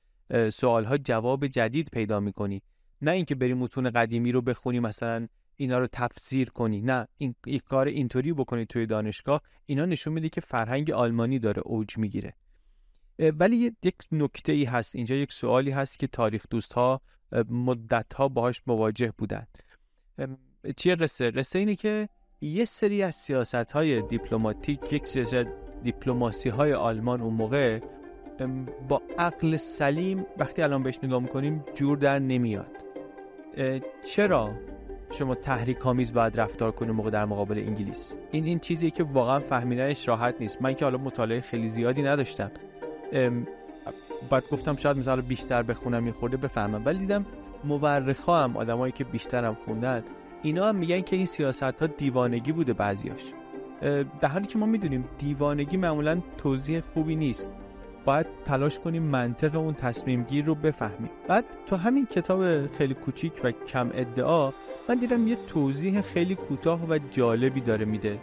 سوال 0.52 0.84
ها 0.84 0.98
جواب 0.98 1.46
جدید 1.46 1.88
پیدا 1.92 2.20
می‌کنی. 2.20 2.62
نه 3.02 3.10
اینکه 3.10 3.34
بری 3.34 3.54
متون 3.54 3.90
قدیمی 3.90 4.32
رو 4.32 4.42
بخونی 4.42 4.80
مثلا 4.80 5.28
اینا 5.56 5.78
رو 5.78 5.86
تفسیر 5.92 6.50
کنی. 6.50 6.80
نه 6.80 7.06
این 7.16 7.34
یک 7.46 7.62
کار 7.62 7.86
اینطوری 7.86 8.32
بکنی 8.32 8.66
توی 8.66 8.86
دانشگاه. 8.86 9.40
اینا 9.66 9.84
نشون 9.84 10.12
میده 10.12 10.28
که 10.28 10.40
فرهنگ 10.40 10.90
آلمانی 10.90 11.38
داره 11.38 11.62
اوج 11.64 11.98
می‌گیره. 11.98 12.34
ولی 13.18 13.76
یک 13.82 13.94
نکته 14.12 14.52
ای 14.52 14.64
هست. 14.64 14.96
اینجا 14.96 15.14
یک 15.14 15.32
سوالی 15.32 15.70
هست 15.70 15.98
که 15.98 16.06
تاریخ 16.06 16.44
دوست 16.50 16.72
ها 16.72 17.00
مدت 17.48 18.14
ها 18.14 18.28
باهاش 18.28 18.62
مواجه 18.66 19.12
بودن. 19.18 19.46
چیه 20.76 20.96
قصه؟ 20.96 21.30
قصه 21.30 21.58
اینه 21.58 21.76
که 21.76 22.08
یه 22.40 22.64
سری 22.64 23.02
از 23.02 23.14
سیاست 23.14 23.54
های 23.54 24.02
دیپلماتیک 24.02 24.92
یک 24.92 25.06
سیاست 25.06 25.46
دیپلماسی 25.82 26.48
های 26.48 26.72
آلمان 26.72 27.20
اون 27.20 27.34
موقع 27.34 27.80
با 28.88 29.02
عقل 29.18 29.56
سلیم 29.56 30.26
وقتی 30.36 30.62
الان 30.62 30.82
بهش 30.82 30.98
نگاه 31.02 31.22
می‌کنیم 31.22 31.64
جور 31.74 31.96
در 31.96 32.18
نمیاد. 32.18 32.70
چرا 34.04 34.54
شما 35.10 35.34
تحریک 35.34 35.86
آمیز 35.86 36.12
باید 36.12 36.40
رفتار 36.40 36.72
کنی 36.72 36.92
موقع 36.92 37.10
در 37.10 37.24
مقابل 37.24 37.58
انگلیس؟ 37.58 38.12
این 38.30 38.44
این 38.44 38.58
چیزی 38.58 38.90
که 38.90 39.04
واقعا 39.04 39.40
فهمیدنش 39.40 40.08
راحت 40.08 40.34
نیست. 40.40 40.62
من 40.62 40.74
که 40.74 40.84
حالا 40.84 40.98
مطالعه 40.98 41.40
خیلی 41.40 41.68
زیادی 41.68 42.02
نداشتم. 42.02 42.50
باید 44.30 44.44
گفتم 44.52 44.76
شاید 44.76 44.96
مثلا 44.96 45.16
بیشتر 45.16 45.62
بخونم 45.62 46.06
یه 46.06 46.12
خورده 46.12 46.36
بفهمم. 46.36 46.82
ولی 46.84 46.98
دیدم 46.98 47.26
مورخا 47.64 48.44
هم 48.44 48.56
آدمایی 48.56 48.92
که 48.92 49.04
بیشترم 49.04 49.56
خوندن 49.64 50.04
اینا 50.42 50.68
هم 50.68 50.76
میگن 50.76 51.00
که 51.00 51.16
این 51.16 51.26
سیاست 51.26 51.62
ها 51.62 51.86
دیوانگی 51.86 52.52
بوده 52.52 52.72
بعضیاش. 52.72 53.22
در 54.20 54.28
حالی 54.28 54.46
که 54.46 54.58
ما 54.58 54.66
می‌دونیم 54.66 55.04
دیوانگی 55.18 55.76
معمولا 55.76 56.20
توضیح 56.38 56.80
خوبی 56.80 57.16
نیست. 57.16 57.48
باید 58.04 58.26
تلاش 58.44 58.78
کنیم 58.78 59.02
منطق 59.02 59.56
اون 59.56 59.74
تصمیم 59.74 60.22
گیر 60.22 60.44
رو 60.44 60.54
بفهمیم. 60.54 61.10
بعد 61.28 61.44
تو 61.66 61.76
همین 61.76 62.06
کتاب 62.06 62.66
خیلی 62.66 62.94
کوچیک 62.94 63.32
و 63.44 63.50
کم 63.50 63.90
ادعا 63.94 64.52
من 64.88 64.94
دیدم 64.94 65.28
یه 65.28 65.36
توضیح 65.48 66.00
خیلی 66.00 66.34
کوتاه 66.34 66.84
و 66.88 66.98
جالبی 67.10 67.60
داره 67.60 67.84
میده. 67.84 68.18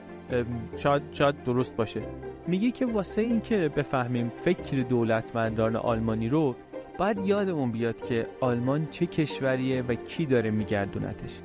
شاید 0.76 1.02
شاید 1.12 1.44
درست 1.44 1.76
باشه. 1.76 2.02
میگه 2.48 2.72
که 2.72 2.86
واسه 2.86 3.22
اینکه 3.22 3.70
بفهمیم 3.76 4.32
فکر 4.42 4.78
دولتمندان 4.78 5.76
آلمانی 5.76 6.30
رو 6.30 6.56
باید 6.98 7.18
یادمون 7.26 7.72
بیاد 7.72 8.02
که 8.02 8.28
آلمان 8.40 8.88
چه 8.92 9.06
کشوریه 9.06 9.82
و 9.82 9.96
کی 9.96 10.26
داره 10.26 10.52
میگردونتش. 10.52 11.40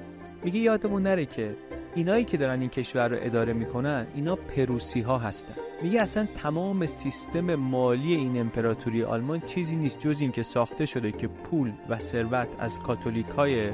میگه 0.45 0.59
یادمون 0.59 1.03
نره 1.03 1.27
که 1.27 1.57
اینایی 1.95 2.25
که 2.25 2.37
دارن 2.37 2.61
این 2.61 2.69
کشور 2.69 3.09
رو 3.09 3.17
اداره 3.21 3.53
می‌کنن 3.53 4.07
اینا 4.15 4.37
پروسی 4.37 5.01
ها 5.01 5.19
هستن. 5.19 5.55
میگه 5.83 6.01
اصلا 6.01 6.29
تمام 6.37 6.87
سیستم 6.87 7.55
مالی 7.55 8.15
این 8.15 8.41
امپراتوری 8.41 9.03
آلمان 9.05 9.41
چیزی 9.41 9.77
نیست 9.77 9.99
جز 10.01 10.21
این 10.21 10.33
که 10.33 10.43
ساخته 10.43 10.87
شده 10.87 11.13
که 11.13 11.29
پول 11.29 11.73
و 11.89 11.99
ثروت 11.99 12.49
از 12.59 12.79
کاتولیک 12.79 13.27
های 13.27 13.71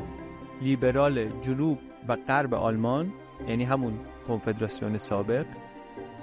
لیبرال 0.62 1.28
جنوب 1.40 1.78
و 2.08 2.16
غرب 2.28 2.54
آلمان 2.54 3.12
یعنی 3.48 3.64
همون 3.64 3.98
کنفدراسیون 4.28 4.98
سابق 4.98 5.46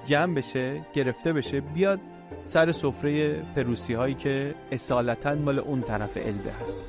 جمع 0.06 0.36
بشه 0.36 0.86
گرفته 0.94 1.34
بشه 1.34 1.62
بیاد 1.62 2.00
سر 2.46 2.72
سفره 2.72 3.42
پروسی 3.56 3.94
هایی 3.94 4.14
که 4.14 4.56
اصالتا 4.72 5.36
مال 5.36 5.60
اون 5.60 5.82
طرف 5.82 6.18
البه 6.18 6.52
هست. 6.52 6.80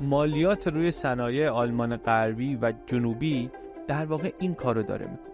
مالیات 0.00 0.68
روی 0.68 0.90
صنایع 0.90 1.50
آلمان 1.50 1.96
غربی 1.96 2.58
و 2.62 2.72
جنوبی 2.86 3.50
در 3.86 4.04
واقع 4.04 4.32
این 4.38 4.54
کارو 4.54 4.82
داره 4.82 5.06
می‌کنه. 5.06 5.30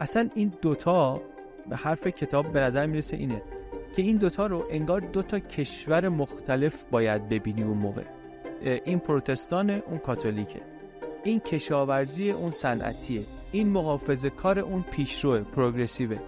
اصلا 0.00 0.28
این 0.34 0.52
دوتا 0.62 1.20
به 1.68 1.76
حرف 1.76 2.06
کتاب 2.06 2.52
به 2.52 2.60
نظر 2.60 2.86
می‌رسه 2.86 3.16
اینه 3.16 3.42
که 3.96 4.02
این 4.02 4.16
دوتا 4.16 4.46
رو 4.46 4.66
انگار 4.70 5.00
دوتا 5.00 5.38
کشور 5.38 6.08
مختلف 6.08 6.84
باید 6.90 7.28
ببینی 7.28 7.62
اون 7.62 7.78
موقع. 7.78 8.02
این 8.84 8.98
پروتستان 8.98 9.70
اون 9.70 9.98
کاتولیکه. 9.98 10.60
این 11.24 11.40
کشاورزی 11.40 12.30
اون 12.30 12.50
صنعتیه. 12.50 13.22
این 13.52 13.68
محافظه 13.68 14.30
کار 14.30 14.58
اون 14.58 14.82
پیشرو 14.82 15.38
پروگرسیوه. 15.38 16.18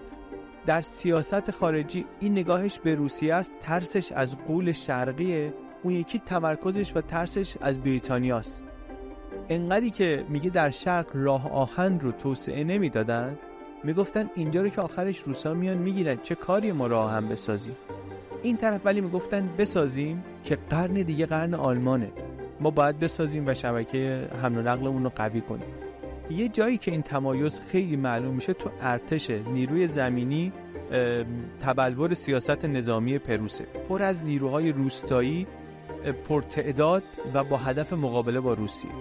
در 0.65 0.81
سیاست 0.81 1.51
خارجی 1.51 2.05
این 2.19 2.31
نگاهش 2.31 2.79
به 2.79 2.95
روسیه 2.95 3.35
است 3.35 3.53
ترسش 3.61 4.11
از 4.11 4.37
قول 4.47 4.71
شرقیه 4.71 5.53
اون 5.83 5.93
یکی 5.93 6.19
تمرکزش 6.19 6.95
و 6.95 7.01
ترسش 7.01 7.57
از 7.61 7.79
بریتانیاست 7.79 8.63
انقدری 9.49 9.89
که 9.89 10.25
میگه 10.29 10.49
در 10.49 10.69
شرق 10.69 11.07
راه 11.13 11.51
آهن 11.51 11.99
رو 11.99 12.11
توسعه 12.11 12.63
نمی‌دادن 12.63 13.37
می‌گفتن 13.83 14.29
اینجا 14.35 14.61
رو 14.61 14.69
که 14.69 14.81
آخرش 14.81 15.19
روسا 15.19 15.53
میان 15.53 15.77
می‌گیرن 15.77 16.17
چه 16.23 16.35
کاری 16.35 16.71
ما 16.71 16.87
راه 16.87 17.11
آهن 17.11 17.29
بسازیم؟ 17.29 17.75
این 18.43 18.57
طرف 18.57 18.81
ولی 18.85 19.01
می‌گفتن 19.01 19.49
بسازیم 19.57 20.23
که 20.43 20.57
قرن 20.69 20.93
دیگه 20.93 21.25
قرن 21.25 21.53
آلمانه. 21.53 22.11
ما 22.59 22.71
باید 22.71 22.99
بسازیم 22.99 23.47
و 23.47 23.53
شبکه 23.53 24.29
حمل 24.41 24.57
و 24.57 24.61
نقلمون 24.61 25.03
رو 25.03 25.11
قوی 25.15 25.41
کنیم. 25.41 25.73
یه 26.31 26.49
جایی 26.49 26.77
که 26.77 26.91
این 26.91 27.01
تمایز 27.01 27.59
خیلی 27.59 27.95
معلوم 27.95 28.35
میشه 28.35 28.53
تو 28.53 28.69
ارتش 28.81 29.29
نیروی 29.29 29.87
زمینی 29.87 30.51
تبلور 31.59 32.13
سیاست 32.13 32.65
نظامی 32.65 33.17
پروسه. 33.17 33.63
پر 33.63 34.01
از 34.01 34.23
نیروهای 34.23 34.71
روستایی 34.71 35.47
پرتعداد 36.29 37.03
و 37.33 37.43
با 37.43 37.57
هدف 37.57 37.93
مقابله 37.93 38.39
با 38.39 38.53
روسیه. 38.53 38.91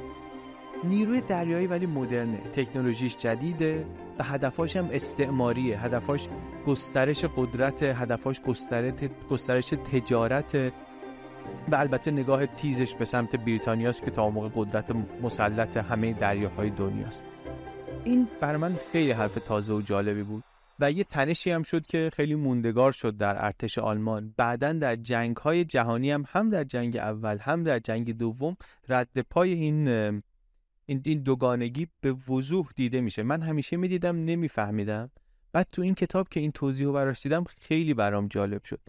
نیروی 0.85 1.21
دریایی 1.21 1.67
ولی 1.67 1.87
مدرنه 1.87 2.39
تکنولوژیش 2.53 3.17
جدیده 3.17 3.87
و 4.19 4.25
هدفاش 4.25 4.77
هم 4.77 4.89
استعماریه. 4.93 5.81
هدفاش 5.81 6.29
گسترش 6.67 7.25
قدرت 7.37 7.83
هدفاش 7.83 8.41
گسترش 9.31 9.69
تجارت 9.93 10.73
و 11.73 11.77
البته 11.77 12.11
نگاه 12.11 12.47
تیزش 12.47 12.95
به 12.95 13.05
سمت 13.05 13.37
بریتانیاست 13.37 14.05
که 14.05 14.11
تا 14.11 14.31
موقع 14.31 14.49
قدرت 14.55 14.93
مسلط 15.23 15.77
همه 15.77 16.13
دریاهای 16.13 16.71
دنیاست. 16.71 17.23
این 18.05 18.29
بر 18.41 18.57
من 18.57 18.77
خیلی 18.93 19.11
حرف 19.11 19.35
تازه 19.35 19.73
و 19.73 19.81
جالبی 19.81 20.23
بود 20.23 20.45
و 20.81 20.93
یه 20.93 21.05
تنشی 21.05 21.51
هم 21.51 21.63
شد 21.63 21.87
که 21.87 22.11
خیلی 22.13 22.35
موندگار 22.35 22.93
شد 22.93 23.17
در 23.17 23.45
ارتش 23.45 23.79
آلمان. 23.79 24.35
بعدا 24.37 24.73
در 24.73 24.97
جنگ 24.97 25.37
های 25.37 25.65
جهانی 25.65 26.11
هم 26.11 26.25
هم 26.29 26.51
در 26.51 26.65
جنگ 26.65 26.97
اول 26.97 27.39
هم 27.39 27.65
در 27.65 27.79
جنگ 27.79 28.19
دوم 28.19 28.57
رد 28.89 29.19
پای 29.31 29.53
این 29.53 29.89
این, 30.87 31.23
دوگانگی 31.23 31.89
به 32.01 32.13
وضوح 32.13 32.69
دیده 32.77 33.01
میشه. 33.01 33.23
من 33.23 33.43
همیشه 33.43 33.77
می‌دیدم 33.77 34.25
نمیفهمیدم. 34.25 35.11
بعد 35.53 35.67
تو 35.73 35.83
این 35.83 35.95
کتاب 35.95 36.29
که 36.29 36.41
این 36.41 36.53
توضیح 36.53 36.87
رو 36.87 36.93
براش 36.93 37.23
دیدم 37.23 37.45
خیلی 37.45 37.95
برام 37.95 38.29
جالب 38.29 38.65
شد. 38.65 38.81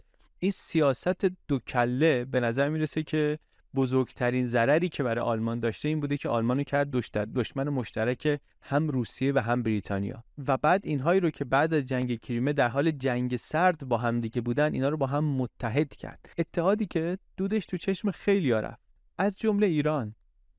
این 0.42 0.52
سیاست 0.52 1.26
دو 1.48 1.58
کله 1.58 2.24
به 2.24 2.40
نظر 2.40 2.68
می‌رسه 2.68 3.02
که 3.02 3.38
بزرگترین 3.74 4.46
ضرری 4.46 4.88
که 4.88 5.02
برای 5.02 5.24
آلمان 5.24 5.60
داشته 5.60 5.88
این 5.88 6.00
بوده 6.00 6.16
که 6.16 6.28
آلمان 6.28 6.56
رو 6.56 6.62
کرد 6.64 6.90
دشمن 7.34 7.68
مشترک 7.68 8.40
هم 8.62 8.88
روسیه 8.88 9.32
و 9.32 9.38
هم 9.38 9.62
بریتانیا. 9.62 10.24
و 10.46 10.56
بعد 10.56 10.80
اینهایی 10.84 11.20
رو 11.20 11.30
که 11.30 11.44
بعد 11.44 11.74
از 11.74 11.86
جنگ 11.86 12.20
کریمه 12.20 12.52
در 12.52 12.68
حال 12.68 12.90
جنگ 12.90 13.36
سرد 13.36 13.88
با 13.88 13.96
هم 13.96 14.20
دیگه 14.20 14.40
بودن 14.40 14.74
اینا 14.74 14.88
رو 14.88 14.96
با 14.96 15.06
هم 15.06 15.24
متحد 15.24 15.96
کرد. 15.96 16.30
اتحادی 16.38 16.86
که 16.86 17.18
دودش 17.36 17.66
تو 17.66 17.76
چشم 17.76 18.10
خیلی 18.10 18.50
رفت. 18.50 18.80
از 19.18 19.32
جمله 19.36 19.66
ایران. 19.66 20.14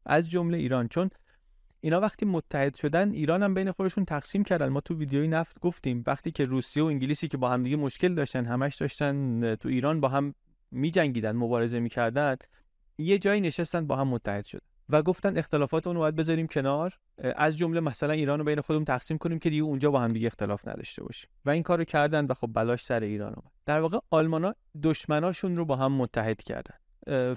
از 0.05 0.29
جمله 0.29 0.57
ایران. 0.57 0.87
چون 0.87 1.09
اینا 1.83 1.99
وقتی 1.99 2.25
متحد 2.25 2.75
شدن 2.75 3.11
ایران 3.11 3.43
هم 3.43 3.53
بین 3.53 3.71
خودشون 3.71 4.05
تقسیم 4.05 4.43
کردن. 4.43 4.67
ما 4.67 4.81
تو 4.81 4.95
ویدیوی 4.95 5.27
نفت 5.27 5.59
گفتیم 5.59 6.03
وقتی 6.07 6.31
که 6.31 6.43
روسیه 6.43 6.83
و 6.83 6.85
انگلیسی 6.85 7.27
که 7.27 7.37
با 7.37 7.49
هم 7.49 7.63
دیگه 7.63 7.75
مشکل 7.75 8.15
داشتن 8.15 8.45
همش 8.45 8.75
داشتن 8.75 9.55
تو 9.55 9.69
ایران 9.69 9.99
با 9.99 10.07
هم 10.07 10.35
میجنگیدن 10.71 11.31
مبارزه 11.31 11.79
می‌کردن 11.79 12.35
یه 12.97 13.17
جایی 13.17 13.41
نشستن 13.41 13.87
با 13.87 13.95
هم 13.95 14.07
متحد 14.07 14.45
شد 14.45 14.61
و 14.89 15.01
گفتن 15.01 15.37
اختلافات 15.37 15.87
اون 15.87 15.97
باید 15.97 16.15
بذاریم 16.15 16.47
کنار. 16.47 16.97
از 17.17 17.57
جمله 17.57 17.79
مثلا 17.79 18.13
ایران 18.13 18.39
رو 18.39 18.45
بین 18.45 18.61
خودمون 18.61 18.85
تقسیم 18.85 19.17
کنیم 19.17 19.39
که 19.39 19.49
دیگه 19.49 19.63
اونجا 19.63 19.91
با 19.91 19.99
هم 19.99 20.07
دیگه 20.07 20.27
اختلاف 20.27 20.67
نداشته 20.67 21.03
باشیم. 21.03 21.29
و 21.45 21.49
این 21.49 21.63
کارو 21.63 21.83
کردن 21.83 22.25
و 22.25 22.33
خب 22.33 22.49
بلاش 22.53 22.83
سر 22.83 22.99
ایران 22.99 23.33
اومد. 23.33 23.51
در 23.65 23.79
واقع 23.79 23.99
آلمانا 24.09 24.55
دشمناشون 24.83 25.57
رو 25.57 25.65
با 25.65 25.75
هم 25.75 25.91
متحد 25.91 26.43
کردن. 26.43 26.75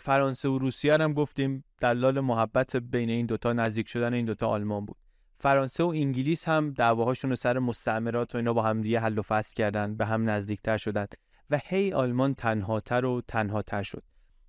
فرانسه 0.00 0.48
و 0.48 0.58
روسیه 0.58 0.94
هم 0.94 1.12
گفتیم 1.12 1.64
دلال 1.80 2.20
محبت 2.20 2.76
بین 2.76 3.10
این 3.10 3.26
دوتا 3.26 3.52
نزدیک 3.52 3.88
شدن 3.88 4.14
این 4.14 4.24
دوتا 4.24 4.48
آلمان 4.48 4.86
بود. 4.86 4.96
فرانسه 5.38 5.84
و 5.84 5.86
انگلیس 5.86 6.48
هم 6.48 6.70
دعواهاشون 6.70 7.30
رو 7.30 7.36
سر 7.36 7.58
مستعمرات 7.58 8.34
و 8.34 8.38
اینا 8.38 8.52
با 8.52 8.62
هم 8.62 8.82
دیگه 8.82 9.00
حل 9.00 9.18
و 9.18 9.22
فصل 9.22 9.54
کردن 9.54 9.96
به 9.96 10.06
هم 10.06 10.30
نزدیکتر 10.30 10.76
شدن 10.76 11.06
و 11.50 11.60
هی 11.64 11.92
آلمان 11.92 12.34
تنهاتر 12.34 13.04
و 13.04 13.22
تنهاتر 13.28 13.82
شد. 13.82 14.02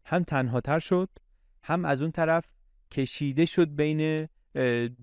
هم 0.05 0.23
تنهاتر 0.23 0.79
شد 0.79 1.09
هم 1.63 1.85
از 1.85 2.01
اون 2.01 2.11
طرف 2.11 2.45
کشیده 2.91 3.45
شد 3.45 3.75
بین 3.75 4.27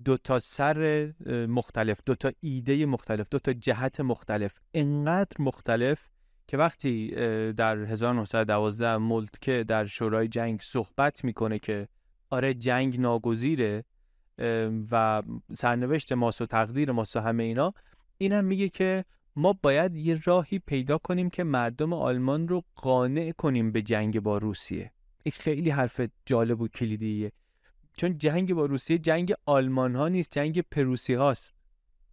دو 0.05 0.17
تا 0.23 0.39
سر 0.39 1.11
مختلف 1.49 1.99
دو 2.05 2.15
تا 2.15 2.31
ایده 2.39 2.85
مختلف 2.85 3.27
دو 3.31 3.39
تا 3.39 3.53
جهت 3.53 3.99
مختلف. 3.99 4.53
انقدر 4.73 5.35
مختلف 5.39 6.09
که 6.47 6.57
وقتی 6.57 7.07
در 7.53 7.77
1912 7.77 8.97
ملتکه 8.97 9.63
در 9.67 9.85
شورای 9.85 10.27
جنگ 10.27 10.59
صحبت 10.63 11.23
می‌کنه 11.23 11.59
که 11.59 11.87
آره 12.29 12.53
جنگ 12.53 12.99
ناگزیره 12.99 13.83
و 14.91 15.23
سرنوشت 15.53 16.11
ماست 16.11 16.41
و 16.41 16.45
تقدیر 16.45 16.91
ماست 16.91 17.15
و 17.15 17.19
همه 17.19 17.43
اینا 17.43 17.73
اینم 18.17 18.45
میگه 18.45 18.69
که 18.69 19.05
ما 19.35 19.53
باید 19.53 19.95
یه 19.95 20.21
راهی 20.25 20.59
پیدا 20.59 20.97
کنیم 20.97 21.29
که 21.29 21.43
مردم 21.43 21.93
آلمان 21.93 22.47
رو 22.47 22.63
قانع 22.75 23.31
کنیم 23.31 23.71
به 23.71 23.81
جنگ 23.81 24.19
با 24.19 24.37
روسیه. 24.37 24.91
این 25.23 25.33
خیلی 25.37 25.69
حرف 25.69 26.01
جالب 26.25 26.61
و 26.61 26.67
کلیدیه. 26.67 27.31
چون 27.97 28.17
جنگ 28.17 28.53
با 28.53 28.65
روسیه 28.65 28.97
جنگ 28.97 29.33
آلمان 29.45 29.95
ها 29.95 30.07
نیست 30.07 30.31
جنگ 30.31 30.61
پروسی 30.61 31.13
هاست 31.13 31.53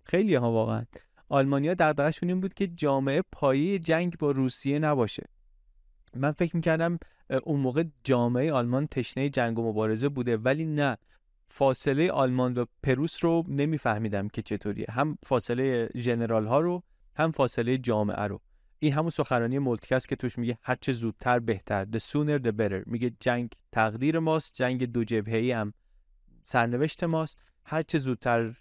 خیلی 0.04 0.34
ها 0.34 0.52
واقعا. 0.52 0.84
آلمانیا 1.32 1.74
دغدغه‌شون 1.74 2.28
این 2.28 2.40
بود 2.40 2.54
که 2.54 2.66
جامعه 2.66 3.22
پایه 3.32 3.78
جنگ 3.78 4.18
با 4.18 4.30
روسیه 4.30 4.78
نباشه. 4.78 5.24
من 6.16 6.32
فکر 6.32 6.56
می‌کردم 6.56 6.98
اون 7.42 7.60
موقع 7.60 7.84
جامعه 8.04 8.52
آلمان 8.52 8.86
تشنه 8.86 9.28
جنگ 9.28 9.58
و 9.58 9.68
مبارزه 9.68 10.08
بوده 10.08 10.36
ولی 10.36 10.66
نه. 10.66 10.96
فاصله 11.48 12.10
آلمان 12.10 12.54
و 12.54 12.64
پروس 12.82 13.24
رو 13.24 13.44
نمیفهمیدم 13.48 14.28
که 14.28 14.42
چطوریه. 14.42 14.86
هم 14.90 15.18
فاصله 15.26 15.90
ژنرال 15.96 16.46
ها 16.46 16.60
رو 16.60 16.82
هم 17.16 17.32
فاصله 17.32 17.78
جامعه 17.78 18.22
رو. 18.22 18.40
این 18.78 18.92
همون 18.92 19.10
سخنرانی 19.10 19.58
مولتکس 19.58 20.06
که 20.06 20.16
توش 20.16 20.38
میگه 20.38 20.58
هر 20.62 20.76
چه 20.80 20.92
زودتر 20.92 21.38
بهتر 21.38 21.84
the 21.84 21.98
sooner 21.98 22.42
the 22.44 22.52
better. 22.58 22.82
میگه 22.86 23.12
جنگ 23.20 23.52
تقدیر 23.72 24.18
ماست 24.18 24.54
جنگ 24.54 24.84
دو 24.84 25.04
جبهه‌ای 25.04 25.52
هم 25.52 25.74
سرنوشت 26.44 27.04
ماست. 27.04 27.38
هر 27.64 27.82
چه 27.82 27.98
زودتر 27.98 28.54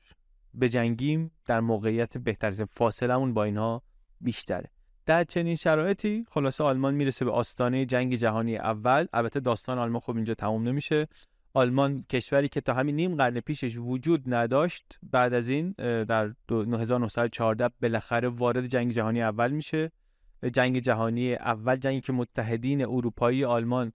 بجنگیم 0.61 1.31
در 1.45 1.59
موقعیت 1.59 2.17
بهتر 2.17 2.65
فاصلمون 2.65 3.33
با 3.33 3.43
اینها 3.43 3.83
بیشتره. 4.21 4.69
در 5.05 5.23
چنین 5.23 5.55
شرایطی 5.55 6.25
خلاصه 6.29 6.63
آلمان 6.63 6.93
می‌رسه 6.93 7.25
به 7.25 7.31
آستانه 7.31 7.85
جنگ 7.85 8.15
جهانی 8.15 8.57
اول. 8.57 9.05
البته 9.13 9.39
داستان 9.39 9.77
آلمان 9.77 9.99
خب 9.99 10.15
اینجا 10.15 10.33
تموم 10.33 10.67
نمیشه. 10.67 11.07
آلمان 11.53 12.03
کشوری 12.09 12.49
که 12.49 12.61
تا 12.61 12.73
همین 12.73 12.95
نیم 12.95 13.15
قرن 13.15 13.39
پیشش 13.39 13.77
وجود 13.77 14.33
نداشت 14.33 14.99
بعد 15.03 15.33
از 15.33 15.49
این 15.49 15.71
در 16.03 16.33
1914 16.49 17.69
بالاخره 17.81 18.27
وارد 18.27 18.67
جنگ 18.67 18.91
جهانی 18.91 19.21
اول 19.21 19.51
میشه. 19.51 19.91
جنگ 20.53 20.79
جهانی 20.79 21.33
اول 21.33 21.75
جنگی 21.75 22.01
که 22.01 22.13
متحدین 22.13 22.85
اروپایی 22.85 23.45
آلمان 23.45 23.93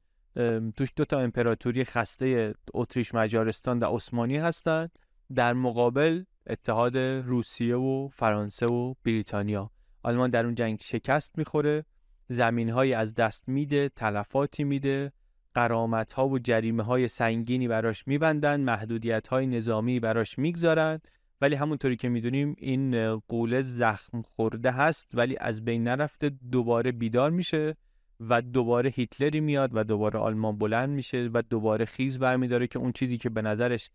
توش 0.76 0.92
دو 0.96 1.04
تا 1.04 1.20
امپراتوری 1.20 1.84
خسته 1.84 2.54
اتریش 2.74 3.14
مجارستان 3.14 3.78
و 3.78 3.84
عثمانی 3.84 4.36
هستند. 4.36 4.98
در 5.34 5.52
مقابل 5.52 6.22
اتحاد 6.46 6.96
روسیه 6.98 7.76
و 7.76 8.08
فرانسه 8.08 8.66
و 8.66 8.94
بریتانیا. 9.04 9.70
آلمان 10.02 10.30
در 10.30 10.44
اون 10.44 10.54
جنگ 10.54 10.78
شکست 10.80 11.38
می‌خوره. 11.38 11.84
زمین 12.28 12.70
های 12.70 12.94
از 12.94 13.14
دست 13.14 13.48
میده 13.48 13.88
تلفاتی 13.88 14.64
میده. 14.64 15.12
قرامت 15.54 16.12
ها 16.12 16.28
و 16.28 16.38
جریمه 16.38 16.82
های 16.82 17.08
سنگینی 17.08 17.68
براش 17.68 18.06
میبندن. 18.06 18.60
محدودیت 18.60 19.28
های 19.28 19.46
نظامی 19.46 20.00
براش 20.00 20.38
می‌گذارن. 20.38 21.00
ولی 21.40 21.54
همونطوری 21.54 21.96
که 21.96 22.08
می‌دونیم 22.08 22.54
این 22.58 23.16
قوله 23.16 23.62
زخم 23.62 24.22
خورده 24.22 24.70
هست 24.70 25.06
ولی 25.14 25.36
از 25.40 25.64
بین 25.64 25.82
نرفته 25.82 26.30
دوباره 26.50 26.92
بیدار 26.92 27.30
میشه 27.30 27.76
و 28.20 28.42
دوباره 28.42 28.90
هیتلری 28.90 29.40
میاد 29.40 29.70
و 29.74 29.84
دوباره 29.84 30.18
آلمان 30.18 30.58
بلند 30.58 30.88
میشه 30.88 31.30
و 31.34 31.42
دوباره 31.50 31.84
خیز 31.84 32.18
برمیداره 32.18 32.66
که 32.66 32.78
اون 32.78 32.92
چیزی 32.92 33.18
که 33.18 33.30
به 33.30 33.42
نظرش 33.42 33.90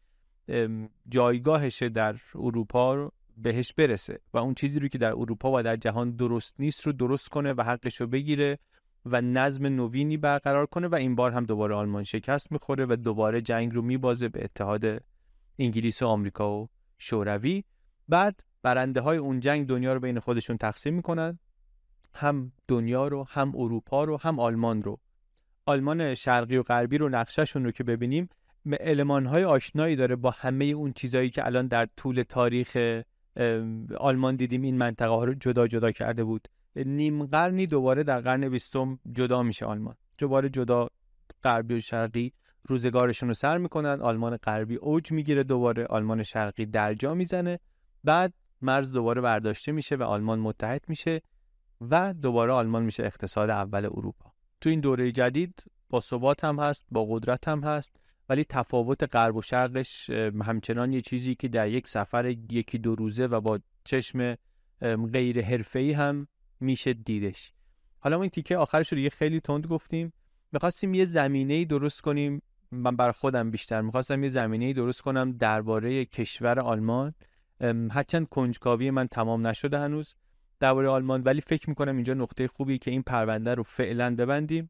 جایگاهشه 1.09 1.89
در 1.89 2.15
اروپا 2.35 3.11
بهش 3.37 3.73
برسه 3.73 4.19
و 4.33 4.37
اون 4.37 4.53
چیزی 4.53 4.79
رو 4.79 4.87
که 4.87 4.97
در 4.97 5.11
اروپا 5.11 5.51
و 5.53 5.63
در 5.63 5.75
جهان 5.75 6.11
درست 6.11 6.55
نیست 6.59 6.85
رو 6.85 6.91
درست 6.91 7.29
کنه 7.29 7.53
و 7.53 7.61
حقش 7.61 8.01
رو 8.01 8.07
بگیره 8.07 8.59
و 9.05 9.21
نظم 9.21 9.65
نوینی 9.65 10.17
برقرار 10.17 10.65
کنه 10.65 10.87
و 10.87 10.95
این 10.95 11.15
بار 11.15 11.31
هم 11.31 11.45
دوباره 11.45 11.75
آلمان 11.75 12.03
شکست 12.03 12.51
می‌خوره 12.51 12.85
و 12.89 12.95
دوباره 12.95 13.41
جنگ 13.41 13.75
رو 13.75 13.81
میبازه 13.81 14.29
به 14.29 14.43
اتحاد 14.43 15.03
انگلیس 15.59 16.01
و 16.01 16.07
آمریکا 16.07 16.57
و 16.57 16.69
شوروی. 16.97 17.63
بعد 18.09 18.43
برنده 18.63 19.01
های 19.01 19.17
اون 19.17 19.39
جنگ 19.39 19.67
دنیا 19.67 19.93
رو 19.93 19.99
بین 19.99 20.19
خودشون 20.19 20.57
تقسیم 20.57 20.93
می‌کنن. 20.93 21.39
هم 22.13 22.51
دنیا 22.67 23.07
رو 23.07 23.25
هم 23.29 23.51
اروپا 23.55 24.03
رو 24.03 24.17
هم 24.21 24.39
آلمان 24.39 24.83
رو. 24.83 24.99
آلمان 25.65 26.15
شرقی 26.15 26.57
و 26.57 26.63
غربی 26.63 26.97
رو 26.97 27.09
نقشهشون 27.09 27.63
رو 27.63 27.71
که 27.71 27.83
ببینیم 27.83 28.29
علمان 28.79 29.25
های 29.25 29.43
آشنایی 29.43 29.95
داره 29.95 30.15
با 30.15 30.31
همه 30.31 30.65
اون 30.65 30.93
چیزایی 30.93 31.29
که 31.29 31.45
الان 31.45 31.67
در 31.67 31.87
طول 31.97 32.23
تاریخ 32.29 33.01
آلمان 33.97 34.35
دیدیم 34.35 34.61
این 34.61 34.77
منطقه 34.77 35.09
ها 35.09 35.23
رو 35.23 35.33
جدا 35.33 35.67
جدا 35.67 35.91
کرده 35.91 36.23
بود. 36.23 36.47
نیم 36.75 37.25
قرنی 37.25 37.67
دوباره 37.67 38.03
در 38.03 38.21
قرن 38.21 38.49
بیستم 38.49 38.99
جدا 39.11 39.43
میشه 39.43 39.65
آلمان. 39.65 39.95
دوباره 40.17 40.49
جدا 40.49 40.87
غربی 41.43 41.73
و 41.73 41.79
شرقی 41.79 42.33
روزگارشون 42.67 43.29
رو 43.29 43.33
سر 43.33 43.57
می‌کنن 43.57 44.01
آلمان 44.01 44.37
غربی 44.37 44.75
اوج 44.75 45.11
می‌گیره 45.11 45.43
دوباره 45.43 45.85
آلمان 45.85 46.23
شرقی 46.23 46.65
درجا 46.65 47.13
می‌زنه. 47.13 47.59
بعد 48.03 48.33
مرز 48.61 48.91
دوباره 48.91 49.21
برداشته 49.21 49.71
میشه 49.71 49.95
و 49.95 50.03
آلمان 50.03 50.39
متحد 50.39 50.81
میشه 50.87 51.21
و 51.81 52.13
دوباره 52.13 52.51
آلمان 52.51 52.83
میشه 52.83 53.03
اقتصاد 53.03 53.49
اول 53.49 53.85
اروپا. 53.85 54.33
تو 54.61 54.69
این 54.69 54.79
دوره 54.79 55.11
جدید 55.11 55.63
با 55.89 55.99
ثبات 55.99 56.43
هم 56.43 56.59
هست 56.59 56.85
با 56.91 57.05
قدرت 57.05 57.47
هم 57.47 57.63
هست. 57.63 57.95
ولی 58.31 58.43
تفاوت 58.43 59.15
غرب 59.15 59.35
و 59.35 59.41
شرقش 59.41 60.09
همچنان 60.43 60.93
یه 60.93 61.01
چیزی 61.01 61.35
که 61.35 61.47
در 61.47 61.67
یک 61.67 61.87
سفر 61.87 62.25
یکی 62.51 62.77
دو 62.77 62.95
روزه 62.95 63.25
و 63.25 63.41
با 63.41 63.59
چشم 63.83 64.35
غیر 65.13 65.41
حرفه‌ای 65.41 65.91
هم 65.91 66.27
میشه 66.59 66.93
دیدش. 66.93 67.53
حالا 67.99 68.17
ما 68.17 68.23
این 68.23 68.29
تیکه 68.29 68.57
آخرش 68.57 68.93
رو 68.93 68.99
یه 68.99 69.09
خیلی 69.09 69.39
تند 69.39 69.67
گفتیم. 69.67 70.13
می‌خواستیم 70.51 70.93
یه 70.93 71.05
زمینه 71.05 71.65
درست 71.65 72.01
کنیم. 72.01 72.41
من 72.71 72.95
بر 72.95 73.11
خودم 73.11 73.51
بیشتر 73.51 73.81
می‌خواستم 73.81 74.23
یه 74.23 74.29
زمینه 74.29 74.73
درست 74.73 75.01
کنم 75.01 75.31
درباره 75.31 76.05
کشور 76.05 76.59
آلمان. 76.59 77.13
هرچند 77.91 78.29
کنجکاوی 78.29 78.91
من 78.91 79.07
تمام 79.07 79.47
نشده 79.47 79.79
هنوز 79.79 80.15
درباره 80.59 80.89
آلمان 80.89 81.21
ولی 81.21 81.41
فکر 81.41 81.69
می‌کنم 81.69 81.95
اینجا 81.95 82.13
نقطه 82.13 82.47
خوبی 82.47 82.77
که 82.77 82.91
این 82.91 83.01
پرونده 83.01 83.55
رو 83.55 83.63
فعلا 83.63 84.15
ببندیم. 84.15 84.69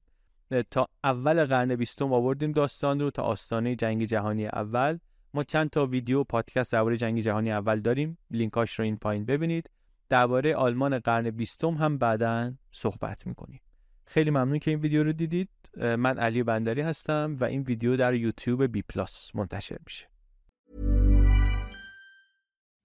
تا 0.72 0.88
اول 1.04 1.46
قرن 1.46 1.76
بیستم 1.76 2.14
آوردیم 2.14 2.52
داستان 2.52 3.00
رو 3.00 3.12
تا 3.12 3.24
آستانه 3.24 3.76
جنگ 3.76 4.06
جهانی 4.06 4.46
اول. 4.46 4.98
ما 5.34 5.44
چند 5.44 5.70
تا 5.70 5.86
ویدیو 5.86 6.24
پادکست 6.24 6.72
درباره 6.72 6.98
جنگ 6.98 7.22
جهانی 7.22 7.52
اول 7.52 7.80
داریم. 7.80 8.18
لینکاش 8.32 8.80
رو 8.80 8.86
این 8.86 8.98
پایین 8.98 9.26
ببینید. 9.26 9.70
درباره 10.10 10.56
آلمان 10.56 11.00
قرن 11.00 11.30
بیستم 11.30 11.74
هم 11.74 11.98
بعدا 11.98 12.54
صحبت 12.72 13.28
می‌کنیم. 13.28 13.62
خیلی 14.06 14.30
ممنون 14.30 14.60
که 14.60 14.72
این 14.72 14.80
ویدیو 14.80 15.04
رو 15.04 15.12
دیدید. 15.12 15.50
من 15.78 16.18
علی 16.20 16.44
بندری 16.44 16.82
هستم 16.82 17.38
و 17.40 17.44
این 17.46 17.62
ویدیو 17.62 17.98
در 17.98 18.14
یوتیوب 18.14 18.64
بی 18.64 18.82
پلاس 18.82 19.32
منتشر 19.36 19.78
میشه. 19.86 20.08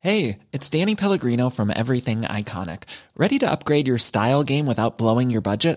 Hey, 0.04 0.36
it's 0.54 0.70
Danny 0.70 0.94
Pellegrino 0.94 1.50
from 1.50 1.68
Everything 1.82 2.20
Iconic. 2.40 2.80
Ready 3.16 3.38
to 3.40 3.50
upgrade 3.54 3.88
your 3.88 3.98
style 3.98 4.44
game 4.52 4.66
without 4.72 4.98
blowing 4.98 5.30
your 5.30 5.44
budget? 5.50 5.76